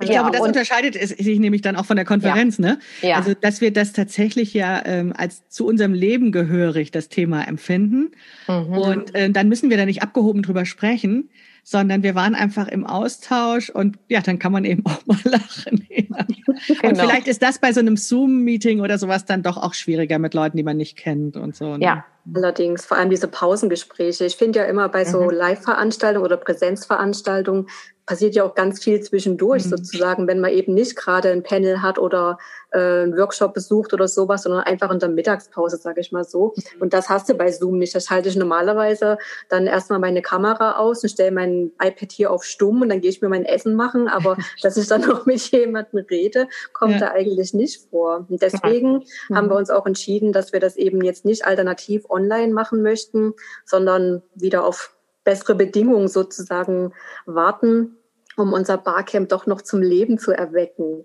Ich 0.00 0.08
ja, 0.08 0.22
glaube, 0.22 0.36
das 0.36 0.46
unterscheidet 0.46 0.94
sich 0.94 1.38
nämlich 1.38 1.62
dann 1.62 1.76
auch 1.76 1.84
von 1.84 1.96
der 1.96 2.04
Konferenz, 2.04 2.58
ja. 2.58 2.66
ne? 2.66 2.78
Ja. 3.02 3.16
Also, 3.16 3.34
dass 3.34 3.60
wir 3.60 3.72
das 3.72 3.92
tatsächlich 3.92 4.54
ja 4.54 4.82
ähm, 4.84 5.12
als 5.16 5.48
zu 5.48 5.66
unserem 5.66 5.94
Leben 5.94 6.32
gehörig 6.32 6.90
das 6.90 7.08
Thema 7.08 7.46
empfinden. 7.46 8.12
Mhm. 8.48 8.78
Und 8.78 9.14
äh, 9.14 9.30
dann 9.30 9.48
müssen 9.48 9.70
wir 9.70 9.76
da 9.76 9.84
nicht 9.84 10.02
abgehoben 10.02 10.42
drüber 10.42 10.64
sprechen, 10.64 11.30
sondern 11.62 12.02
wir 12.02 12.14
waren 12.14 12.34
einfach 12.34 12.68
im 12.68 12.86
Austausch 12.86 13.70
und 13.70 13.98
ja, 14.08 14.20
dann 14.20 14.38
kann 14.38 14.52
man 14.52 14.64
eben 14.64 14.84
auch 14.86 15.06
mal 15.06 15.18
lachen. 15.24 15.86
Genau. 15.88 16.88
Und 16.88 16.98
vielleicht 16.98 17.28
ist 17.28 17.42
das 17.42 17.58
bei 17.58 17.72
so 17.72 17.80
einem 17.80 17.96
Zoom-Meeting 17.96 18.80
oder 18.80 18.98
sowas 18.98 19.24
dann 19.24 19.42
doch 19.42 19.56
auch 19.56 19.74
schwieriger 19.74 20.18
mit 20.18 20.34
Leuten, 20.34 20.56
die 20.56 20.62
man 20.62 20.76
nicht 20.76 20.96
kennt 20.96 21.36
und 21.36 21.56
so. 21.56 21.76
Ne? 21.76 21.84
Ja, 21.84 22.04
Allerdings, 22.34 22.84
vor 22.84 22.96
allem 22.96 23.10
diese 23.10 23.26
Pausengespräche. 23.26 24.24
Ich 24.24 24.36
finde 24.36 24.60
ja 24.60 24.64
immer 24.66 24.88
bei 24.88 25.04
so 25.04 25.22
mhm. 25.22 25.30
Live-Veranstaltungen 25.30 26.24
oder 26.24 26.36
Präsenzveranstaltungen 26.36 27.66
passiert 28.06 28.34
ja 28.34 28.44
auch 28.44 28.54
ganz 28.54 28.82
viel 28.82 29.00
zwischendurch 29.00 29.64
mhm. 29.64 29.70
sozusagen, 29.70 30.26
wenn 30.28 30.40
man 30.40 30.52
eben 30.52 30.72
nicht 30.74 30.94
gerade 30.96 31.30
ein 31.30 31.42
Panel 31.42 31.82
hat 31.82 31.98
oder 31.98 32.38
einen 32.78 33.16
Workshop 33.16 33.54
besucht 33.54 33.92
oder 33.92 34.08
sowas, 34.08 34.42
sondern 34.42 34.62
einfach 34.62 34.90
in 34.90 34.98
der 34.98 35.08
Mittagspause, 35.08 35.76
sage 35.76 36.00
ich 36.00 36.12
mal 36.12 36.24
so. 36.24 36.54
Mhm. 36.56 36.82
Und 36.82 36.94
das 36.94 37.08
hast 37.08 37.28
du 37.28 37.34
bei 37.34 37.50
Zoom 37.50 37.78
nicht. 37.78 37.94
Das 37.94 38.06
schalte 38.06 38.28
ich 38.28 38.36
normalerweise 38.36 39.18
dann 39.48 39.66
erstmal 39.66 39.98
meine 39.98 40.22
Kamera 40.22 40.76
aus 40.76 41.02
und 41.02 41.10
stelle 41.10 41.32
mein 41.32 41.72
iPad 41.80 42.12
hier 42.12 42.30
auf 42.30 42.44
stumm 42.44 42.82
und 42.82 42.88
dann 42.88 43.00
gehe 43.00 43.10
ich 43.10 43.20
mir 43.20 43.28
mein 43.28 43.44
Essen 43.44 43.74
machen. 43.74 44.08
Aber 44.08 44.36
dass 44.62 44.76
ich 44.76 44.86
dann 44.88 45.02
noch 45.02 45.26
mit 45.26 45.40
jemandem 45.50 46.04
rede, 46.10 46.48
kommt 46.72 46.94
ja. 46.94 47.00
da 47.00 47.10
eigentlich 47.10 47.54
nicht 47.54 47.88
vor. 47.90 48.26
Und 48.28 48.40
deswegen 48.42 49.04
mhm. 49.28 49.36
haben 49.36 49.48
wir 49.48 49.56
uns 49.56 49.70
auch 49.70 49.86
entschieden, 49.86 50.32
dass 50.32 50.52
wir 50.52 50.60
das 50.60 50.76
eben 50.76 51.02
jetzt 51.02 51.24
nicht 51.24 51.44
alternativ 51.44 52.08
online 52.08 52.52
machen 52.52 52.82
möchten, 52.82 53.34
sondern 53.64 54.22
wieder 54.34 54.64
auf 54.64 54.94
bessere 55.24 55.54
Bedingungen 55.54 56.08
sozusagen 56.08 56.92
warten, 57.26 57.96
um 58.36 58.52
unser 58.52 58.78
Barcamp 58.78 59.28
doch 59.28 59.46
noch 59.46 59.62
zum 59.62 59.82
Leben 59.82 60.18
zu 60.18 60.32
erwecken. 60.32 61.04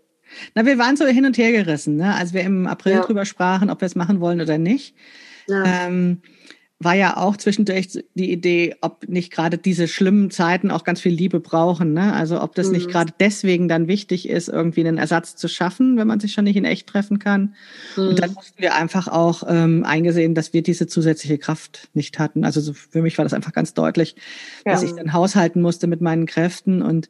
Na, 0.56 0.66
wir 0.66 0.78
waren 0.78 0.98
so 0.98 1.06
hin 1.06 1.26
und 1.26 1.38
her 1.38 1.52
gerissen, 1.52 1.96
ne? 1.96 2.16
als 2.16 2.34
wir 2.34 2.42
im 2.42 2.68
April 2.68 2.94
ja. 2.94 3.02
drüber 3.02 3.26
sprachen, 3.26 3.70
ob 3.70 3.82
wir 3.82 3.86
es 3.86 3.96
machen 3.96 4.20
wollen 4.20 4.42
oder 4.42 4.58
nicht. 4.58 4.96
Ja. 5.48 5.88
Ähm, 5.88 6.22
war 6.80 6.94
ja 6.94 7.18
auch 7.18 7.38
zwischendurch 7.38 8.04
die 8.14 8.32
Idee, 8.32 8.76
ob 8.82 9.08
nicht 9.08 9.32
gerade 9.32 9.58
diese 9.58 9.88
schlimmen 9.88 10.30
Zeiten 10.30 10.70
auch 10.70 10.84
ganz 10.84 11.02
viel 11.02 11.12
Liebe 11.12 11.40
brauchen. 11.40 11.94
Ne? 11.94 12.14
Also 12.14 12.40
ob 12.40 12.54
das 12.54 12.68
mhm. 12.68 12.74
nicht 12.74 12.90
gerade 12.90 13.14
deswegen 13.20 13.68
dann 13.68 13.88
wichtig 13.88 14.30
ist, 14.30 14.48
irgendwie 14.48 14.82
einen 14.82 15.00
Ersatz 15.00 15.36
zu 15.36 15.48
schaffen, 15.48 15.98
wenn 15.98 16.08
man 16.08 16.20
sich 16.20 16.34
schon 16.34 16.44
nicht 16.44 16.56
in 16.56 16.66
echt 16.66 16.88
treffen 16.88 17.18
kann. 17.18 17.56
Mhm. 17.96 18.10
Und 18.10 18.20
dann 18.20 18.34
mussten 18.34 18.62
wir 18.62 18.76
einfach 18.76 19.08
auch 19.08 19.44
ähm, 19.48 19.84
eingesehen, 19.86 20.36
dass 20.36 20.54
wir 20.54 20.62
diese 20.62 20.86
zusätzliche 20.86 21.40
Kraft 21.40 21.90
nicht 21.96 22.20
hatten. 22.20 22.46
Also 22.46 22.62
so 22.62 22.74
für 22.74 23.02
mich 23.02 23.18
war 23.18 23.26
das 23.26 23.34
einfach 23.34 23.54
ganz 23.54 23.74
deutlich, 23.74 24.16
ja. 24.64 24.74
dass 24.74 24.84
ich 24.84 24.92
dann 24.92 25.14
haushalten 25.14 25.62
musste 25.62 25.88
mit 25.88 26.02
meinen 26.02 26.28
Kräften 26.28 26.84
und 26.84 27.10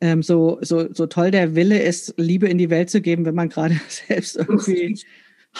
ähm, 0.00 0.22
so, 0.22 0.58
so, 0.60 0.92
so 0.92 1.06
toll 1.06 1.30
der 1.30 1.54
Wille 1.54 1.80
ist, 1.80 2.14
Liebe 2.16 2.48
in 2.48 2.58
die 2.58 2.70
Welt 2.70 2.90
zu 2.90 3.00
geben, 3.00 3.24
wenn 3.24 3.34
man 3.34 3.48
gerade 3.48 3.80
selbst 3.88 4.36
irgendwie 4.36 4.98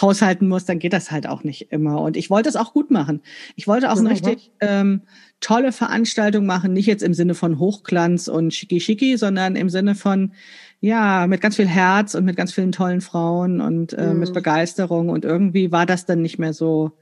haushalten 0.00 0.48
muss, 0.48 0.64
dann 0.64 0.78
geht 0.78 0.92
das 0.92 1.10
halt 1.10 1.26
auch 1.26 1.44
nicht 1.44 1.72
immer. 1.72 2.00
Und 2.00 2.16
ich 2.16 2.30
wollte 2.30 2.48
es 2.48 2.56
auch 2.56 2.72
gut 2.72 2.90
machen. 2.90 3.20
Ich 3.56 3.66
wollte 3.66 3.90
auch 3.90 3.96
eine 3.96 4.10
richtig 4.10 4.52
ähm, 4.60 5.02
tolle 5.40 5.72
Veranstaltung 5.72 6.46
machen, 6.46 6.72
nicht 6.72 6.86
jetzt 6.86 7.02
im 7.02 7.14
Sinne 7.14 7.34
von 7.34 7.58
Hochglanz 7.58 8.28
und 8.28 8.54
Schicki-Schicki, 8.54 9.16
sondern 9.16 9.56
im 9.56 9.70
Sinne 9.70 9.94
von, 9.94 10.32
ja, 10.80 11.26
mit 11.26 11.40
ganz 11.40 11.56
viel 11.56 11.66
Herz 11.66 12.14
und 12.14 12.24
mit 12.24 12.36
ganz 12.36 12.52
vielen 12.52 12.70
tollen 12.70 13.00
Frauen 13.00 13.60
und 13.60 13.92
äh, 13.94 14.12
mhm. 14.12 14.20
mit 14.20 14.32
Begeisterung. 14.32 15.08
Und 15.08 15.24
irgendwie 15.24 15.72
war 15.72 15.86
das 15.86 16.06
dann 16.06 16.22
nicht 16.22 16.38
mehr 16.38 16.52
so, 16.52 16.92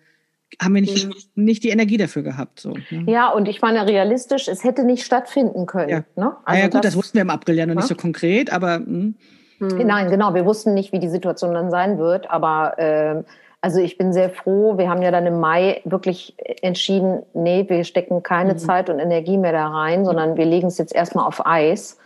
haben 0.61 0.75
wir 0.75 0.81
nicht, 0.81 1.07
mhm. 1.07 1.45
nicht 1.45 1.65
die 1.65 1.71
Energie 1.71 1.97
dafür 1.97 2.23
gehabt. 2.23 2.61
So, 2.61 2.75
ne? 2.91 3.05
Ja, 3.07 3.31
und 3.31 3.49
ich 3.49 3.61
meine, 3.63 3.87
realistisch, 3.87 4.49
es 4.49 4.65
hätte 4.65 4.85
nicht 4.85 5.05
stattfinden 5.05 5.67
können. 5.67 5.89
Ja, 5.89 6.05
ne? 6.15 6.37
also 6.45 6.61
ja, 6.61 6.67
gut, 6.67 6.75
das, 6.75 6.83
das, 6.83 6.97
wussten 6.97 7.15
wir 7.15 7.23
im 7.23 7.31
April 7.31 7.57
ja 7.57 7.67
noch 7.67 7.75
ja? 7.75 7.81
nicht 7.81 7.89
so 7.89 7.95
konkret, 7.95 8.53
aber. 8.53 8.79
Mh. 8.81 8.87
Hm. 8.87 9.15
Hm. 9.59 9.87
Nein, 9.87 10.11
genau. 10.11 10.35
Wir 10.35 10.45
wussten 10.45 10.75
nicht, 10.75 10.93
wie 10.93 10.99
die 10.99 11.09
Situation 11.09 11.55
dann 11.55 11.71
sein 11.71 11.99
wird, 11.99 12.31
aber 12.31 12.79
äh, 12.79 13.23
also 13.63 13.81
ich 13.81 13.97
bin 13.97 14.13
sehr 14.13 14.31
froh. 14.31 14.77
Wir 14.77 14.89
haben 14.89 15.03
ja 15.03 15.11
dann 15.11 15.27
im 15.27 15.41
Mai 15.41 15.81
wirklich 15.85 16.37
entschieden, 16.63 17.23
nee, 17.33 17.65
wir 17.67 17.85
stecken 17.85 18.23
keine 18.23 18.53
mhm. 18.53 18.59
Zeit 18.59 18.91
und 18.91 18.99
Energie 18.99 19.39
mehr 19.39 19.53
da 19.53 19.69
rein, 19.69 20.05
sondern 20.05 20.37
wir 20.37 20.45
legen 20.45 20.69
es 20.69 20.79
jetzt 20.79 20.95
erstmal 20.95 21.27
auf 21.27 21.45
Eis 21.47 21.99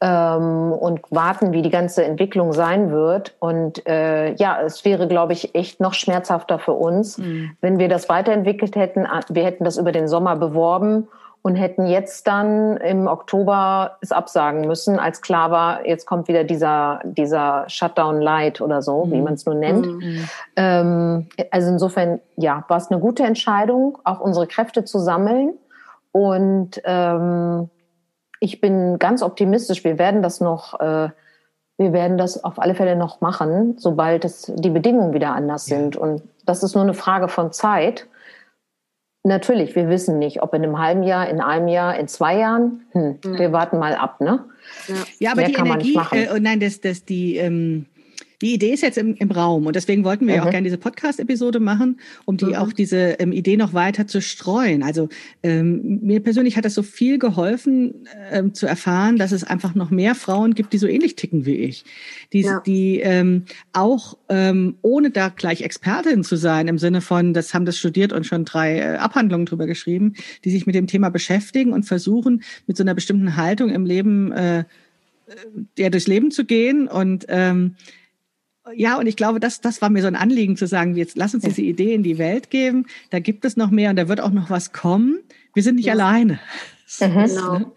ähm, 0.00 0.72
und 0.72 1.00
warten, 1.10 1.52
wie 1.52 1.62
die 1.62 1.70
ganze 1.70 2.04
Entwicklung 2.04 2.52
sein 2.52 2.90
wird. 2.90 3.34
Und 3.38 3.86
äh, 3.86 4.32
ja, 4.34 4.60
es 4.62 4.84
wäre, 4.84 5.06
glaube 5.06 5.32
ich, 5.34 5.54
echt 5.54 5.80
noch 5.80 5.94
schmerzhafter 5.94 6.58
für 6.58 6.72
uns, 6.72 7.18
mhm. 7.18 7.50
wenn 7.60 7.78
wir 7.78 7.88
das 7.88 8.08
weiterentwickelt 8.08 8.76
hätten. 8.76 9.06
Wir 9.28 9.44
hätten 9.44 9.64
das 9.64 9.76
über 9.76 9.92
den 9.92 10.08
Sommer 10.08 10.36
beworben 10.36 11.08
und 11.42 11.54
hätten 11.54 11.86
jetzt 11.86 12.26
dann 12.26 12.76
im 12.78 13.06
Oktober 13.06 13.96
es 14.00 14.12
absagen 14.12 14.66
müssen, 14.66 14.98
als 14.98 15.22
klar 15.22 15.50
war, 15.50 15.86
jetzt 15.86 16.06
kommt 16.06 16.28
wieder 16.28 16.44
dieser, 16.44 17.00
dieser 17.04 17.64
Shutdown 17.68 18.20
Light 18.20 18.60
oder 18.60 18.82
so, 18.82 19.06
mhm. 19.06 19.12
wie 19.12 19.20
man 19.20 19.34
es 19.34 19.46
nur 19.46 19.54
nennt. 19.54 19.86
Mhm. 19.86 20.28
Ähm, 20.56 21.26
also 21.50 21.68
insofern, 21.68 22.20
ja, 22.36 22.64
war 22.68 22.76
es 22.76 22.90
eine 22.90 23.00
gute 23.00 23.22
Entscheidung, 23.22 23.98
auch 24.04 24.20
unsere 24.20 24.46
Kräfte 24.46 24.84
zu 24.84 24.98
sammeln. 24.98 25.54
Und 26.12 26.80
ähm, 26.84 27.70
ich 28.40 28.60
bin 28.60 28.98
ganz 28.98 29.22
optimistisch. 29.22 29.84
Wir 29.84 29.98
werden 29.98 30.22
das 30.22 30.40
noch, 30.40 30.80
äh, 30.80 31.10
wir 31.78 31.92
werden 31.92 32.18
das 32.18 32.42
auf 32.42 32.58
alle 32.58 32.74
Fälle 32.74 32.96
noch 32.96 33.20
machen, 33.20 33.76
sobald 33.78 34.24
es 34.24 34.52
die 34.54 34.70
Bedingungen 34.70 35.14
wieder 35.14 35.32
anders 35.34 35.68
ja. 35.68 35.76
sind. 35.76 35.96
Und 35.96 36.22
das 36.46 36.62
ist 36.62 36.74
nur 36.74 36.82
eine 36.82 36.94
Frage 36.94 37.28
von 37.28 37.52
Zeit. 37.52 38.08
Natürlich, 39.22 39.76
wir 39.76 39.88
wissen 39.90 40.18
nicht, 40.18 40.42
ob 40.42 40.54
in 40.54 40.62
einem 40.62 40.78
halben 40.78 41.02
Jahr, 41.02 41.28
in 41.28 41.42
einem 41.42 41.68
Jahr, 41.68 41.98
in 41.98 42.08
zwei 42.08 42.38
Jahren. 42.38 42.86
Hm, 42.92 43.18
mhm. 43.22 43.38
Wir 43.38 43.52
warten 43.52 43.78
mal 43.78 43.94
ab, 43.94 44.20
ne? 44.22 44.44
Ja, 44.88 44.94
ja 45.18 45.30
aber 45.32 45.42
Mehr 45.42 45.48
die 45.50 45.94
Energie, 45.94 45.98
äh, 46.12 46.40
nein, 46.40 46.60
das, 46.60 46.80
das 46.80 47.04
die 47.04 47.36
ähm, 47.36 47.84
die 48.42 48.54
Idee 48.54 48.72
ist 48.72 48.82
jetzt 48.82 48.96
im, 48.96 49.14
im 49.16 49.30
Raum 49.30 49.66
und 49.66 49.76
deswegen 49.76 50.04
wollten 50.04 50.26
wir 50.26 50.36
mhm. 50.36 50.42
auch 50.42 50.50
gerne 50.50 50.64
diese 50.64 50.78
Podcast-Episode 50.78 51.60
machen, 51.60 52.00
um 52.24 52.36
die 52.36 52.46
mhm. 52.46 52.54
auch 52.54 52.72
diese 52.72 53.16
ähm, 53.18 53.32
Idee 53.32 53.56
noch 53.56 53.74
weiter 53.74 54.06
zu 54.06 54.22
streuen. 54.22 54.82
Also 54.82 55.08
ähm, 55.42 56.00
mir 56.02 56.20
persönlich 56.20 56.56
hat 56.56 56.64
das 56.64 56.74
so 56.74 56.82
viel 56.82 57.18
geholfen 57.18 58.08
ähm, 58.30 58.54
zu 58.54 58.66
erfahren, 58.66 59.18
dass 59.18 59.32
es 59.32 59.44
einfach 59.44 59.74
noch 59.74 59.90
mehr 59.90 60.14
Frauen 60.14 60.54
gibt, 60.54 60.72
die 60.72 60.78
so 60.78 60.86
ähnlich 60.86 61.16
ticken 61.16 61.44
wie 61.44 61.56
ich, 61.56 61.84
die, 62.32 62.42
ja. 62.42 62.60
die 62.60 63.00
ähm, 63.00 63.44
auch 63.72 64.16
ähm, 64.30 64.76
ohne 64.80 65.10
da 65.10 65.28
gleich 65.28 65.60
Expertin 65.60 66.24
zu 66.24 66.36
sein 66.36 66.68
im 66.68 66.78
Sinne 66.78 67.02
von, 67.02 67.34
das 67.34 67.52
haben 67.52 67.66
das 67.66 67.76
studiert 67.76 68.12
und 68.12 68.24
schon 68.24 68.46
drei 68.46 68.78
äh, 68.78 68.96
Abhandlungen 68.96 69.44
drüber 69.44 69.66
geschrieben, 69.66 70.14
die 70.44 70.50
sich 70.50 70.66
mit 70.66 70.74
dem 70.74 70.86
Thema 70.86 71.10
beschäftigen 71.10 71.72
und 71.72 71.82
versuchen 71.82 72.42
mit 72.66 72.76
so 72.76 72.82
einer 72.84 72.94
bestimmten 72.94 73.36
Haltung 73.36 73.68
im 73.68 73.84
Leben 73.84 74.32
äh, 74.32 74.64
ja, 75.78 75.90
durchs 75.90 76.06
Leben 76.06 76.30
zu 76.30 76.44
gehen 76.44 76.88
und 76.88 77.26
ähm, 77.28 77.76
ja, 78.74 78.98
und 78.98 79.06
ich 79.06 79.16
glaube, 79.16 79.40
das, 79.40 79.60
das 79.60 79.80
war 79.80 79.90
mir 79.90 80.02
so 80.02 80.08
ein 80.08 80.16
Anliegen 80.16 80.56
zu 80.56 80.66
sagen, 80.66 80.94
jetzt 80.94 81.16
lass 81.16 81.34
uns 81.34 81.44
diese 81.44 81.62
Idee 81.62 81.94
in 81.94 82.02
die 82.02 82.18
Welt 82.18 82.50
geben. 82.50 82.86
Da 83.10 83.18
gibt 83.18 83.44
es 83.44 83.56
noch 83.56 83.70
mehr 83.70 83.90
und 83.90 83.96
da 83.96 84.08
wird 84.08 84.20
auch 84.20 84.30
noch 84.30 84.50
was 84.50 84.72
kommen. 84.72 85.20
Wir 85.54 85.62
sind 85.62 85.76
nicht 85.76 85.86
ja. 85.86 85.94
alleine. 85.94 86.40
Mhm. 86.98 87.26
Genau. 87.26 87.72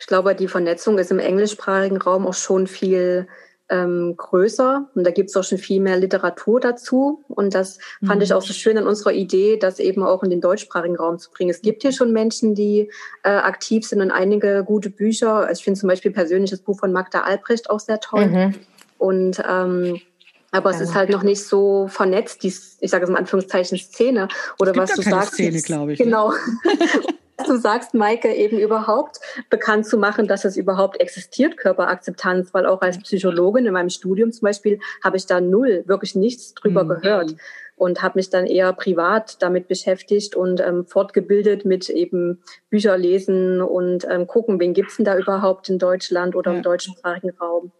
Ich 0.00 0.08
glaube, 0.08 0.34
die 0.34 0.48
Vernetzung 0.48 0.98
ist 0.98 1.12
im 1.12 1.20
englischsprachigen 1.20 1.96
Raum 1.96 2.26
auch 2.26 2.34
schon 2.34 2.66
viel 2.66 3.28
ähm, 3.70 4.14
größer 4.16 4.90
und 4.96 5.04
da 5.04 5.12
gibt 5.12 5.30
es 5.30 5.36
auch 5.36 5.44
schon 5.44 5.58
viel 5.58 5.80
mehr 5.80 5.96
Literatur 5.96 6.58
dazu. 6.58 7.22
Und 7.28 7.54
das 7.54 7.78
mhm. 8.00 8.08
fand 8.08 8.22
ich 8.24 8.30
mhm. 8.30 8.36
auch 8.36 8.42
so 8.42 8.52
schön 8.52 8.76
an 8.76 8.88
unserer 8.88 9.12
Idee, 9.12 9.58
das 9.58 9.78
eben 9.78 10.02
auch 10.02 10.24
in 10.24 10.30
den 10.30 10.40
deutschsprachigen 10.40 10.96
Raum 10.96 11.20
zu 11.20 11.30
bringen. 11.30 11.50
Es 11.50 11.62
gibt 11.62 11.82
hier 11.82 11.92
schon 11.92 12.12
Menschen, 12.12 12.56
die 12.56 12.90
äh, 13.22 13.28
aktiv 13.28 13.86
sind 13.86 14.00
und 14.00 14.10
einige 14.10 14.64
gute 14.64 14.90
Bücher. 14.90 15.48
Ich 15.52 15.62
finde 15.62 15.78
zum 15.78 15.88
Beispiel 15.88 16.10
persönlich 16.10 16.50
das 16.50 16.60
Buch 16.60 16.80
von 16.80 16.92
Magda 16.92 17.20
Albrecht 17.20 17.70
auch 17.70 17.80
sehr 17.80 18.00
toll. 18.00 18.26
Mhm. 18.26 18.54
Und 19.04 19.42
ähm, 19.46 20.00
aber 20.50 20.70
es 20.70 20.78
ja. 20.78 20.84
ist 20.84 20.94
halt 20.94 21.10
noch 21.10 21.22
nicht 21.22 21.44
so 21.44 21.88
vernetzt, 21.88 22.42
die, 22.42 22.48
ich 22.48 22.90
sage 22.90 23.04
es 23.04 23.10
in 23.10 23.16
Anführungszeichen, 23.16 23.76
Szene. 23.76 24.28
Oder 24.58 24.74
was 24.76 24.94
du 24.94 25.02
sagst. 25.02 25.34
Szene, 25.34 25.60
glaube 25.60 25.92
ich. 25.92 25.98
Ne? 25.98 26.06
Genau. 26.06 26.32
was 27.36 27.46
du 27.46 27.58
sagst, 27.58 27.92
Maike, 27.92 28.32
eben 28.32 28.58
überhaupt 28.58 29.20
bekannt 29.50 29.86
zu 29.86 29.98
machen, 29.98 30.26
dass 30.26 30.46
es 30.46 30.56
überhaupt 30.56 31.00
existiert, 31.00 31.58
Körperakzeptanz, 31.58 32.54
weil 32.54 32.64
auch 32.64 32.80
als 32.80 32.98
Psychologin 32.98 33.66
in 33.66 33.74
meinem 33.74 33.90
Studium 33.90 34.32
zum 34.32 34.46
Beispiel 34.46 34.78
habe 35.02 35.18
ich 35.18 35.26
da 35.26 35.40
null, 35.40 35.82
wirklich 35.86 36.14
nichts 36.14 36.54
drüber 36.54 36.84
mhm. 36.84 36.88
gehört 36.88 37.34
und 37.76 38.02
habe 38.02 38.18
mich 38.18 38.30
dann 38.30 38.46
eher 38.46 38.72
privat 38.72 39.42
damit 39.42 39.68
beschäftigt 39.68 40.36
und 40.36 40.60
ähm, 40.60 40.86
fortgebildet 40.86 41.64
mit 41.64 41.88
eben 41.88 42.42
Bücher 42.70 42.96
lesen 42.96 43.60
und 43.60 44.06
ähm, 44.08 44.26
gucken, 44.26 44.60
wen 44.60 44.74
gibt's 44.74 44.96
denn 44.96 45.04
da 45.04 45.18
überhaupt 45.18 45.68
in 45.68 45.78
Deutschland 45.78 46.36
oder 46.36 46.52
ja. 46.52 46.58
im 46.58 46.62
deutschsprachigen 46.62 47.30
Raum. 47.30 47.72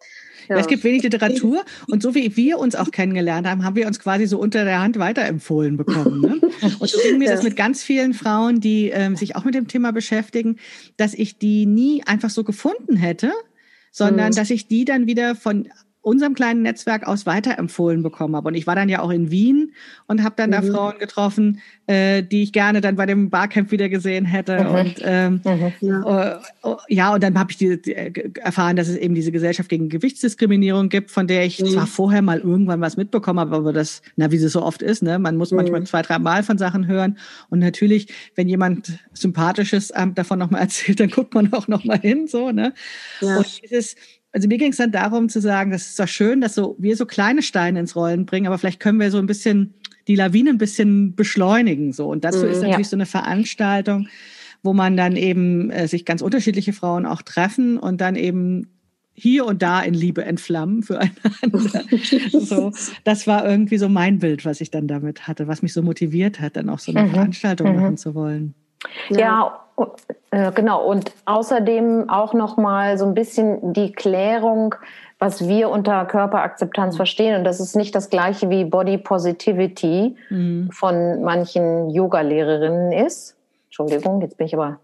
Ja. 0.48 0.58
Es 0.58 0.66
gibt 0.66 0.84
wenig 0.84 1.02
Literatur 1.02 1.64
und 1.88 2.02
so 2.02 2.14
wie 2.14 2.36
wir 2.36 2.58
uns 2.58 2.74
auch 2.74 2.90
kennengelernt 2.90 3.48
haben, 3.48 3.64
haben 3.64 3.76
wir 3.76 3.86
uns 3.86 3.98
quasi 3.98 4.26
so 4.26 4.38
unter 4.38 4.64
der 4.64 4.80
Hand 4.80 4.98
weiterempfohlen 4.98 5.76
bekommen. 5.76 6.20
Ne? 6.20 6.40
Und 6.78 6.88
so 6.90 6.98
ging 7.00 7.18
mir 7.18 7.28
ja. 7.28 7.32
das 7.32 7.42
mit 7.42 7.56
ganz 7.56 7.82
vielen 7.82 8.12
Frauen, 8.12 8.60
die 8.60 8.90
ähm, 8.90 9.16
sich 9.16 9.36
auch 9.36 9.44
mit 9.44 9.54
dem 9.54 9.68
Thema 9.68 9.92
beschäftigen, 9.92 10.58
dass 10.96 11.14
ich 11.14 11.38
die 11.38 11.66
nie 11.66 12.02
einfach 12.04 12.30
so 12.30 12.44
gefunden 12.44 12.96
hätte, 12.96 13.32
sondern 13.90 14.32
mhm. 14.32 14.34
dass 14.34 14.50
ich 14.50 14.66
die 14.66 14.84
dann 14.84 15.06
wieder 15.06 15.34
von 15.34 15.68
unserem 16.04 16.34
kleinen 16.34 16.62
Netzwerk 16.62 17.06
aus 17.06 17.24
weiterempfohlen 17.24 18.02
bekommen 18.02 18.36
habe. 18.36 18.48
Und 18.48 18.54
ich 18.54 18.66
war 18.66 18.76
dann 18.76 18.90
ja 18.90 19.00
auch 19.00 19.10
in 19.10 19.30
Wien 19.30 19.72
und 20.06 20.22
habe 20.22 20.34
dann 20.36 20.50
mhm. 20.50 20.52
da 20.52 20.62
Frauen 20.62 20.98
getroffen, 20.98 21.60
äh, 21.86 22.22
die 22.22 22.42
ich 22.42 22.52
gerne 22.52 22.82
dann 22.82 22.96
bei 22.96 23.06
dem 23.06 23.30
Barcamp 23.30 23.70
wieder 23.70 23.88
gesehen 23.88 24.26
hätte. 24.26 24.64
Mhm. 24.64 24.74
Und 24.74 24.94
ähm, 25.02 25.40
mhm. 25.44 25.72
ja. 25.80 26.40
Uh, 26.62 26.76
ja, 26.88 27.14
und 27.14 27.22
dann 27.22 27.38
habe 27.38 27.50
ich 27.52 27.56
die, 27.56 27.80
die, 27.80 27.94
äh, 27.94 28.30
erfahren, 28.40 28.76
dass 28.76 28.88
es 28.88 28.96
eben 28.96 29.14
diese 29.14 29.32
Gesellschaft 29.32 29.70
gegen 29.70 29.88
Gewichtsdiskriminierung 29.88 30.90
gibt, 30.90 31.10
von 31.10 31.26
der 31.26 31.46
ich 31.46 31.58
mhm. 31.60 31.68
zwar 31.68 31.86
vorher 31.86 32.20
mal 32.20 32.40
irgendwann 32.40 32.82
was 32.82 32.98
mitbekommen 32.98 33.40
habe, 33.40 33.56
aber 33.56 33.72
das, 33.72 34.02
na, 34.16 34.30
wie 34.30 34.36
es 34.36 34.52
so 34.52 34.62
oft 34.62 34.82
ist, 34.82 35.02
ne, 35.02 35.18
man 35.18 35.38
muss 35.38 35.52
manchmal 35.52 35.80
mhm. 35.80 35.86
zwei, 35.86 36.02
drei 36.02 36.18
Mal 36.18 36.42
von 36.42 36.58
Sachen 36.58 36.86
hören. 36.86 37.16
Und 37.48 37.60
natürlich, 37.60 38.08
wenn 38.34 38.46
jemand 38.46 38.98
Sympathisches 39.14 39.90
ähm, 39.96 40.14
davon 40.14 40.38
nochmal 40.38 40.60
erzählt, 40.60 41.00
dann 41.00 41.08
guckt 41.08 41.32
man 41.32 41.50
auch 41.54 41.66
nochmal 41.66 41.98
hin, 41.98 42.26
so, 42.26 42.50
ne. 42.50 42.74
Ja. 43.22 43.38
Und 43.38 43.62
dieses, 43.62 43.96
also 44.34 44.48
mir 44.48 44.58
ging 44.58 44.72
es 44.72 44.78
dann 44.78 44.90
darum 44.90 45.28
zu 45.28 45.40
sagen, 45.40 45.70
das 45.70 45.86
ist 45.86 46.00
doch 46.00 46.08
schön, 46.08 46.40
dass 46.40 46.56
so 46.56 46.74
wir 46.78 46.96
so 46.96 47.06
kleine 47.06 47.40
Steine 47.40 47.78
ins 47.78 47.94
Rollen 47.94 48.26
bringen, 48.26 48.48
aber 48.48 48.58
vielleicht 48.58 48.80
können 48.80 48.98
wir 48.98 49.12
so 49.12 49.18
ein 49.18 49.26
bisschen 49.26 49.74
die 50.08 50.16
Lawine 50.16 50.50
ein 50.50 50.58
bisschen 50.58 51.14
beschleunigen 51.14 51.92
so. 51.92 52.08
Und 52.08 52.24
dazu 52.24 52.44
mhm, 52.44 52.50
ist 52.50 52.60
natürlich 52.60 52.78
ja. 52.78 52.90
so 52.90 52.96
eine 52.96 53.06
Veranstaltung, 53.06 54.08
wo 54.64 54.74
man 54.74 54.96
dann 54.96 55.14
eben 55.14 55.70
äh, 55.70 55.86
sich 55.86 56.04
ganz 56.04 56.20
unterschiedliche 56.20 56.72
Frauen 56.72 57.06
auch 57.06 57.22
treffen 57.22 57.78
und 57.78 58.00
dann 58.00 58.16
eben 58.16 58.66
hier 59.14 59.46
und 59.46 59.62
da 59.62 59.80
in 59.80 59.94
Liebe 59.94 60.24
entflammen 60.24 60.82
füreinander. 60.82 61.84
so, 62.40 62.72
das 63.04 63.28
war 63.28 63.48
irgendwie 63.48 63.78
so 63.78 63.88
mein 63.88 64.18
Bild, 64.18 64.44
was 64.44 64.60
ich 64.60 64.72
dann 64.72 64.88
damit 64.88 65.28
hatte, 65.28 65.46
was 65.46 65.62
mich 65.62 65.72
so 65.72 65.80
motiviert 65.80 66.40
hat, 66.40 66.56
dann 66.56 66.68
auch 66.70 66.80
so 66.80 66.90
eine 66.90 67.06
mhm. 67.06 67.12
Veranstaltung 67.12 67.68
mhm. 67.68 67.80
machen 67.80 67.96
zu 67.98 68.16
wollen. 68.16 68.54
Ja 69.10 69.63
äh, 70.30 70.52
genau. 70.52 70.84
Und 70.84 71.12
außerdem 71.24 72.08
auch 72.08 72.34
noch 72.34 72.56
mal 72.56 72.98
so 72.98 73.04
ein 73.06 73.14
bisschen 73.14 73.72
die 73.72 73.92
Klärung, 73.92 74.74
was 75.18 75.46
wir 75.48 75.70
unter 75.70 76.04
Körperakzeptanz 76.04 76.94
mhm. 76.94 76.96
verstehen. 76.96 77.36
Und 77.36 77.44
das 77.44 77.60
ist 77.60 77.76
nicht 77.76 77.94
das 77.94 78.10
gleiche 78.10 78.50
wie 78.50 78.64
Body 78.64 78.98
Positivity 78.98 80.16
mhm. 80.30 80.70
von 80.72 81.22
manchen 81.22 81.90
Yoga-Lehrerinnen 81.90 82.92
ist. 82.92 83.36
Entschuldigung, 83.66 84.20
jetzt 84.20 84.36
bin 84.36 84.46
ich 84.46 84.54
aber 84.54 84.78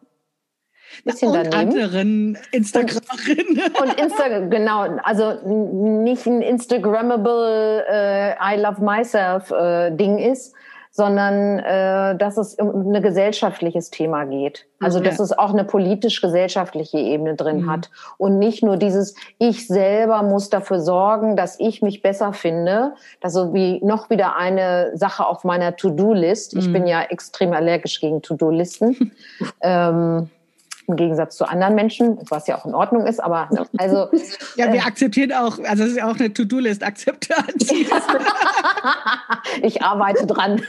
bisschen 1.04 1.28
und 1.28 1.36
daneben. 1.36 1.54
anderen 1.54 2.38
Instagramerinnen. 2.52 3.62
Und, 3.78 3.80
und 3.80 4.00
Insta 4.00 4.38
genau, 4.48 4.82
also 5.02 5.34
nicht 5.44 6.26
ein 6.26 6.42
Instagrammable 6.42 7.84
äh, 7.88 8.32
I 8.32 8.60
love 8.60 8.82
myself 8.82 9.50
äh, 9.50 9.90
Ding 9.92 10.18
ist, 10.18 10.54
sondern 10.90 11.60
äh, 11.60 12.16
dass 12.16 12.36
es 12.36 12.54
um 12.54 12.92
ein 12.92 13.02
gesellschaftliches 13.02 13.90
Thema 13.90 14.24
geht. 14.24 14.66
Also 14.80 14.98
mhm. 14.98 15.04
dass 15.04 15.20
es 15.20 15.36
auch 15.36 15.50
eine 15.50 15.64
politisch-gesellschaftliche 15.64 16.98
Ebene 16.98 17.36
drin 17.36 17.62
mhm. 17.62 17.70
hat 17.70 17.90
und 18.18 18.38
nicht 18.38 18.62
nur 18.62 18.76
dieses 18.76 19.14
Ich 19.38 19.66
selber 19.68 20.22
muss 20.22 20.50
dafür 20.50 20.80
sorgen, 20.80 21.36
dass 21.36 21.60
ich 21.60 21.80
mich 21.80 22.02
besser 22.02 22.32
finde. 22.32 22.94
Das 23.20 23.32
ist 23.32 23.40
so 23.40 23.54
wie 23.54 23.84
noch 23.84 24.10
wieder 24.10 24.36
eine 24.36 24.90
Sache 24.94 25.26
auf 25.26 25.44
meiner 25.44 25.76
To-Do-List. 25.76 26.54
Ich 26.54 26.72
bin 26.72 26.82
mhm. 26.82 26.88
ja 26.88 27.02
extrem 27.02 27.52
allergisch 27.52 28.00
gegen 28.00 28.20
To-Do-Listen. 28.22 29.12
ähm, 29.60 30.28
im 30.90 30.96
Gegensatz 30.96 31.36
zu 31.36 31.48
anderen 31.48 31.74
Menschen, 31.74 32.18
was 32.28 32.46
ja 32.46 32.58
auch 32.58 32.66
in 32.66 32.74
Ordnung 32.74 33.06
ist, 33.06 33.20
aber 33.20 33.48
also. 33.78 34.08
ja, 34.56 34.72
wir 34.72 34.80
äh, 34.80 34.84
akzeptieren 34.84 35.32
auch, 35.32 35.58
also 35.60 35.84
es 35.84 35.90
ist 35.90 35.96
ja 35.96 36.10
auch 36.10 36.18
eine 36.18 36.32
To-Do-List-Akzeptanz. 36.32 37.70
ich 39.62 39.82
arbeite 39.82 40.26
dran. 40.26 40.62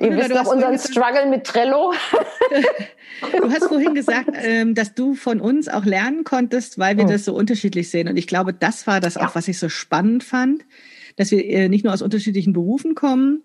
Ihr 0.00 0.16
wisst 0.16 0.30
doch 0.30 0.46
unseren 0.46 0.78
Struggle 0.78 1.26
mit 1.28 1.44
Trello. 1.44 1.92
Du 3.40 3.50
hast 3.50 3.64
vorhin 3.64 3.94
gesagt, 3.94 4.30
ähm, 4.42 4.74
dass 4.74 4.94
du 4.94 5.14
von 5.14 5.40
uns 5.40 5.68
auch 5.68 5.84
lernen 5.84 6.24
konntest, 6.24 6.78
weil 6.78 6.96
wir 6.96 7.04
oh. 7.04 7.08
das 7.08 7.24
so 7.24 7.34
unterschiedlich 7.34 7.90
sehen. 7.90 8.08
Und 8.08 8.16
ich 8.16 8.26
glaube, 8.26 8.52
das 8.52 8.86
war 8.86 9.00
das 9.00 9.16
auch, 9.16 9.34
was 9.34 9.48
ich 9.48 9.58
so 9.58 9.68
spannend 9.68 10.24
fand, 10.24 10.64
dass 11.16 11.30
wir 11.30 11.44
äh, 11.44 11.68
nicht 11.68 11.84
nur 11.84 11.94
aus 11.94 12.02
unterschiedlichen 12.02 12.52
Berufen 12.52 12.94
kommen, 12.94 13.42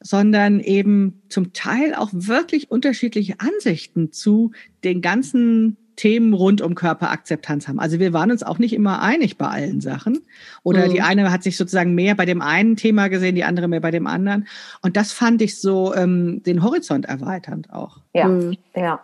sondern 0.00 0.60
eben 0.60 1.22
zum 1.28 1.52
Teil 1.52 1.94
auch 1.94 2.10
wirklich 2.12 2.70
unterschiedliche 2.70 3.34
Ansichten 3.38 4.12
zu 4.12 4.52
den 4.84 5.02
ganzen 5.02 5.76
Themen 5.98 6.32
rund 6.32 6.60
um 6.60 6.76
Körperakzeptanz 6.76 7.66
haben. 7.66 7.80
Also 7.80 7.98
wir 7.98 8.12
waren 8.12 8.30
uns 8.30 8.44
auch 8.44 8.58
nicht 8.58 8.72
immer 8.72 9.02
einig 9.02 9.36
bei 9.36 9.48
allen 9.48 9.80
Sachen. 9.80 10.20
Oder 10.62 10.86
mhm. 10.86 10.92
die 10.92 11.02
eine 11.02 11.32
hat 11.32 11.42
sich 11.42 11.56
sozusagen 11.56 11.94
mehr 11.94 12.14
bei 12.14 12.24
dem 12.24 12.40
einen 12.40 12.76
Thema 12.76 13.08
gesehen, 13.08 13.34
die 13.34 13.42
andere 13.42 13.66
mehr 13.66 13.80
bei 13.80 13.90
dem 13.90 14.06
anderen. 14.06 14.46
Und 14.80 14.96
das 14.96 15.10
fand 15.10 15.42
ich 15.42 15.60
so 15.60 15.92
ähm, 15.94 16.42
den 16.44 16.62
Horizont 16.62 17.06
erweiternd 17.06 17.72
auch. 17.72 17.98
Ja, 18.14 18.28
mhm. 18.28 18.56
ja. 18.76 19.00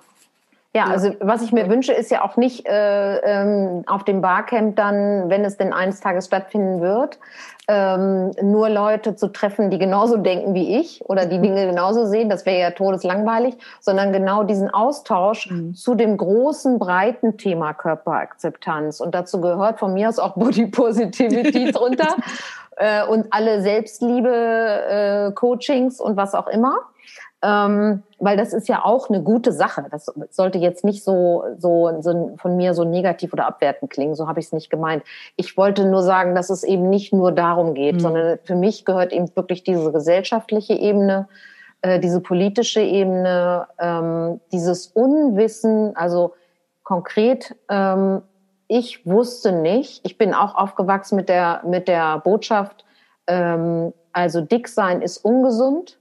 Ja, 0.77 0.87
also 0.87 1.15
was 1.21 1.41
ich 1.43 1.53
mir 1.53 1.71
wünsche, 1.71 1.93
ist 1.93 2.11
ja 2.11 2.25
auch 2.25 2.37
nicht 2.37 2.67
äh, 2.67 3.19
ähm, 3.19 3.85
auf 3.87 4.03
dem 4.03 4.21
Barcamp 4.21 4.75
dann, 4.75 5.31
wenn 5.31 5.45
es 5.45 5.57
denn 5.57 5.73
eines 5.73 6.01
Tages 6.01 6.27
stattfinden 6.27 6.81
wird, 6.81 7.21
ähm, 7.69 8.33
nur 8.43 8.69
Leute 8.71 9.15
zu 9.15 9.29
treffen, 9.29 9.71
die 9.71 9.79
genauso 9.79 10.17
denken 10.17 10.53
wie 10.53 10.81
ich 10.81 11.01
oder 11.05 11.27
die 11.27 11.41
Dinge 11.41 11.67
genauso 11.67 12.07
sehen, 12.07 12.29
das 12.29 12.45
wäre 12.45 12.59
ja 12.59 12.73
todeslangweilig, 12.73 13.55
sondern 13.79 14.13
genau 14.13 14.43
diesen 14.43 14.69
Austausch 14.69 15.49
mhm. 15.49 15.77
zu 15.77 15.95
dem 15.95 16.17
großen, 16.17 16.81
breiten 16.81 17.39
Thema 17.39 17.73
Körperakzeptanz. 17.73 18.99
Und 18.99 19.15
dazu 19.15 19.41
gehört 19.41 19.79
von 19.79 19.95
mir 19.95 20.09
aus 20.09 20.19
auch 20.19 20.35
Body 20.35 20.67
Positivity 20.67 21.71
drunter 21.73 22.17
äh, 22.79 23.07
und 23.07 23.29
alle 23.31 23.63
Selbstliebe-Coachings 23.63 26.01
äh, 26.01 26.03
und 26.03 26.17
was 26.17 26.35
auch 26.35 26.49
immer 26.49 26.79
ähm, 27.45 28.03
weil 28.19 28.39
das 28.39 28.55
ist 28.55 28.69
ja 28.69 28.85
auch 28.85 29.11
eine 29.11 29.23
gute 29.23 29.53
Sache. 29.53 29.85
Das 29.91 30.11
sollte 30.31 30.59
jetzt 30.59 30.83
nicht 30.83 31.05
so, 31.05 31.45
so, 31.59 32.01
so 32.01 32.35
von 32.39 32.57
mir 32.57 32.73
so 32.73 32.85
negativ 32.85 33.35
oder 33.35 33.47
abwertend 33.47 33.91
klingen. 33.91 34.15
So 34.15 34.27
habe 34.27 34.41
ich 34.41 34.47
es 34.47 34.53
nicht 34.53 34.71
gemeint. 34.71 35.03
Ich 35.37 35.57
wollte 35.59 35.85
nur 35.85 36.03
sagen, 36.03 36.35
dass 36.35 36.49
es 36.49 36.65
eben 36.65 36.89
nicht 36.89 37.13
nur 37.13 37.33
darum 37.33 37.75
geht, 37.75 37.97
mhm. 37.97 38.01
sondern 38.01 38.39
für 38.45 38.57
mich 38.57 38.87
gehört 38.87 39.13
eben 39.13 39.29
wirklich 39.37 39.63
diese 39.63 39.93
gesellschaftliche 39.93 40.73
Ebene, 40.73 41.29
äh, 41.83 42.01
diese 42.01 42.21
politische 42.21 42.81
Ebene, 42.81 43.67
ähm, 43.79 44.41
dieses 44.51 44.87
Unwissen, 44.87 45.95
also 45.97 46.33
konkret, 46.83 47.55
ähm, 47.69 48.23
ich 48.69 49.07
wusste 49.07 49.53
nicht, 49.53 50.01
ich 50.07 50.17
bin 50.17 50.33
auch 50.33 50.55
aufgewachsen 50.55 51.17
mit 51.17 51.29
der, 51.29 51.61
mit 51.67 51.89
der 51.89 52.19
Botschaft, 52.21 52.87
ähm, 53.27 53.93
also 54.13 54.41
dick 54.41 54.69
sein 54.69 55.03
ist 55.03 55.19
ungesund, 55.19 55.99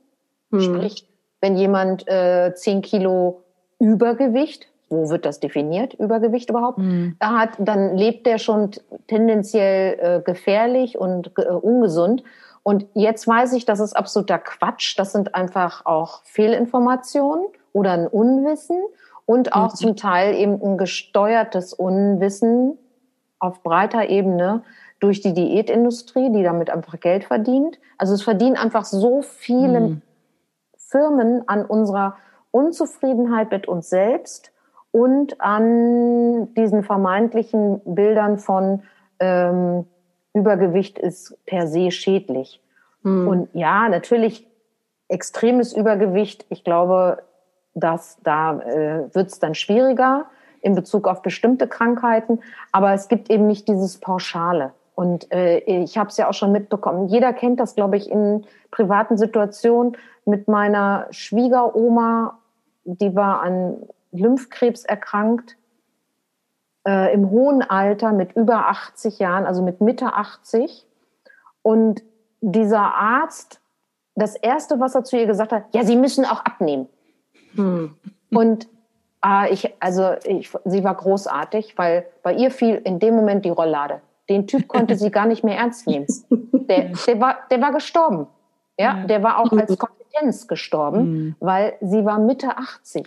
mhm. 0.49 0.62
sprich 0.62 1.12
wenn 1.43 1.58
jemand 1.58 2.08
äh, 2.08 2.53
10 2.56 2.82
Kilo 2.82 3.41
Übergewicht, 3.77 4.69
wo 4.88 5.10
wird 5.10 5.25
das 5.25 5.41
definiert, 5.41 5.93
Übergewicht 5.93 6.49
überhaupt, 6.49 6.77
mhm. 6.77 7.17
hat, 7.21 7.49
dann 7.60 7.97
lebt 7.97 8.25
der 8.25 8.38
schon 8.38 8.71
tendenziell 9.08 9.99
äh, 9.99 10.21
gefährlich 10.21 10.97
und 10.97 11.34
äh, 11.38 11.49
ungesund. 11.49 12.23
Und 12.63 12.86
jetzt 12.93 13.27
weiß 13.27 13.51
ich, 13.53 13.65
das 13.65 13.82
ist 13.82 13.93
absoluter 13.93 14.39
Quatsch. 14.39 14.97
Das 14.97 15.12
sind 15.12 15.36
einfach 15.36 15.86
auch 15.86 16.21
Fehlinformationen 16.23 17.47
oder 17.73 17.91
ein 17.91 18.08
Unwissen 18.08 18.77
und 19.25 19.51
auch 19.51 19.73
mhm. 19.73 19.75
zum 19.75 19.95
Teil 19.97 20.36
eben 20.36 20.62
ein 20.63 20.77
gesteuertes 20.77 21.73
Unwissen 21.73 22.77
auf 23.39 23.63
breiter 23.63 24.08
Ebene 24.08 24.63
durch 25.01 25.19
die 25.19 25.34
Diätindustrie, 25.34 26.32
die 26.32 26.43
damit 26.43 26.69
einfach 26.69 27.01
Geld 27.01 27.25
verdient. 27.25 27.79
Also 27.97 28.13
es 28.13 28.23
verdienen 28.23 28.56
einfach 28.56 28.86
so 28.86 29.21
viele 29.21 29.79
mhm. 29.82 30.01
Firmen 30.93 31.47
an 31.49 31.65
unserer 31.65 32.17
Unzufriedenheit 32.51 33.49
mit 33.49 33.67
uns 33.67 33.89
selbst 33.89 34.51
und 34.91 35.41
an 35.41 36.53
diesen 36.53 36.84
vermeintlichen 36.84 37.82
Bildern 37.84 38.38
von 38.38 38.84
ähm, 39.19 39.88
Übergewicht 40.36 40.99
ist 40.99 41.36
per 41.47 41.67
se 41.67 41.89
schädlich. 41.89 42.62
Mhm. 43.01 43.27
Und 43.27 43.49
ja, 43.53 43.89
natürlich 43.89 44.47
extremes 45.08 45.73
Übergewicht. 45.73 46.45
Ich 46.49 46.63
glaube, 46.63 47.23
dass 47.73 48.19
da 48.23 48.60
äh, 48.60 49.15
wird 49.15 49.32
es 49.32 49.39
dann 49.39 49.56
schwieriger 49.56 50.27
in 50.62 50.75
Bezug 50.75 51.08
auf 51.08 51.23
bestimmte 51.23 51.67
Krankheiten. 51.67 52.39
Aber 52.71 52.93
es 52.93 53.08
gibt 53.08 53.32
eben 53.32 53.47
nicht 53.47 53.67
dieses 53.67 53.97
Pauschale. 53.99 54.73
Und 54.95 55.32
äh, 55.32 55.60
ich 55.60 55.97
habe 55.97 56.10
es 56.10 56.17
ja 56.17 56.29
auch 56.29 56.34
schon 56.34 56.51
mitbekommen. 56.51 57.08
Jeder 57.08 57.34
kennt 57.34 57.60
das, 57.60 57.75
glaube 57.75 57.97
ich, 57.97 58.10
in 58.10 58.45
privaten 58.71 59.17
Situationen 59.17 59.97
mit 60.25 60.47
meiner 60.47 61.08
Schwiegeroma, 61.10 62.39
die 62.86 63.15
war 63.15 63.41
an 63.41 63.77
Lymphkrebs 64.12 64.86
erkrankt, 64.86 65.58
äh, 66.88 67.13
im 67.13 67.29
hohen 67.29 67.62
Alter 67.62 68.12
mit 68.12 68.34
über 68.34 68.67
80 68.67 69.19
Jahren, 69.19 69.45
also 69.45 69.63
mit 69.63 69.82
Mitte 69.82 70.13
80. 70.13 70.86
Und 71.62 72.03
dieser 72.41 72.93
Arzt, 72.93 73.62
das 74.15 74.36
Erste, 74.36 74.79
was 74.79 74.95
er 74.95 75.03
zu 75.03 75.17
ihr 75.17 75.25
gesagt 75.25 75.51
hat, 75.51 75.63
ja, 75.73 75.84
Sie 75.84 75.95
müssen 75.95 76.25
auch 76.25 76.45
abnehmen. 76.45 76.88
Hm. 77.56 77.95
Und 78.32 78.67
äh, 79.25 79.51
ich, 79.51 79.73
also 79.79 80.15
ich, 80.23 80.51
sie 80.65 80.84
war 80.84 80.95
großartig, 80.95 81.77
weil 81.77 82.06
bei 82.21 82.34
ihr 82.34 82.51
fiel 82.51 82.75
in 82.75 82.99
dem 82.99 83.15
Moment 83.15 83.45
die 83.45 83.49
Rolllade. 83.49 84.01
Den 84.29 84.47
Typ 84.47 84.67
konnte 84.67 84.95
sie 84.97 85.12
gar 85.12 85.25
nicht 85.25 85.43
mehr 85.43 85.57
ernst 85.57 85.88
nehmen. 85.88 86.07
Der, 86.69 86.93
der, 87.05 87.19
war, 87.19 87.39
der 87.51 87.59
war 87.59 87.73
gestorben. 87.73 88.27
Ja, 88.79 89.05
der 89.05 89.21
war 89.21 89.38
auch 89.38 89.51
als 89.51 89.77
Kompetenz 89.77 90.47
gestorben, 90.47 91.12
mhm. 91.12 91.36
weil 91.39 91.73
sie 91.81 92.05
war 92.05 92.17
Mitte 92.19 92.57
80. 92.57 93.01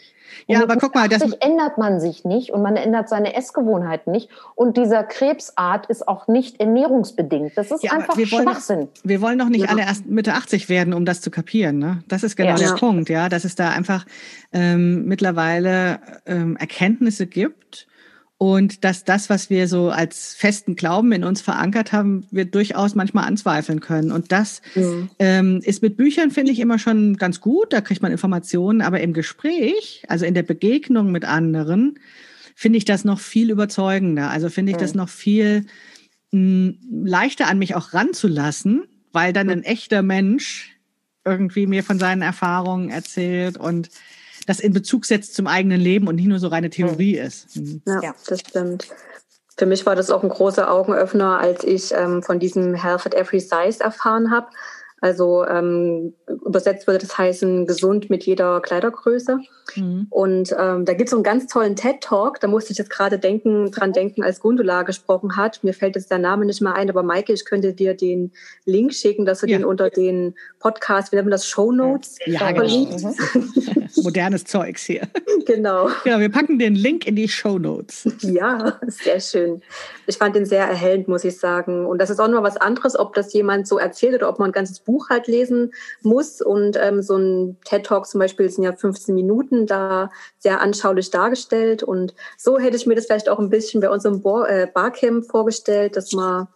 Und 0.46 0.54
ja, 0.54 0.62
aber 0.62 0.76
guck 0.76 0.94
mal, 0.94 1.08
das 1.08 1.22
ändert 1.22 1.78
man 1.78 1.98
sich 1.98 2.24
nicht 2.24 2.52
und 2.52 2.62
man 2.62 2.76
ändert 2.76 3.08
seine 3.08 3.34
Essgewohnheiten 3.34 4.12
nicht. 4.12 4.28
Und 4.54 4.76
dieser 4.76 5.02
Krebsart 5.02 5.86
ist 5.86 6.06
auch 6.06 6.28
nicht 6.28 6.60
ernährungsbedingt. 6.60 7.56
Das 7.56 7.72
ist 7.72 7.82
ja, 7.82 7.92
einfach 7.92 8.16
wir 8.16 8.26
Schwachsinn. 8.28 8.78
Wollen, 8.78 8.88
wir 9.02 9.20
wollen 9.20 9.38
doch 9.38 9.48
nicht 9.48 9.64
ja. 9.64 9.70
alle 9.70 9.82
erst 9.82 10.06
Mitte 10.06 10.34
80 10.34 10.68
werden, 10.68 10.94
um 10.94 11.04
das 11.04 11.20
zu 11.20 11.32
kapieren. 11.32 11.78
Ne? 11.78 12.04
Das 12.06 12.22
ist 12.22 12.36
genau 12.36 12.50
ja. 12.50 12.68
der 12.68 12.74
Punkt, 12.74 13.08
ja, 13.08 13.28
dass 13.28 13.44
es 13.44 13.56
da 13.56 13.70
einfach 13.70 14.06
ähm, 14.52 15.06
mittlerweile 15.06 15.98
ähm, 16.26 16.56
Erkenntnisse 16.56 17.26
gibt 17.26 17.88
und 18.38 18.84
dass 18.84 19.04
das, 19.04 19.30
was 19.30 19.48
wir 19.48 19.66
so 19.66 19.88
als 19.88 20.34
festen 20.34 20.76
Glauben 20.76 21.12
in 21.12 21.24
uns 21.24 21.40
verankert 21.40 21.92
haben, 21.92 22.26
wir 22.30 22.44
durchaus 22.44 22.94
manchmal 22.94 23.24
anzweifeln 23.24 23.80
können. 23.80 24.12
Und 24.12 24.30
das 24.30 24.60
mhm. 24.74 25.08
ähm, 25.18 25.60
ist 25.64 25.80
mit 25.80 25.96
Büchern, 25.96 26.30
finde 26.30 26.52
ich, 26.52 26.60
immer 26.60 26.78
schon 26.78 27.16
ganz 27.16 27.40
gut. 27.40 27.72
Da 27.72 27.80
kriegt 27.80 28.02
man 28.02 28.12
Informationen. 28.12 28.82
Aber 28.82 29.00
im 29.00 29.14
Gespräch, 29.14 30.04
also 30.08 30.26
in 30.26 30.34
der 30.34 30.42
Begegnung 30.42 31.12
mit 31.12 31.24
anderen, 31.24 31.98
finde 32.54 32.76
ich 32.76 32.84
das 32.84 33.04
noch 33.04 33.20
viel 33.20 33.50
überzeugender. 33.50 34.28
Also 34.28 34.50
finde 34.50 34.72
ich 34.72 34.76
mhm. 34.76 34.82
das 34.82 34.94
noch 34.94 35.08
viel 35.08 35.64
mh, 36.32 36.74
leichter 36.90 37.48
an 37.48 37.58
mich 37.58 37.74
auch 37.74 37.94
ranzulassen, 37.94 38.84
weil 39.12 39.32
dann 39.32 39.48
ein 39.48 39.62
echter 39.62 40.02
Mensch 40.02 40.76
irgendwie 41.24 41.66
mir 41.66 41.82
von 41.82 41.98
seinen 41.98 42.22
Erfahrungen 42.22 42.90
erzählt 42.90 43.56
und 43.56 43.88
das 44.46 44.60
in 44.60 44.72
Bezug 44.72 45.04
setzt 45.04 45.34
zum 45.34 45.46
eigenen 45.46 45.80
Leben 45.80 46.08
und 46.08 46.16
nicht 46.16 46.28
nur 46.28 46.38
so 46.38 46.48
reine 46.48 46.70
Theorie 46.70 47.18
mhm. 47.18 47.26
ist. 47.26 47.56
Mhm. 47.56 47.82
Ja, 47.86 48.14
das 48.26 48.40
stimmt. 48.40 48.88
Für 49.58 49.66
mich 49.66 49.86
war 49.86 49.96
das 49.96 50.10
auch 50.10 50.22
ein 50.22 50.28
großer 50.28 50.70
Augenöffner, 50.70 51.38
als 51.38 51.64
ich 51.64 51.92
ähm, 51.92 52.22
von 52.22 52.38
diesem 52.38 52.74
Health 52.74 53.06
at 53.06 53.14
Every 53.14 53.40
Size 53.40 53.82
erfahren 53.82 54.30
habe. 54.30 54.48
Also 55.06 55.46
ähm, 55.46 56.14
übersetzt 56.44 56.88
würde 56.88 56.98
das 56.98 57.16
heißen, 57.16 57.64
gesund 57.64 58.10
mit 58.10 58.24
jeder 58.24 58.60
Kleidergröße. 58.60 59.38
Mhm. 59.76 60.08
Und 60.10 60.52
ähm, 60.58 60.84
da 60.84 60.94
gibt 60.94 61.04
es 61.04 61.10
so 61.12 61.16
einen 61.16 61.22
ganz 61.22 61.46
tollen 61.46 61.76
TED-Talk, 61.76 62.40
da 62.40 62.48
musste 62.48 62.72
ich 62.72 62.78
jetzt 62.78 62.90
gerade 62.90 63.20
denken, 63.20 63.70
dran 63.70 63.92
denken, 63.92 64.24
als 64.24 64.40
Gundula 64.40 64.82
gesprochen 64.82 65.36
hat. 65.36 65.62
Mir 65.62 65.74
fällt 65.74 65.94
jetzt 65.94 66.10
der 66.10 66.18
Name 66.18 66.44
nicht 66.44 66.60
mehr 66.60 66.74
ein, 66.74 66.90
aber 66.90 67.04
Maike, 67.04 67.32
ich 67.32 67.44
könnte 67.44 67.72
dir 67.72 67.94
den 67.94 68.32
Link 68.64 68.94
schicken, 68.94 69.24
dass 69.24 69.42
du 69.42 69.46
ja. 69.46 69.58
den 69.58 69.64
unter 69.64 69.90
den 69.90 70.34
Podcast, 70.58 71.12
wie 71.12 71.16
nennt 71.16 71.26
man 71.26 71.30
das, 71.30 71.46
Show 71.46 71.70
Notes 71.70 72.16
ja, 72.26 72.50
genau. 72.50 72.66
Mhm. 72.66 73.88
Modernes 74.02 74.44
Zeugs 74.44 74.84
hier. 74.84 75.02
Genau. 75.46 75.88
Genau, 76.02 76.18
wir 76.18 76.30
packen 76.30 76.58
den 76.58 76.74
Link 76.74 77.06
in 77.06 77.14
die 77.14 77.28
Show 77.28 77.58
Notes. 77.58 78.08
Ja, 78.22 78.80
sehr 78.88 79.20
schön. 79.20 79.62
Ich 80.08 80.18
fand 80.18 80.34
den 80.34 80.46
sehr 80.46 80.66
erhellend, 80.66 81.06
muss 81.06 81.22
ich 81.22 81.38
sagen. 81.38 81.86
Und 81.86 81.98
das 82.00 82.10
ist 82.10 82.18
auch 82.18 82.28
noch 82.28 82.42
was 82.42 82.56
anderes, 82.56 82.98
ob 82.98 83.14
das 83.14 83.32
jemand 83.32 83.68
so 83.68 83.78
erzählt 83.78 84.14
oder 84.14 84.28
ob 84.28 84.38
man 84.38 84.50
ein 84.50 84.52
ganzes 84.52 84.80
Buch 84.80 84.95
halt 85.08 85.26
lesen 85.26 85.72
muss. 86.02 86.40
Und 86.40 86.76
ähm, 86.80 87.02
so 87.02 87.16
ein 87.16 87.58
TED-Talk 87.64 88.06
zum 88.06 88.20
Beispiel 88.20 88.48
sind 88.48 88.64
ja 88.64 88.72
15 88.72 89.14
Minuten 89.14 89.66
da 89.66 90.10
sehr 90.38 90.60
anschaulich 90.60 91.10
dargestellt. 91.10 91.82
Und 91.82 92.14
so 92.36 92.58
hätte 92.58 92.76
ich 92.76 92.86
mir 92.86 92.94
das 92.94 93.06
vielleicht 93.06 93.28
auch 93.28 93.38
ein 93.38 93.50
bisschen 93.50 93.80
bei 93.80 93.90
unserem 93.90 94.22
äh, 94.46 94.66
Barcamp 94.66 95.26
vorgestellt, 95.26 95.96
dass 95.96 96.12
man 96.12 96.48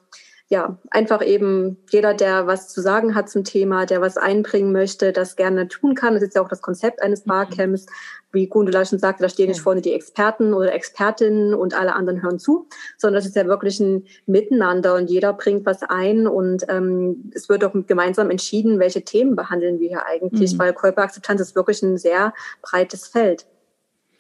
ja, 0.52 0.76
einfach 0.90 1.24
eben 1.24 1.76
jeder, 1.90 2.12
der 2.12 2.48
was 2.48 2.68
zu 2.68 2.80
sagen 2.80 3.14
hat 3.14 3.30
zum 3.30 3.44
Thema, 3.44 3.86
der 3.86 4.00
was 4.00 4.16
einbringen 4.16 4.72
möchte, 4.72 5.12
das 5.12 5.36
gerne 5.36 5.68
tun 5.68 5.94
kann. 5.94 6.14
Das 6.14 6.24
ist 6.24 6.34
ja 6.34 6.42
auch 6.42 6.48
das 6.48 6.60
Konzept 6.60 7.00
eines 7.02 7.24
mhm. 7.24 7.28
Barcamps. 7.28 7.86
Wie 8.32 8.48
Gundula 8.48 8.84
schon 8.84 8.98
sagte, 8.98 9.22
da 9.22 9.28
stehen 9.28 9.48
nicht 9.48 9.60
vorne 9.60 9.80
die 9.80 9.92
Experten 9.92 10.52
oder 10.52 10.72
Expertinnen 10.72 11.54
und 11.54 11.78
alle 11.78 11.94
anderen 11.94 12.22
hören 12.22 12.40
zu, 12.40 12.68
sondern 12.98 13.20
das 13.20 13.26
ist 13.26 13.36
ja 13.36 13.46
wirklich 13.46 13.78
ein 13.78 14.06
Miteinander 14.26 14.96
und 14.96 15.08
jeder 15.08 15.32
bringt 15.32 15.66
was 15.66 15.82
ein 15.82 16.26
und 16.26 16.64
ähm, 16.68 17.30
es 17.34 17.48
wird 17.48 17.64
auch 17.64 17.72
gemeinsam 17.86 18.30
entschieden, 18.30 18.80
welche 18.80 19.02
Themen 19.02 19.36
behandeln 19.36 19.78
wir 19.78 19.88
hier 19.88 20.06
eigentlich, 20.06 20.54
mhm. 20.54 20.58
weil 20.58 20.72
Körperakzeptanz 20.72 21.40
ist 21.40 21.56
wirklich 21.56 21.82
ein 21.82 21.96
sehr 21.96 22.34
breites 22.62 23.06
Feld 23.06 23.46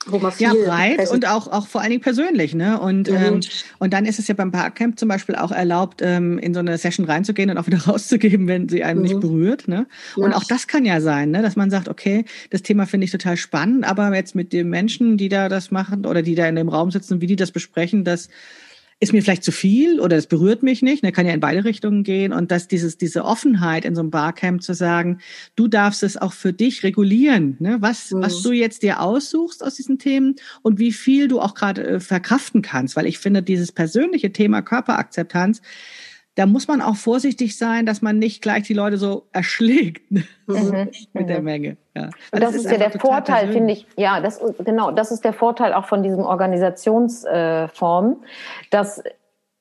wo 0.06 0.18
man 0.18 0.32
viel 0.32 0.46
ja, 0.46 0.54
breit 0.54 1.10
und 1.10 1.26
auch, 1.26 1.46
auch 1.48 1.66
vor 1.66 1.82
allen 1.82 1.90
Dingen 1.90 2.02
persönlich. 2.02 2.54
Ne? 2.54 2.80
Und, 2.80 3.10
mhm. 3.10 3.16
ähm, 3.16 3.40
und 3.78 3.92
dann 3.92 4.06
ist 4.06 4.18
es 4.18 4.28
ja 4.28 4.34
beim 4.34 4.50
Barcamp 4.50 4.98
zum 4.98 5.08
Beispiel 5.08 5.34
auch 5.34 5.52
erlaubt, 5.52 6.00
ähm, 6.02 6.38
in 6.38 6.54
so 6.54 6.60
eine 6.60 6.78
Session 6.78 7.04
reinzugehen 7.04 7.50
und 7.50 7.58
auch 7.58 7.66
wieder 7.66 7.78
rauszugeben, 7.86 8.48
wenn 8.48 8.68
sie 8.68 8.82
einem 8.82 9.00
mhm. 9.00 9.04
nicht 9.04 9.20
berührt. 9.20 9.68
Ne? 9.68 9.86
Ja. 10.16 10.24
Und 10.24 10.32
auch 10.32 10.44
das 10.44 10.66
kann 10.66 10.86
ja 10.86 11.00
sein, 11.00 11.30
ne? 11.30 11.42
dass 11.42 11.56
man 11.56 11.70
sagt, 11.70 11.88
okay, 11.88 12.24
das 12.48 12.62
Thema 12.62 12.86
finde 12.86 13.04
ich 13.04 13.10
total 13.10 13.36
spannend, 13.36 13.84
aber 13.84 14.14
jetzt 14.14 14.34
mit 14.34 14.52
den 14.52 14.70
Menschen, 14.70 15.18
die 15.18 15.28
da 15.28 15.48
das 15.48 15.70
machen 15.70 16.06
oder 16.06 16.22
die 16.22 16.34
da 16.34 16.46
in 16.46 16.56
dem 16.56 16.70
Raum 16.70 16.90
sitzen, 16.90 17.20
wie 17.20 17.26
die 17.26 17.36
das 17.36 17.50
besprechen, 17.50 18.04
das 18.04 18.28
ist 19.02 19.14
mir 19.14 19.22
vielleicht 19.22 19.44
zu 19.44 19.50
viel 19.50 19.98
oder 19.98 20.18
es 20.18 20.26
berührt 20.26 20.62
mich 20.62 20.82
nicht, 20.82 21.02
ne, 21.02 21.10
kann 21.10 21.26
ja 21.26 21.32
in 21.32 21.40
beide 21.40 21.64
Richtungen 21.64 22.04
gehen 22.04 22.34
und 22.34 22.50
dass 22.50 22.68
dieses, 22.68 22.98
diese 22.98 23.24
Offenheit 23.24 23.86
in 23.86 23.94
so 23.94 24.02
einem 24.02 24.10
Barcamp 24.10 24.62
zu 24.62 24.74
sagen, 24.74 25.20
du 25.56 25.68
darfst 25.68 26.02
es 26.02 26.18
auch 26.18 26.34
für 26.34 26.52
dich 26.52 26.82
regulieren, 26.82 27.56
ne, 27.60 27.78
was, 27.80 28.10
mhm. 28.10 28.20
was 28.20 28.42
du 28.42 28.52
jetzt 28.52 28.82
dir 28.82 29.00
aussuchst 29.00 29.64
aus 29.64 29.76
diesen 29.76 29.98
Themen 29.98 30.36
und 30.60 30.78
wie 30.78 30.92
viel 30.92 31.28
du 31.28 31.40
auch 31.40 31.54
gerade 31.54 31.82
äh, 31.82 32.00
verkraften 32.00 32.60
kannst, 32.60 32.94
weil 32.94 33.06
ich 33.06 33.18
finde, 33.18 33.42
dieses 33.42 33.72
persönliche 33.72 34.32
Thema 34.32 34.60
Körperakzeptanz, 34.60 35.62
da 36.36 36.46
muss 36.46 36.68
man 36.68 36.80
auch 36.80 36.96
vorsichtig 36.96 37.58
sein, 37.58 37.86
dass 37.86 38.02
man 38.02 38.18
nicht 38.18 38.42
gleich 38.42 38.62
die 38.62 38.74
Leute 38.74 38.96
so 38.96 39.26
erschlägt 39.32 40.10
ne? 40.10 40.24
mhm. 40.46 40.90
mit 41.12 41.28
der 41.28 41.38
mhm. 41.38 41.44
Menge. 41.44 41.76
Ja. 41.96 42.04
Und 42.04 42.12
das, 42.32 42.40
das 42.40 42.54
ist, 42.54 42.64
ist 42.66 42.72
ja 42.72 42.78
der 42.78 42.92
Vorteil, 42.92 43.52
finde 43.52 43.72
ich. 43.72 43.86
Ja, 43.96 44.20
das 44.20 44.40
genau, 44.64 44.90
das 44.90 45.10
ist 45.10 45.24
der 45.24 45.32
Vorteil 45.32 45.74
auch 45.74 45.86
von 45.86 46.02
diesem 46.02 46.20
Organisationsform, 46.20 48.12
äh, 48.12 48.16
dass 48.70 49.02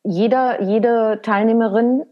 jeder, 0.03 0.61
jede 0.61 1.19
Teilnehmerin 1.23 2.03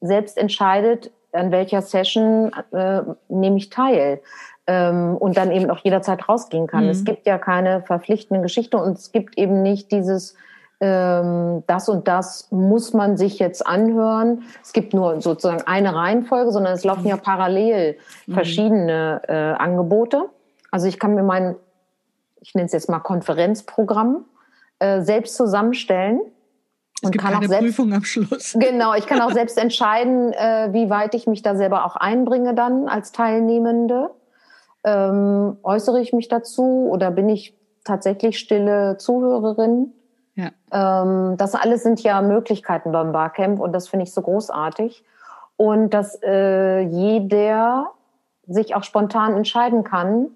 selbst 0.00 0.38
entscheidet, 0.38 1.10
an 1.32 1.50
welcher 1.50 1.82
Session 1.82 2.52
äh, 2.72 3.02
nehme 3.28 3.56
ich 3.56 3.70
teil 3.70 4.20
ähm, 4.66 5.16
und 5.16 5.36
dann 5.36 5.50
eben 5.50 5.70
auch 5.70 5.78
jederzeit 5.78 6.28
rausgehen 6.28 6.66
kann. 6.66 6.84
Mhm. 6.84 6.90
Es 6.90 7.04
gibt 7.04 7.26
ja 7.26 7.38
keine 7.38 7.82
verpflichtende 7.82 8.42
Geschichte 8.42 8.78
und 8.78 8.98
es 8.98 9.12
gibt 9.12 9.36
eben 9.36 9.62
nicht 9.62 9.90
dieses 9.92 10.36
das 10.84 11.88
und 11.88 12.08
das 12.08 12.48
muss 12.50 12.92
man 12.92 13.16
sich 13.16 13.38
jetzt 13.38 13.66
anhören. 13.66 14.42
Es 14.62 14.72
gibt 14.72 14.92
nur 14.92 15.20
sozusagen 15.20 15.62
eine 15.66 15.94
Reihenfolge, 15.94 16.50
sondern 16.50 16.74
es 16.74 16.84
laufen 16.84 17.06
ja 17.06 17.16
parallel 17.16 17.96
mhm. 18.26 18.34
verschiedene 18.34 19.22
äh, 19.28 19.32
Angebote. 19.32 20.24
Also 20.70 20.86
ich 20.86 20.98
kann 20.98 21.14
mir 21.14 21.22
mein, 21.22 21.56
ich 22.40 22.54
nenne 22.54 22.66
es 22.66 22.72
jetzt 22.72 22.88
mal 22.88 22.98
Konferenzprogramm, 22.98 24.24
äh, 24.80 25.02
selbst 25.02 25.36
zusammenstellen. 25.36 26.20
Es 26.96 27.06
und 27.06 27.12
gibt 27.12 27.24
kann 27.24 27.34
keine 27.34 27.46
auch 27.46 27.48
selbst, 27.48 27.76
Prüfung 27.76 27.92
am 27.92 28.04
Schluss. 28.04 28.54
Genau, 28.58 28.94
ich 28.94 29.06
kann 29.06 29.20
auch 29.20 29.32
selbst 29.32 29.56
entscheiden, 29.56 30.32
äh, 30.32 30.68
wie 30.72 30.90
weit 30.90 31.14
ich 31.14 31.26
mich 31.26 31.42
da 31.42 31.54
selber 31.54 31.84
auch 31.84 31.96
einbringe 31.96 32.54
dann 32.54 32.88
als 32.88 33.12
Teilnehmende. 33.12 34.10
Ähm, 34.82 35.56
äußere 35.62 36.00
ich 36.00 36.12
mich 36.12 36.28
dazu 36.28 36.88
oder 36.90 37.10
bin 37.10 37.28
ich 37.28 37.56
tatsächlich 37.84 38.38
stille 38.38 38.96
Zuhörerin? 38.98 39.92
Ja. 40.34 40.50
Ähm, 40.72 41.36
das 41.36 41.54
alles 41.54 41.82
sind 41.82 42.02
ja 42.02 42.20
Möglichkeiten 42.22 42.92
beim 42.92 43.12
Barcamp 43.12 43.60
und 43.60 43.72
das 43.72 43.88
finde 43.88 44.04
ich 44.04 44.12
so 44.12 44.22
großartig. 44.22 45.04
Und 45.56 45.90
dass 45.90 46.20
äh, 46.22 46.80
jeder 46.80 47.92
sich 48.46 48.74
auch 48.74 48.82
spontan 48.82 49.36
entscheiden 49.36 49.84
kann, 49.84 50.30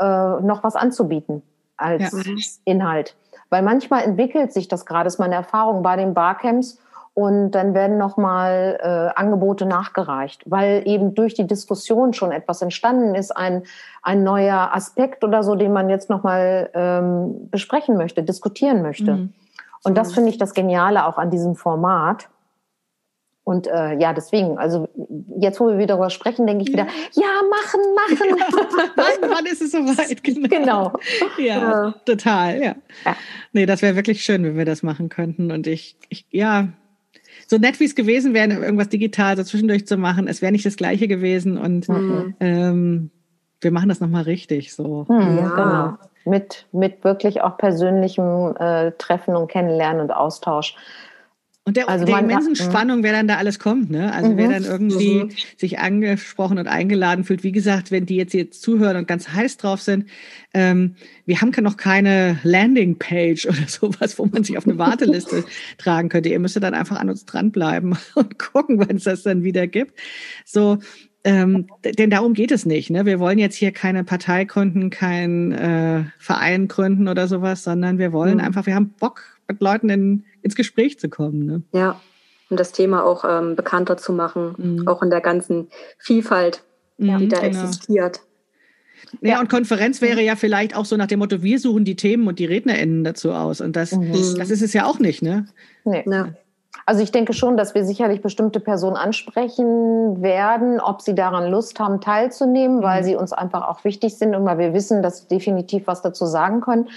äh, 0.00 0.04
noch 0.04 0.64
was 0.64 0.74
anzubieten 0.74 1.42
als 1.76 2.12
ja. 2.12 2.34
Inhalt. 2.64 3.16
Weil 3.48 3.62
manchmal 3.62 4.02
entwickelt 4.02 4.52
sich 4.52 4.66
das 4.66 4.86
gerade, 4.86 5.06
ist 5.06 5.18
meine 5.18 5.36
Erfahrung 5.36 5.82
bei 5.82 5.96
den 5.96 6.14
Barcamps 6.14 6.80
und 7.16 7.52
dann 7.52 7.72
werden 7.72 7.96
nochmal 7.96 8.78
äh, 8.78 9.18
Angebote 9.18 9.64
nachgereicht, 9.64 10.42
weil 10.44 10.82
eben 10.84 11.14
durch 11.14 11.32
die 11.32 11.46
Diskussion 11.46 12.12
schon 12.12 12.30
etwas 12.30 12.60
entstanden 12.60 13.14
ist, 13.14 13.34
ein, 13.34 13.62
ein 14.02 14.22
neuer 14.22 14.74
Aspekt 14.74 15.24
oder 15.24 15.42
so, 15.42 15.54
den 15.54 15.72
man 15.72 15.88
jetzt 15.88 16.10
nochmal 16.10 16.68
ähm, 16.74 17.48
besprechen 17.50 17.96
möchte, 17.96 18.22
diskutieren 18.22 18.82
möchte. 18.82 19.12
Mhm. 19.12 19.32
Und 19.82 19.96
das 19.96 20.12
finde 20.12 20.28
ich 20.28 20.36
das 20.36 20.52
Geniale 20.52 21.06
auch 21.06 21.16
an 21.16 21.30
diesem 21.30 21.56
Format. 21.56 22.28
Und 23.44 23.66
äh, 23.66 23.98
ja, 23.98 24.12
deswegen, 24.12 24.58
also 24.58 24.86
jetzt, 25.40 25.58
wo 25.58 25.68
wir 25.68 25.78
wieder 25.78 25.94
darüber 25.94 26.10
sprechen, 26.10 26.46
denke 26.46 26.64
ich 26.64 26.68
wieder, 26.68 26.86
ja, 27.12 27.40
machen, 27.48 27.80
machen. 27.94 28.38
Ja, 28.38 28.46
wann, 28.94 29.30
wann 29.30 29.46
ist 29.46 29.62
es 29.62 29.72
soweit? 29.72 30.22
Genau. 30.22 30.48
genau. 30.48 30.92
Ja, 31.38 31.44
ja, 31.44 31.94
total, 32.04 32.62
ja. 32.62 32.74
ja. 33.06 33.16
Nee, 33.54 33.64
das 33.64 33.80
wäre 33.80 33.96
wirklich 33.96 34.22
schön, 34.22 34.44
wenn 34.44 34.58
wir 34.58 34.66
das 34.66 34.82
machen 34.82 35.08
könnten. 35.08 35.50
Und 35.50 35.66
ich, 35.66 35.96
ich 36.10 36.26
ja, 36.30 36.68
so 37.46 37.58
nett 37.58 37.78
wie 37.80 37.84
es 37.84 37.94
gewesen 37.94 38.34
wäre, 38.34 38.52
irgendwas 38.52 38.88
digital 38.88 39.36
so 39.36 39.44
zwischendurch 39.44 39.86
zu 39.86 39.96
machen, 39.96 40.28
es 40.28 40.42
wäre 40.42 40.52
nicht 40.52 40.66
das 40.66 40.76
Gleiche 40.76 41.08
gewesen 41.08 41.58
und 41.58 41.88
mhm. 41.88 42.34
ähm, 42.40 43.10
wir 43.60 43.70
machen 43.70 43.88
das 43.88 44.00
nochmal 44.00 44.22
richtig. 44.22 44.74
So. 44.74 45.06
Mhm, 45.08 45.38
ja, 45.38 45.48
genau. 45.48 45.98
Mit, 46.24 46.66
mit 46.72 47.04
wirklich 47.04 47.42
auch 47.42 47.56
persönlichem 47.56 48.54
äh, 48.58 48.92
Treffen 48.98 49.36
und 49.36 49.48
Kennenlernen 49.48 50.02
und 50.02 50.10
Austausch. 50.10 50.74
Und 51.68 51.76
der, 51.76 51.88
also 51.88 52.04
der 52.04 52.20
immensen 52.20 52.54
hat, 52.56 52.64
mhm. 52.64 52.70
Spannung, 52.70 53.02
wer 53.02 53.10
dann 53.10 53.26
da 53.26 53.38
alles 53.38 53.58
kommt, 53.58 53.90
ne? 53.90 54.12
Also 54.14 54.30
mhm. 54.30 54.36
wer 54.36 54.48
dann 54.50 54.62
irgendwie 54.62 55.24
mhm. 55.24 55.30
sich 55.56 55.80
angesprochen 55.80 56.58
und 56.58 56.68
eingeladen 56.68 57.24
fühlt. 57.24 57.42
Wie 57.42 57.50
gesagt, 57.50 57.90
wenn 57.90 58.06
die 58.06 58.14
jetzt 58.14 58.34
jetzt 58.34 58.62
zuhören 58.62 58.96
und 58.96 59.08
ganz 59.08 59.30
heiß 59.30 59.56
drauf 59.56 59.82
sind, 59.82 60.06
ähm, 60.54 60.94
wir 61.24 61.40
haben 61.40 61.50
noch 61.62 61.76
keine 61.76 62.38
Landingpage 62.44 63.46
oder 63.48 63.66
sowas, 63.66 64.16
wo 64.16 64.26
man 64.26 64.44
sich 64.44 64.56
auf 64.56 64.64
eine 64.64 64.78
Warteliste 64.78 65.44
tragen 65.78 66.08
könnte. 66.08 66.28
Ihr 66.28 66.38
müsstet 66.38 66.62
dann 66.62 66.74
einfach 66.74 67.00
an 67.00 67.10
uns 67.10 67.24
dranbleiben 67.24 67.98
und 68.14 68.38
gucken, 68.38 68.78
wann 68.78 68.98
es 68.98 69.04
das 69.04 69.24
dann 69.24 69.42
wieder 69.42 69.66
gibt. 69.66 69.98
So, 70.44 70.78
ähm, 71.24 71.66
denn 71.98 72.10
darum 72.10 72.34
geht 72.34 72.52
es 72.52 72.64
nicht. 72.64 72.90
Ne? 72.90 73.06
Wir 73.06 73.18
wollen 73.18 73.40
jetzt 73.40 73.56
hier 73.56 73.72
keine 73.72 74.04
Partei 74.04 74.44
gründen, 74.44 74.90
keinen 74.90 75.50
äh, 75.50 76.04
Verein 76.20 76.68
gründen 76.68 77.08
oder 77.08 77.26
sowas, 77.26 77.64
sondern 77.64 77.98
wir 77.98 78.12
wollen 78.12 78.34
mhm. 78.34 78.44
einfach, 78.44 78.66
wir 78.66 78.76
haben 78.76 78.94
Bock, 79.00 79.36
mit 79.48 79.60
Leuten 79.60 79.88
in, 79.88 80.24
ins 80.46 80.56
Gespräch 80.56 80.98
zu 80.98 81.08
kommen. 81.08 81.44
Ne? 81.44 81.62
Ja, 81.72 82.00
um 82.48 82.56
das 82.56 82.72
Thema 82.72 83.04
auch 83.04 83.24
ähm, 83.28 83.56
bekannter 83.56 83.96
zu 83.96 84.12
machen, 84.12 84.54
mhm. 84.56 84.88
auch 84.88 85.02
in 85.02 85.10
der 85.10 85.20
ganzen 85.20 85.68
Vielfalt, 85.98 86.62
mhm, 86.96 87.18
die 87.18 87.28
da 87.28 87.40
genau. 87.40 87.48
existiert. 87.48 88.20
Ja, 89.20 89.32
ja, 89.32 89.40
und 89.40 89.50
Konferenz 89.50 90.00
wäre 90.00 90.22
ja 90.22 90.36
vielleicht 90.36 90.74
auch 90.74 90.84
so 90.84 90.96
nach 90.96 91.06
dem 91.06 91.18
Motto, 91.18 91.42
wir 91.42 91.58
suchen 91.58 91.84
die 91.84 91.96
Themen 91.96 92.26
und 92.26 92.38
die 92.38 92.46
RednerInnen 92.46 93.04
dazu 93.04 93.32
aus. 93.32 93.60
Und 93.60 93.76
das, 93.76 93.92
mhm. 93.92 94.12
das 94.38 94.50
ist 94.50 94.62
es 94.62 94.72
ja 94.72 94.86
auch 94.86 94.98
nicht, 94.98 95.22
ne? 95.22 95.46
Nee. 95.84 96.02
Ja. 96.06 96.34
Also 96.84 97.02
ich 97.02 97.10
denke 97.10 97.32
schon, 97.32 97.56
dass 97.56 97.74
wir 97.74 97.84
sicherlich 97.84 98.22
bestimmte 98.22 98.60
Personen 98.60 98.96
ansprechen 98.96 100.22
werden, 100.22 100.80
ob 100.80 101.02
sie 101.02 101.14
daran 101.14 101.50
Lust 101.50 101.80
haben, 101.80 102.00
teilzunehmen, 102.00 102.82
weil 102.82 103.02
mhm. 103.02 103.06
sie 103.06 103.16
uns 103.16 103.32
einfach 103.32 103.66
auch 103.68 103.84
wichtig 103.84 104.18
sind 104.18 104.34
und 104.34 104.44
weil 104.44 104.58
wir 104.58 104.74
wissen, 104.74 105.02
dass 105.02 105.22
sie 105.22 105.28
definitiv 105.28 105.86
was 105.86 106.02
dazu 106.02 106.26
sagen 106.26 106.60
können. 106.60 106.88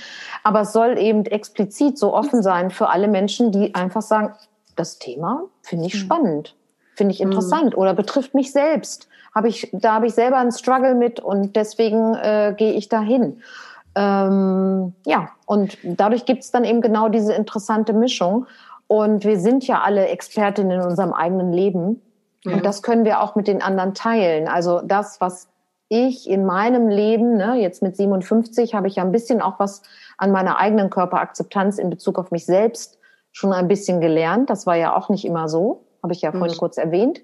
Aber 0.44 0.62
es 0.62 0.74
soll 0.74 0.98
eben 0.98 1.26
explizit 1.26 1.98
so 1.98 2.14
offen 2.14 2.44
sein 2.44 2.72
für 2.72 2.90
alle 2.90 3.08
Menschen, 3.08 3.52
die 3.52 3.74
einfach 3.74 4.02
sagen, 4.02 4.34
das 4.76 5.00
Thema 5.00 5.44
finde 5.62 5.88
ich 5.88 5.96
mhm. 5.96 6.00
spannend, 6.00 6.56
finde 6.96 7.14
ich 7.14 7.20
mhm. 7.20 7.28
interessant 7.32 7.78
oder 7.78 7.94
betrifft 7.94 8.34
mich 8.34 8.52
selbst. 8.52 9.08
Hab 9.34 9.46
ich, 9.46 9.70
da 9.72 9.94
habe 9.94 10.08
ich 10.08 10.14
selber 10.14 10.38
einen 10.38 10.52
Struggle 10.52 10.96
mit 10.96 11.20
und 11.20 11.56
deswegen 11.56 12.16
äh, 12.16 12.54
gehe 12.58 12.74
ich 12.74 12.90
dahin. 12.90 13.42
Ähm, 13.96 14.94
ja, 15.06 15.30
und 15.46 15.78
dadurch 15.84 16.26
gibt 16.26 16.44
es 16.44 16.52
dann 16.52 16.64
eben 16.64 16.82
genau 16.82 17.10
diese 17.10 17.34
interessante 17.34 17.94
Mischung. 17.94 18.46
Und 18.90 19.24
wir 19.24 19.40
sind 19.40 19.68
ja 19.68 19.82
alle 19.82 20.08
Expertinnen 20.08 20.82
in 20.82 20.82
unserem 20.82 21.14
eigenen 21.14 21.54
Leben. 21.54 22.02
Ja. 22.44 22.56
Und 22.56 22.66
das 22.66 22.82
können 22.82 23.06
wir 23.06 23.22
auch 23.22 23.36
mit 23.36 23.48
den 23.48 23.62
anderen 23.62 23.94
teilen. 23.94 24.48
Also 24.48 24.82
das, 24.84 25.22
was 25.22 25.48
ich 25.90 26.28
in 26.28 26.44
meinem 26.44 26.90
Leben, 26.90 27.38
ne, 27.38 27.56
jetzt 27.62 27.84
mit 27.84 27.96
57, 27.96 28.74
habe 28.74 28.88
ich 28.88 28.96
ja 28.96 29.04
ein 29.04 29.12
bisschen 29.12 29.44
auch 29.44 29.60
was 29.60 29.84
an 30.18 30.32
meiner 30.32 30.58
eigenen 30.58 30.90
Körperakzeptanz 30.90 31.78
in 31.78 31.92
Bezug 31.92 32.18
auf 32.18 32.32
mich 32.32 32.48
selbst 32.48 32.98
schon 33.32 33.54
ein 33.54 33.68
bisschen 33.68 34.02
gelernt. 34.02 34.50
Das 34.50 34.66
war 34.66 34.76
ja 34.76 34.96
auch 34.98 35.10
nicht 35.10 35.24
immer 35.24 35.48
so, 35.50 35.86
habe 36.02 36.14
ich 36.14 36.24
ja 36.24 36.32
vorhin 36.32 36.56
mhm. 36.56 36.60
kurz 36.60 36.80
erwähnt. 36.80 37.22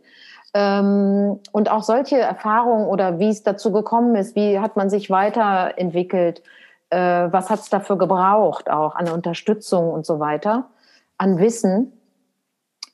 Ähm, 0.53 1.39
und 1.51 1.71
auch 1.71 1.81
solche 1.81 2.19
Erfahrungen 2.19 2.85
oder 2.85 3.17
wie 3.17 3.29
es 3.29 3.41
dazu 3.41 3.71
gekommen 3.71 4.13
ist, 4.15 4.35
wie 4.35 4.59
hat 4.59 4.75
man 4.75 4.91
sich 4.91 5.09
weiterentwickelt, 5.09 6.43
äh, 6.91 6.97
was 7.31 7.49
hat 7.49 7.61
es 7.61 7.69
dafür 7.69 7.97
gebraucht, 7.97 8.69
auch 8.69 8.93
an 8.95 9.09
Unterstützung 9.09 9.89
und 9.89 10.05
so 10.05 10.19
weiter, 10.19 10.69
an 11.17 11.39
Wissen. 11.39 11.91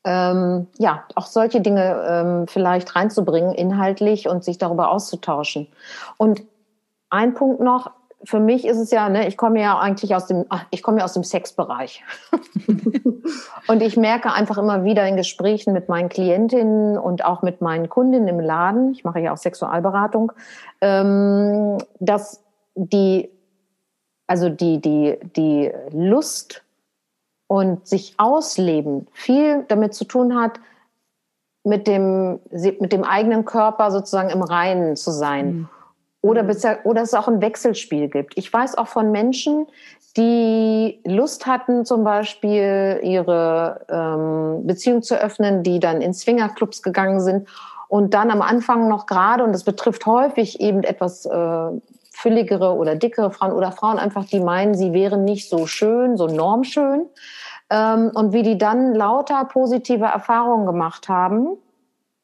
Ähm, 0.03 0.67
ja, 0.79 1.03
auch 1.15 1.27
solche 1.27 1.61
Dinge 1.61 2.05
ähm, 2.09 2.47
vielleicht 2.47 2.95
reinzubringen, 2.95 3.53
inhaltlich 3.53 4.27
und 4.27 4.43
sich 4.43 4.57
darüber 4.57 4.89
auszutauschen. 4.89 5.67
Und 6.17 6.41
ein 7.11 7.35
Punkt 7.35 7.59
noch, 7.59 7.91
für 8.23 8.39
mich 8.39 8.65
ist 8.65 8.77
es 8.77 8.91
ja, 8.91 9.09
ne, 9.09 9.27
ich 9.27 9.37
komme 9.37 9.61
ja 9.61 9.79
eigentlich 9.79 10.15
aus 10.15 10.27
dem, 10.27 10.45
ach, 10.49 10.65
ich 10.69 10.83
komme 10.83 10.99
ja 10.99 11.05
aus 11.05 11.13
dem 11.13 11.23
Sexbereich. 11.23 12.03
und 13.67 13.81
ich 13.81 13.97
merke 13.97 14.31
einfach 14.31 14.57
immer 14.57 14.83
wieder 14.83 15.07
in 15.07 15.17
Gesprächen 15.17 15.73
mit 15.73 15.89
meinen 15.89 16.09
Klientinnen 16.09 16.97
und 16.97 17.25
auch 17.25 17.41
mit 17.41 17.61
meinen 17.61 17.89
Kundinnen 17.89 18.27
im 18.27 18.39
Laden, 18.39 18.91
ich 18.91 19.03
mache 19.03 19.19
ja 19.19 19.33
auch 19.33 19.37
Sexualberatung, 19.37 20.31
ähm, 20.81 21.77
dass 21.99 22.43
die, 22.75 23.29
also 24.27 24.49
die, 24.49 24.79
die, 24.79 25.17
die 25.35 25.71
Lust 25.91 26.63
und 27.51 27.85
sich 27.85 28.13
ausleben 28.15 29.07
viel 29.11 29.65
damit 29.67 29.93
zu 29.93 30.05
tun 30.05 30.39
hat, 30.39 30.61
mit 31.65 31.85
dem, 31.85 32.39
mit 32.79 32.93
dem 32.93 33.03
eigenen 33.03 33.43
Körper 33.43 33.91
sozusagen 33.91 34.29
im 34.29 34.41
Reinen 34.41 34.95
zu 34.95 35.11
sein. 35.11 35.53
Mhm 35.53 35.69
oder, 36.21 36.43
mhm. 36.43 36.51
oder 36.83 37.01
es 37.01 37.13
auch 37.13 37.27
ein 37.27 37.41
Wechselspiel 37.41 38.07
gibt. 38.07 38.37
Ich 38.37 38.51
weiß 38.51 38.77
auch 38.77 38.87
von 38.87 39.11
Menschen, 39.11 39.67
die 40.17 40.99
Lust 41.05 41.47
hatten, 41.47 41.85
zum 41.85 42.03
Beispiel 42.03 42.99
ihre 43.01 43.85
ähm, 43.89 44.67
Beziehung 44.67 45.01
zu 45.01 45.19
öffnen, 45.19 45.63
die 45.63 45.79
dann 45.79 46.01
in 46.01 46.13
Swingerclubs 46.13 46.83
gegangen 46.83 47.21
sind 47.21 47.47
und 47.87 48.13
dann 48.13 48.29
am 48.29 48.41
Anfang 48.41 48.87
noch 48.87 49.05
gerade, 49.05 49.43
und 49.43 49.53
das 49.53 49.63
betrifft 49.63 50.05
häufig 50.05 50.59
eben 50.59 50.83
etwas 50.83 51.25
äh, 51.25 51.71
fülligere 52.11 52.75
oder 52.75 52.95
dickere 52.95 53.31
Frauen 53.31 53.53
oder 53.53 53.71
Frauen 53.71 53.97
einfach, 53.97 54.25
die 54.25 54.41
meinen, 54.41 54.75
sie 54.75 54.93
wären 54.93 55.23
nicht 55.23 55.49
so 55.49 55.65
schön, 55.65 56.17
so 56.17 56.27
normschön. 56.27 57.07
Ähm, 57.71 58.11
und 58.13 58.33
wie 58.33 58.43
die 58.43 58.57
dann 58.57 58.93
lauter 58.93 59.45
positive 59.45 60.05
Erfahrungen 60.05 60.65
gemacht 60.65 61.07
haben 61.07 61.57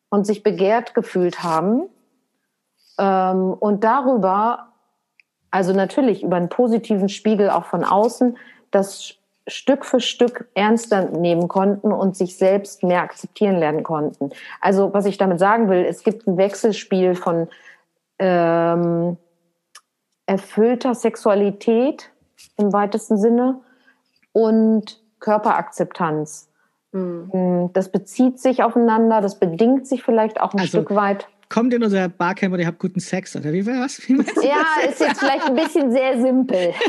und 0.09 0.27
sich 0.27 0.43
begehrt 0.43 0.93
gefühlt 0.93 1.41
haben 1.41 1.83
ähm, 2.99 3.53
und 3.53 3.85
darüber, 3.85 4.67
also 5.49 5.71
natürlich 5.71 6.21
über 6.21 6.35
einen 6.35 6.49
positiven 6.49 7.07
Spiegel 7.07 7.49
auch 7.49 7.63
von 7.63 7.85
außen, 7.85 8.37
das 8.71 9.13
Stück 9.47 9.85
für 9.85 10.01
Stück 10.01 10.49
ernster 10.53 11.05
nehmen 11.05 11.47
konnten 11.47 11.93
und 11.93 12.17
sich 12.17 12.35
selbst 12.35 12.83
mehr 12.83 13.01
akzeptieren 13.01 13.55
lernen 13.55 13.83
konnten. 13.83 14.31
Also 14.59 14.93
was 14.93 15.05
ich 15.05 15.17
damit 15.17 15.39
sagen 15.39 15.69
will, 15.69 15.85
es 15.85 16.03
gibt 16.03 16.27
ein 16.27 16.35
Wechselspiel 16.35 17.15
von 17.15 17.47
ähm, 18.19 19.15
erfüllter 20.25 20.93
Sexualität 20.93 22.11
im 22.57 22.73
weitesten 22.73 23.17
Sinne 23.17 23.61
und 24.33 24.99
Körperakzeptanz. 25.19 26.49
Mhm. 26.91 27.71
Das 27.73 27.91
bezieht 27.91 28.39
sich 28.39 28.63
aufeinander, 28.63 29.21
das 29.21 29.39
bedingt 29.39 29.87
sich 29.87 30.03
vielleicht 30.03 30.39
auch 30.39 30.53
ein 30.53 30.59
also, 30.59 30.79
Stück 30.79 30.95
weit 30.95 31.27
kommt 31.49 31.73
in 31.73 31.83
unser 31.83 32.09
Barcamp 32.09 32.53
und 32.53 32.59
ihr 32.59 32.67
habt 32.67 32.79
guten 32.79 32.99
Sex, 32.99 33.35
oder 33.35 33.51
wie 33.53 33.65
war 33.65 33.81
das? 33.81 34.05
ja, 34.07 34.65
ist 34.87 34.99
jetzt 34.99 35.19
vielleicht 35.19 35.45
ein 35.45 35.55
bisschen 35.55 35.91
sehr 35.91 36.19
simpel. 36.19 36.73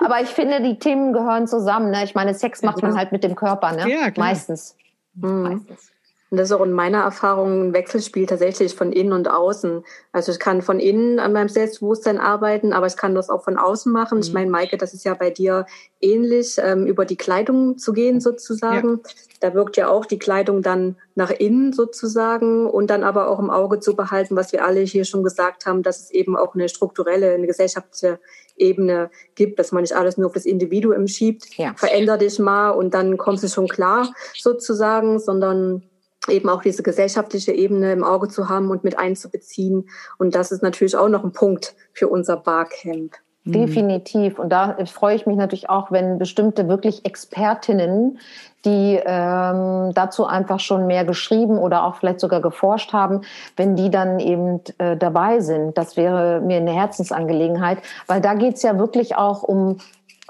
Aber 0.00 0.22
ich 0.22 0.28
finde, 0.28 0.62
die 0.62 0.78
Themen 0.78 1.12
gehören 1.12 1.46
zusammen. 1.46 1.90
Ne? 1.90 2.04
Ich 2.04 2.14
meine, 2.14 2.32
Sex 2.32 2.62
macht 2.62 2.80
man 2.82 2.96
halt 2.96 3.12
mit 3.12 3.22
dem 3.22 3.34
Körper, 3.34 3.72
ne? 3.72 3.90
Ja, 3.90 4.10
klar. 4.10 4.28
Meistens. 4.28 4.76
Mhm. 5.14 5.42
Meistens. 5.42 5.92
Und 6.30 6.36
das 6.36 6.50
ist 6.50 6.56
auch 6.56 6.64
in 6.64 6.72
meiner 6.72 7.02
Erfahrung 7.02 7.68
ein 7.68 7.72
Wechselspiel 7.72 8.26
tatsächlich 8.26 8.74
von 8.74 8.92
innen 8.92 9.14
und 9.14 9.30
außen. 9.30 9.82
Also 10.12 10.32
ich 10.32 10.38
kann 10.38 10.60
von 10.60 10.78
innen 10.78 11.18
an 11.20 11.32
meinem 11.32 11.48
Selbstbewusstsein 11.48 12.18
arbeiten, 12.18 12.74
aber 12.74 12.86
ich 12.86 12.96
kann 12.96 13.14
das 13.14 13.30
auch 13.30 13.44
von 13.44 13.56
außen 13.56 13.90
machen. 13.90 14.18
Mhm. 14.18 14.22
Ich 14.22 14.32
meine, 14.34 14.50
Maike, 14.50 14.76
das 14.76 14.92
ist 14.92 15.04
ja 15.04 15.14
bei 15.14 15.30
dir 15.30 15.64
ähnlich, 16.00 16.56
ähm, 16.62 16.86
über 16.86 17.06
die 17.06 17.16
Kleidung 17.16 17.78
zu 17.78 17.94
gehen 17.94 18.20
sozusagen. 18.20 19.00
Ja. 19.02 19.10
Da 19.40 19.54
wirkt 19.54 19.78
ja 19.78 19.88
auch 19.88 20.04
die 20.04 20.18
Kleidung 20.18 20.62
dann 20.62 20.96
nach 21.14 21.30
innen 21.30 21.72
sozusagen 21.72 22.66
und 22.66 22.90
dann 22.90 23.04
aber 23.04 23.28
auch 23.28 23.38
im 23.38 23.50
Auge 23.50 23.80
zu 23.80 23.96
behalten, 23.96 24.36
was 24.36 24.52
wir 24.52 24.66
alle 24.66 24.80
hier 24.80 25.06
schon 25.06 25.22
gesagt 25.22 25.64
haben, 25.64 25.82
dass 25.82 26.00
es 26.00 26.10
eben 26.10 26.36
auch 26.36 26.54
eine 26.54 26.68
strukturelle, 26.68 27.32
eine 27.32 27.46
gesellschaftliche 27.46 28.20
Ebene 28.56 29.10
gibt, 29.34 29.58
dass 29.58 29.72
man 29.72 29.82
nicht 29.82 29.96
alles 29.96 30.18
nur 30.18 30.26
auf 30.26 30.34
das 30.34 30.44
Individuum 30.44 31.06
schiebt. 31.06 31.56
Ja. 31.56 31.72
Veränder 31.76 32.18
dich 32.18 32.38
mal 32.38 32.70
und 32.70 32.92
dann 32.92 33.16
kommst 33.16 33.44
du 33.44 33.48
schon 33.48 33.68
klar 33.68 34.12
sozusagen, 34.34 35.18
sondern 35.20 35.84
eben 36.28 36.48
auch 36.48 36.62
diese 36.62 36.82
gesellschaftliche 36.82 37.52
Ebene 37.52 37.92
im 37.92 38.04
Auge 38.04 38.28
zu 38.28 38.48
haben 38.48 38.70
und 38.70 38.84
mit 38.84 38.98
einzubeziehen. 38.98 39.88
Und 40.18 40.34
das 40.34 40.52
ist 40.52 40.62
natürlich 40.62 40.96
auch 40.96 41.08
noch 41.08 41.24
ein 41.24 41.32
Punkt 41.32 41.74
für 41.92 42.08
unser 42.08 42.36
Barcamp. 42.36 43.14
Mhm. 43.48 43.52
Definitiv. 43.52 44.38
Und 44.38 44.50
da 44.50 44.76
freue 44.86 45.16
ich 45.16 45.26
mich 45.26 45.36
natürlich 45.36 45.70
auch, 45.70 45.90
wenn 45.90 46.18
bestimmte 46.18 46.68
wirklich 46.68 47.04
Expertinnen, 47.04 48.18
die 48.64 49.00
ähm, 49.04 49.92
dazu 49.94 50.26
einfach 50.26 50.60
schon 50.60 50.86
mehr 50.86 51.04
geschrieben 51.04 51.58
oder 51.58 51.84
auch 51.84 51.96
vielleicht 51.96 52.20
sogar 52.20 52.40
geforscht 52.40 52.92
haben, 52.92 53.22
wenn 53.56 53.76
die 53.76 53.90
dann 53.90 54.18
eben 54.18 54.60
äh, 54.78 54.96
dabei 54.96 55.40
sind. 55.40 55.78
Das 55.78 55.96
wäre 55.96 56.40
mir 56.40 56.56
eine 56.56 56.72
Herzensangelegenheit, 56.72 57.78
weil 58.06 58.20
da 58.20 58.34
geht 58.34 58.56
es 58.56 58.62
ja 58.62 58.78
wirklich 58.78 59.16
auch 59.16 59.42
um 59.42 59.78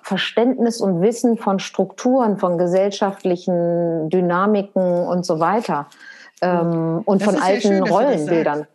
Verständnis 0.02 0.80
und 0.80 1.00
Wissen 1.00 1.36
von 1.36 1.58
Strukturen, 1.58 2.38
von 2.38 2.58
gesellschaftlichen 2.58 4.08
Dynamiken 4.10 5.06
und 5.06 5.24
so 5.26 5.40
weiter 5.40 5.86
ähm, 6.40 7.02
und 7.04 7.20
das 7.22 7.28
von 7.34 7.42
alten 7.42 7.60
schön, 7.60 7.82
Rollenbildern. 7.82 8.66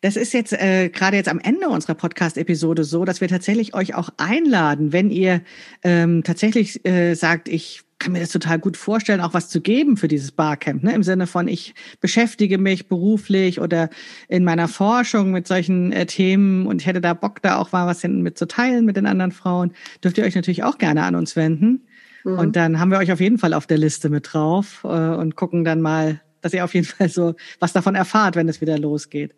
Das 0.00 0.16
ist 0.16 0.32
jetzt 0.32 0.52
äh, 0.52 0.88
gerade 0.88 1.16
jetzt 1.16 1.28
am 1.28 1.38
Ende 1.38 1.68
unserer 1.68 1.94
Podcast-Episode 1.94 2.84
so, 2.84 3.04
dass 3.04 3.20
wir 3.20 3.28
tatsächlich 3.28 3.74
euch 3.74 3.94
auch 3.94 4.10
einladen, 4.16 4.92
wenn 4.92 5.10
ihr 5.10 5.42
ähm, 5.82 6.22
tatsächlich 6.22 6.86
äh, 6.86 7.14
sagt, 7.14 7.48
ich 7.48 7.82
kann 7.98 8.12
mir 8.12 8.20
das 8.20 8.30
total 8.30 8.58
gut 8.58 8.76
vorstellen, 8.76 9.20
auch 9.20 9.32
was 9.32 9.48
zu 9.48 9.60
geben 9.60 9.96
für 9.96 10.08
dieses 10.08 10.32
Barcamp, 10.32 10.82
ne? 10.82 10.94
im 10.94 11.02
Sinne 11.02 11.26
von, 11.26 11.48
ich 11.48 11.74
beschäftige 12.00 12.58
mich 12.58 12.88
beruflich 12.88 13.60
oder 13.60 13.88
in 14.28 14.44
meiner 14.44 14.68
Forschung 14.68 15.30
mit 15.30 15.46
solchen 15.46 15.92
äh, 15.92 16.04
Themen 16.04 16.66
und 16.66 16.82
ich 16.82 16.86
hätte 16.86 17.00
da 17.00 17.14
Bock, 17.14 17.40
da 17.42 17.56
auch 17.56 17.72
mal 17.72 17.86
was 17.86 18.02
hinten 18.02 18.22
mit 18.22 18.36
zu 18.36 18.46
teilen 18.46 18.84
mit 18.84 18.96
den 18.96 19.06
anderen 19.06 19.32
Frauen, 19.32 19.72
dürft 20.04 20.18
ihr 20.18 20.24
euch 20.24 20.34
natürlich 20.34 20.62
auch 20.62 20.78
gerne 20.78 21.04
an 21.04 21.14
uns 21.14 21.36
wenden. 21.36 21.86
Mhm. 22.24 22.38
Und 22.38 22.56
dann 22.56 22.78
haben 22.78 22.90
wir 22.90 22.98
euch 22.98 23.12
auf 23.12 23.20
jeden 23.20 23.38
Fall 23.38 23.54
auf 23.54 23.66
der 23.66 23.78
Liste 23.78 24.10
mit 24.10 24.32
drauf 24.32 24.82
äh, 24.84 24.88
und 24.88 25.36
gucken 25.36 25.64
dann 25.64 25.80
mal, 25.80 26.20
dass 26.42 26.52
ihr 26.52 26.64
auf 26.64 26.74
jeden 26.74 26.86
Fall 26.86 27.08
so 27.08 27.34
was 27.60 27.72
davon 27.72 27.94
erfahrt, 27.94 28.36
wenn 28.36 28.48
es 28.48 28.60
wieder 28.60 28.78
losgeht. 28.78 29.34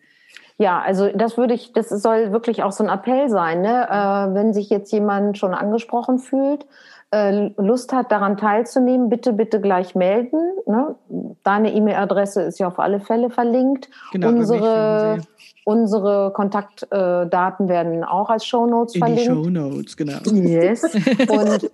Ja, 0.60 0.80
also 0.80 1.08
das 1.14 1.36
würde 1.36 1.54
ich, 1.54 1.72
das 1.72 1.88
soll 1.88 2.32
wirklich 2.32 2.64
auch 2.64 2.72
so 2.72 2.82
ein 2.82 2.90
Appell 2.90 3.28
sein, 3.28 3.60
ne? 3.60 3.86
Äh, 3.88 4.34
wenn 4.34 4.52
sich 4.52 4.68
jetzt 4.70 4.90
jemand 4.92 5.38
schon 5.38 5.54
angesprochen 5.54 6.18
fühlt, 6.18 6.66
äh, 7.10 7.50
Lust 7.56 7.92
hat, 7.92 8.12
daran 8.12 8.36
teilzunehmen, 8.36 9.08
bitte, 9.08 9.32
bitte 9.32 9.60
gleich 9.60 9.94
melden. 9.94 10.40
Ne? 10.66 10.94
Deine 11.42 11.72
E-Mail-Adresse 11.72 12.42
ist 12.42 12.58
ja 12.58 12.68
auf 12.68 12.78
alle 12.78 13.00
Fälle 13.00 13.30
verlinkt. 13.30 13.88
Genau, 14.12 14.28
unsere, 14.28 15.18
unsere 15.64 16.32
Kontaktdaten 16.34 17.68
werden 17.68 18.04
auch 18.04 18.28
als 18.28 18.44
Shownotes 18.44 18.94
In 18.94 19.00
verlinkt. 19.00 19.22
Die 19.22 19.26
Shownotes, 19.26 19.96
genau. 19.96 20.18
Yes. 20.32 20.82
Und, 21.28 21.70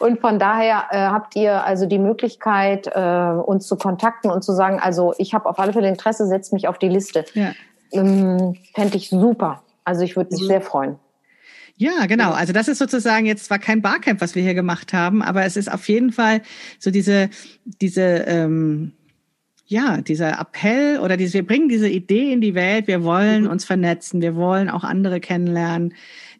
und 0.00 0.20
von 0.20 0.38
daher 0.38 0.84
äh, 0.90 0.98
habt 0.98 1.36
ihr 1.36 1.64
also 1.64 1.86
die 1.86 1.98
Möglichkeit, 1.98 2.88
äh, 2.94 3.00
uns 3.44 3.66
zu 3.66 3.76
kontakten 3.76 4.30
und 4.30 4.42
zu 4.42 4.52
sagen, 4.52 4.80
also 4.80 5.14
ich 5.18 5.34
habe 5.34 5.48
auf 5.48 5.58
alle 5.58 5.72
Fälle 5.72 5.88
Interesse, 5.88 6.26
setzt 6.26 6.52
mich 6.52 6.68
auf 6.68 6.78
die 6.78 6.88
Liste. 6.88 7.24
Ja. 7.34 7.52
Ähm, 7.92 8.56
Fände 8.74 8.96
ich 8.96 9.10
super. 9.10 9.62
Also 9.84 10.02
ich 10.02 10.16
würde 10.16 10.32
mich 10.32 10.42
mhm. 10.42 10.46
sehr 10.46 10.60
freuen. 10.60 10.98
Ja, 11.82 12.06
genau. 12.06 12.30
Also 12.30 12.52
das 12.52 12.68
ist 12.68 12.78
sozusagen 12.78 13.26
jetzt 13.26 13.46
zwar 13.46 13.58
kein 13.58 13.82
Barcamp, 13.82 14.20
was 14.20 14.36
wir 14.36 14.42
hier 14.44 14.54
gemacht 14.54 14.92
haben, 14.92 15.20
aber 15.20 15.44
es 15.44 15.56
ist 15.56 15.68
auf 15.70 15.88
jeden 15.88 16.12
Fall 16.12 16.42
so 16.78 16.92
diese, 16.92 17.28
diese, 17.64 18.02
ähm, 18.28 18.92
ja, 19.66 20.00
dieser 20.00 20.38
Appell 20.38 21.00
oder 21.00 21.16
diese, 21.16 21.34
wir 21.34 21.46
bringen 21.46 21.68
diese 21.68 21.88
Idee 21.88 22.32
in 22.32 22.40
die 22.40 22.54
Welt, 22.54 22.86
wir 22.86 23.02
wollen 23.02 23.44
mhm. 23.44 23.50
uns 23.50 23.64
vernetzen, 23.64 24.22
wir 24.22 24.36
wollen 24.36 24.70
auch 24.70 24.84
andere 24.84 25.18
kennenlernen, 25.18 25.94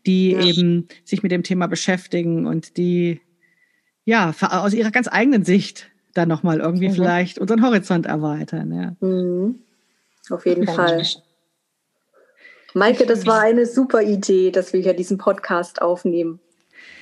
die 0.06 0.30
ja. 0.30 0.42
eben 0.42 0.86
sich 1.02 1.24
mit 1.24 1.32
dem 1.32 1.42
Thema 1.42 1.66
beschäftigen 1.66 2.46
und 2.46 2.76
die, 2.76 3.20
ja, 4.04 4.32
aus 4.42 4.74
ihrer 4.74 4.92
ganz 4.92 5.08
eigenen 5.10 5.44
Sicht 5.44 5.90
dann 6.14 6.28
nochmal 6.28 6.60
irgendwie 6.60 6.88
mhm. 6.88 6.94
vielleicht 6.94 7.40
unseren 7.40 7.64
Horizont 7.64 8.06
erweitern. 8.06 8.72
Ja. 8.72 9.08
Mhm. 9.08 9.56
Auf 10.30 10.46
jeden 10.46 10.68
Fall. 10.68 11.04
Maike, 12.74 13.06
das 13.06 13.26
war 13.26 13.40
eine 13.40 13.66
super 13.66 14.02
Idee, 14.02 14.50
dass 14.50 14.72
wir 14.72 14.80
hier 14.80 14.94
diesen 14.94 15.18
Podcast 15.18 15.82
aufnehmen. 15.82 16.40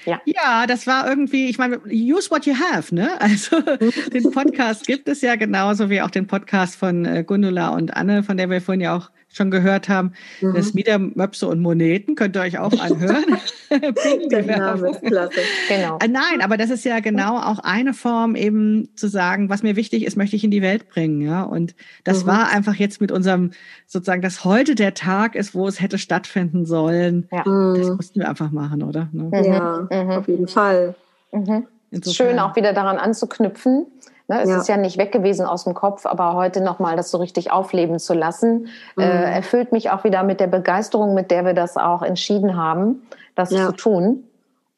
Ja. 0.07 0.21
ja, 0.25 0.67
das 0.67 0.87
war 0.87 1.07
irgendwie, 1.07 1.51
ich 1.51 1.59
meine, 1.59 1.81
use 1.87 2.31
what 2.31 2.47
you 2.47 2.55
have, 2.55 2.95
ne? 2.95 3.21
Also 3.21 3.61
den 4.13 4.31
Podcast 4.31 4.87
gibt 4.87 5.09
es 5.09 5.21
ja 5.21 5.37
genauso 5.37 5.91
wie 5.91 6.01
auch 6.01 6.11
den 6.11 6.27
Podcast 6.27 6.77
von 6.77 7.05
äh, 7.05 7.23
Gundula 7.23 7.69
und 7.71 7.95
Anne, 7.97 8.23
von 8.23 8.37
der 8.37 8.49
wir 8.49 8.63
vorhin 8.63 8.81
ja 8.81 8.97
auch 8.97 9.11
schon 9.33 9.51
gehört 9.51 9.89
haben. 9.89 10.13
Mhm. 10.41 10.55
Das 10.55 10.75
Mieder, 10.75 10.99
Möpse 10.99 11.47
und 11.47 11.61
Moneten 11.61 12.17
könnt 12.17 12.37
ihr 12.37 12.43
euch 12.43 12.59
auch 12.59 12.73
anhören. 12.81 13.25
Der 14.31 14.45
Name 14.45 14.91
ist 14.91 15.03
klasse. 15.03 15.41
Genau. 15.69 15.99
Äh, 15.99 16.09
nein, 16.09 16.43
aber 16.43 16.57
das 16.57 16.71
ist 16.71 16.85
ja 16.85 16.99
genau 17.01 17.39
auch 17.39 17.61
eine 17.61 17.95
Form, 17.95 18.35
eben 18.35 18.89
zu 18.97 19.09
sagen, 19.09 19.49
was 19.49 19.63
mir 19.63 19.77
wichtig 19.77 20.05
ist, 20.05 20.17
möchte 20.17 20.35
ich 20.35 20.43
in 20.43 20.51
die 20.51 20.63
Welt 20.63 20.89
bringen. 20.89 21.21
Ja, 21.21 21.45
und 21.45 21.75
das 22.03 22.25
mhm. 22.25 22.29
war 22.29 22.49
einfach 22.49 22.75
jetzt 22.75 23.01
mit 23.01 23.13
unserem 23.13 23.53
sozusagen, 23.87 24.23
dass 24.23 24.45
heute 24.45 24.75
der 24.75 24.95
Tag 24.95 25.37
ist, 25.37 25.55
wo 25.55 25.69
es 25.69 25.81
hätte 25.81 25.99
stattfinden 25.99 26.67
sollen. 26.67 27.29
Ja. 27.31 27.45
Das 27.45 27.89
mhm. 27.89 27.97
mussten 27.97 28.21
wir 28.21 28.29
einfach 28.29 28.51
machen, 28.51 28.83
oder? 28.83 29.09
Ne? 29.13 29.31
Ja, 29.45 29.89
mhm. 29.91 30.11
auf 30.11 30.29
jeden 30.29 30.49
Fall. 30.49 30.97
Mhm. 31.33 31.67
Schön 32.05 32.39
auch 32.39 32.57
wieder 32.57 32.73
daran 32.73 32.99
anzuknüpfen. 32.99 33.87
Ne, 34.31 34.43
es 34.43 34.49
ja. 34.49 34.61
ist 34.61 34.69
ja 34.69 34.77
nicht 34.77 34.97
weg 34.97 35.11
gewesen 35.11 35.45
aus 35.45 35.65
dem 35.65 35.75
Kopf, 35.75 36.07
aber 36.07 36.35
heute 36.35 36.61
nochmal 36.61 36.95
das 36.95 37.11
so 37.11 37.19
richtig 37.19 37.51
aufleben 37.51 37.99
zu 37.99 38.15
lassen, 38.15 38.69
äh, 38.97 39.05
mhm. 39.05 39.11
äh, 39.11 39.35
erfüllt 39.35 39.73
mich 39.73 39.91
auch 39.91 40.05
wieder 40.05 40.23
mit 40.23 40.39
der 40.39 40.47
Begeisterung, 40.47 41.15
mit 41.15 41.33
der 41.33 41.45
wir 41.45 41.53
das 41.53 41.77
auch 41.77 42.01
entschieden 42.03 42.57
haben, 42.57 43.03
das 43.35 43.51
ja. 43.51 43.67
zu 43.67 43.73
tun. 43.73 44.23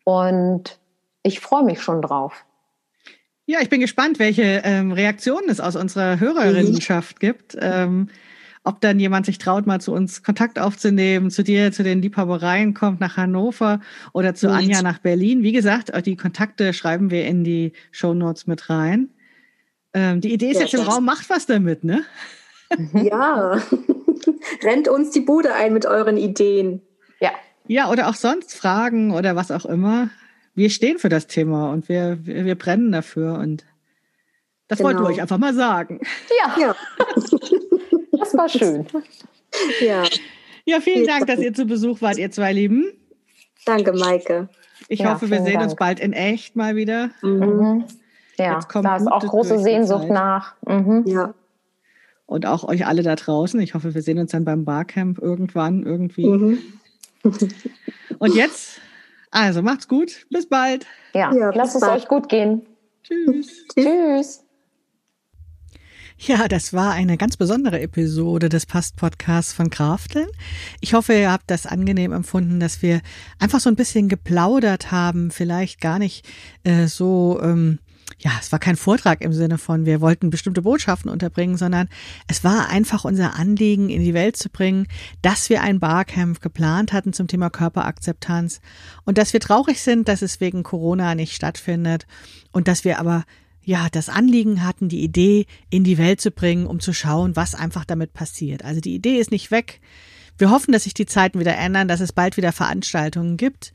Und 0.04 0.78
ich 1.22 1.40
freue 1.40 1.64
mich 1.64 1.82
schon 1.82 2.00
drauf. 2.00 2.46
Ja, 3.44 3.58
ich 3.60 3.68
bin 3.68 3.82
gespannt, 3.82 4.18
welche 4.18 4.62
ähm, 4.64 4.90
Reaktionen 4.90 5.50
es 5.50 5.60
aus 5.60 5.76
unserer 5.76 6.18
Hörerinnenschaft 6.18 7.16
mhm. 7.16 7.20
gibt. 7.20 7.58
Ähm, 7.60 8.08
ob 8.64 8.80
dann 8.80 8.98
jemand 8.98 9.26
sich 9.26 9.36
traut, 9.36 9.66
mal 9.66 9.82
zu 9.82 9.92
uns 9.92 10.22
Kontakt 10.22 10.58
aufzunehmen, 10.58 11.30
zu 11.30 11.44
dir, 11.44 11.72
zu 11.72 11.82
den 11.82 12.00
Liebhabereien 12.00 12.72
kommt 12.72 13.00
nach 13.00 13.18
Hannover 13.18 13.80
oder 14.14 14.34
zu. 14.34 14.48
Anja 14.48 14.80
nach 14.80 15.00
Berlin. 15.00 15.42
Wie 15.42 15.52
gesagt, 15.52 15.92
die 16.06 16.16
Kontakte 16.16 16.72
schreiben 16.72 17.10
wir 17.10 17.26
in 17.26 17.44
die 17.44 17.74
Show 17.90 18.14
Notes 18.14 18.46
mit 18.46 18.70
rein. 18.70 19.10
Ähm, 19.94 20.20
die 20.20 20.32
Idee 20.32 20.50
ist 20.50 20.56
ja, 20.56 20.62
jetzt 20.62 20.74
im 20.74 20.80
Raum, 20.80 21.04
macht 21.04 21.28
was 21.28 21.46
damit, 21.46 21.84
ne? 21.84 22.04
Ja, 22.94 23.60
rennt 24.62 24.88
uns 24.88 25.10
die 25.10 25.20
Bude 25.20 25.54
ein 25.54 25.72
mit 25.72 25.86
euren 25.86 26.16
Ideen. 26.16 26.80
Ja. 27.20 27.32
Ja, 27.68 27.90
oder 27.90 28.08
auch 28.08 28.14
sonst 28.14 28.54
Fragen 28.54 29.12
oder 29.12 29.36
was 29.36 29.50
auch 29.50 29.66
immer. 29.66 30.10
Wir 30.54 30.70
stehen 30.70 30.98
für 30.98 31.08
das 31.08 31.26
Thema 31.26 31.70
und 31.70 31.88
wir, 31.88 32.18
wir, 32.22 32.44
wir 32.44 32.54
brennen 32.54 32.92
dafür 32.92 33.38
und 33.38 33.64
das 34.68 34.78
genau. 34.78 34.88
wollten 34.88 35.02
wir 35.02 35.08
euch 35.08 35.20
einfach 35.20 35.38
mal 35.38 35.54
sagen. 35.54 36.00
Ja. 36.38 36.56
ja. 36.58 36.76
das 38.12 38.34
war 38.34 38.48
schön. 38.48 38.86
Ja. 39.80 40.04
Ja, 40.64 40.80
vielen 40.80 41.06
Dank, 41.06 41.26
dass 41.26 41.40
ihr 41.40 41.52
zu 41.52 41.66
Besuch 41.66 42.00
wart, 42.00 42.18
ihr 42.18 42.30
zwei 42.30 42.52
Lieben. 42.52 42.92
Danke, 43.66 43.92
Maike. 43.92 44.48
Ich 44.88 45.00
ja, 45.00 45.12
hoffe, 45.12 45.30
wir 45.30 45.42
sehen 45.42 45.54
Dank. 45.54 45.64
uns 45.64 45.74
bald 45.76 46.00
in 46.00 46.12
echt 46.12 46.56
mal 46.56 46.76
wieder. 46.76 47.10
Mhm. 47.22 47.84
Ja, 48.38 48.60
da 48.60 48.96
ist 48.96 49.06
auch 49.06 49.24
große 49.24 49.58
Sehnsucht 49.58 50.08
nach. 50.08 50.54
Mhm. 50.66 51.04
Ja. 51.06 51.34
Und 52.26 52.46
auch 52.46 52.64
euch 52.64 52.86
alle 52.86 53.02
da 53.02 53.14
draußen. 53.14 53.60
Ich 53.60 53.74
hoffe, 53.74 53.94
wir 53.94 54.02
sehen 54.02 54.18
uns 54.18 54.30
dann 54.30 54.44
beim 54.44 54.64
Barcamp 54.64 55.18
irgendwann 55.18 55.82
irgendwie. 55.84 56.26
Mhm. 56.26 56.58
Und 58.18 58.34
jetzt, 58.34 58.80
also 59.30 59.62
macht's 59.62 59.86
gut. 59.86 60.26
Bis 60.30 60.48
bald. 60.48 60.86
Ja, 61.14 61.32
ja 61.34 61.50
lasst 61.50 61.76
es 61.76 61.82
euch 61.82 62.08
gut 62.08 62.28
gehen. 62.28 62.62
Tschüss. 63.02 63.66
Tschüss. 63.74 64.44
Ja, 66.18 66.46
das 66.46 66.72
war 66.72 66.92
eine 66.92 67.16
ganz 67.16 67.36
besondere 67.36 67.80
Episode 67.80 68.48
des 68.48 68.64
Past-Podcasts 68.64 69.52
von 69.52 69.70
Krafteln. 69.70 70.28
Ich 70.80 70.94
hoffe, 70.94 71.14
ihr 71.14 71.32
habt 71.32 71.50
das 71.50 71.66
angenehm 71.66 72.12
empfunden, 72.12 72.60
dass 72.60 72.80
wir 72.80 73.00
einfach 73.40 73.58
so 73.58 73.68
ein 73.68 73.74
bisschen 73.74 74.08
geplaudert 74.08 74.92
haben, 74.92 75.32
vielleicht 75.32 75.80
gar 75.80 75.98
nicht 75.98 76.24
äh, 76.62 76.86
so 76.86 77.40
ähm, 77.42 77.80
ja, 78.18 78.32
es 78.40 78.52
war 78.52 78.58
kein 78.58 78.76
Vortrag 78.76 79.20
im 79.22 79.32
Sinne 79.32 79.58
von, 79.58 79.86
wir 79.86 80.00
wollten 80.00 80.30
bestimmte 80.30 80.62
Botschaften 80.62 81.10
unterbringen, 81.10 81.56
sondern 81.56 81.88
es 82.28 82.44
war 82.44 82.68
einfach 82.68 83.04
unser 83.04 83.36
Anliegen, 83.36 83.90
in 83.90 84.02
die 84.02 84.14
Welt 84.14 84.36
zu 84.36 84.48
bringen, 84.48 84.86
dass 85.22 85.50
wir 85.50 85.62
ein 85.62 85.80
Barcamp 85.80 86.40
geplant 86.40 86.92
hatten 86.92 87.12
zum 87.12 87.28
Thema 87.28 87.50
Körperakzeptanz 87.50 88.60
und 89.04 89.18
dass 89.18 89.32
wir 89.32 89.40
traurig 89.40 89.80
sind, 89.80 90.08
dass 90.08 90.22
es 90.22 90.40
wegen 90.40 90.62
Corona 90.62 91.14
nicht 91.14 91.34
stattfindet 91.34 92.06
und 92.52 92.68
dass 92.68 92.84
wir 92.84 92.98
aber 92.98 93.24
ja, 93.64 93.88
das 93.90 94.08
Anliegen 94.08 94.64
hatten, 94.64 94.88
die 94.88 95.02
Idee 95.02 95.46
in 95.70 95.84
die 95.84 95.98
Welt 95.98 96.20
zu 96.20 96.30
bringen, 96.30 96.66
um 96.66 96.80
zu 96.80 96.92
schauen, 96.92 97.36
was 97.36 97.54
einfach 97.54 97.84
damit 97.84 98.12
passiert. 98.12 98.64
Also 98.64 98.80
die 98.80 98.94
Idee 98.94 99.18
ist 99.18 99.30
nicht 99.30 99.50
weg. 99.50 99.80
Wir 100.36 100.50
hoffen, 100.50 100.72
dass 100.72 100.84
sich 100.84 100.94
die 100.94 101.06
Zeiten 101.06 101.38
wieder 101.38 101.56
ändern, 101.56 101.88
dass 101.88 102.00
es 102.00 102.12
bald 102.12 102.36
wieder 102.36 102.52
Veranstaltungen 102.52 103.36
gibt. 103.36 103.72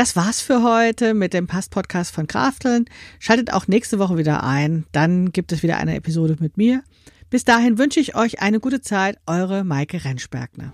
Das 0.00 0.16
war's 0.16 0.40
für 0.40 0.62
heute 0.62 1.12
mit 1.12 1.34
dem 1.34 1.46
Pass-Podcast 1.46 2.14
von 2.14 2.26
Krafteln. 2.26 2.86
Schaltet 3.18 3.52
auch 3.52 3.68
nächste 3.68 3.98
Woche 3.98 4.16
wieder 4.16 4.42
ein. 4.42 4.86
Dann 4.92 5.30
gibt 5.30 5.52
es 5.52 5.62
wieder 5.62 5.76
eine 5.76 5.94
Episode 5.94 6.38
mit 6.40 6.56
mir. 6.56 6.82
Bis 7.28 7.44
dahin 7.44 7.76
wünsche 7.76 8.00
ich 8.00 8.16
euch 8.16 8.40
eine 8.40 8.60
gute 8.60 8.80
Zeit. 8.80 9.18
Eure 9.26 9.62
Maike 9.62 10.02
Rentschbergner. 10.02 10.72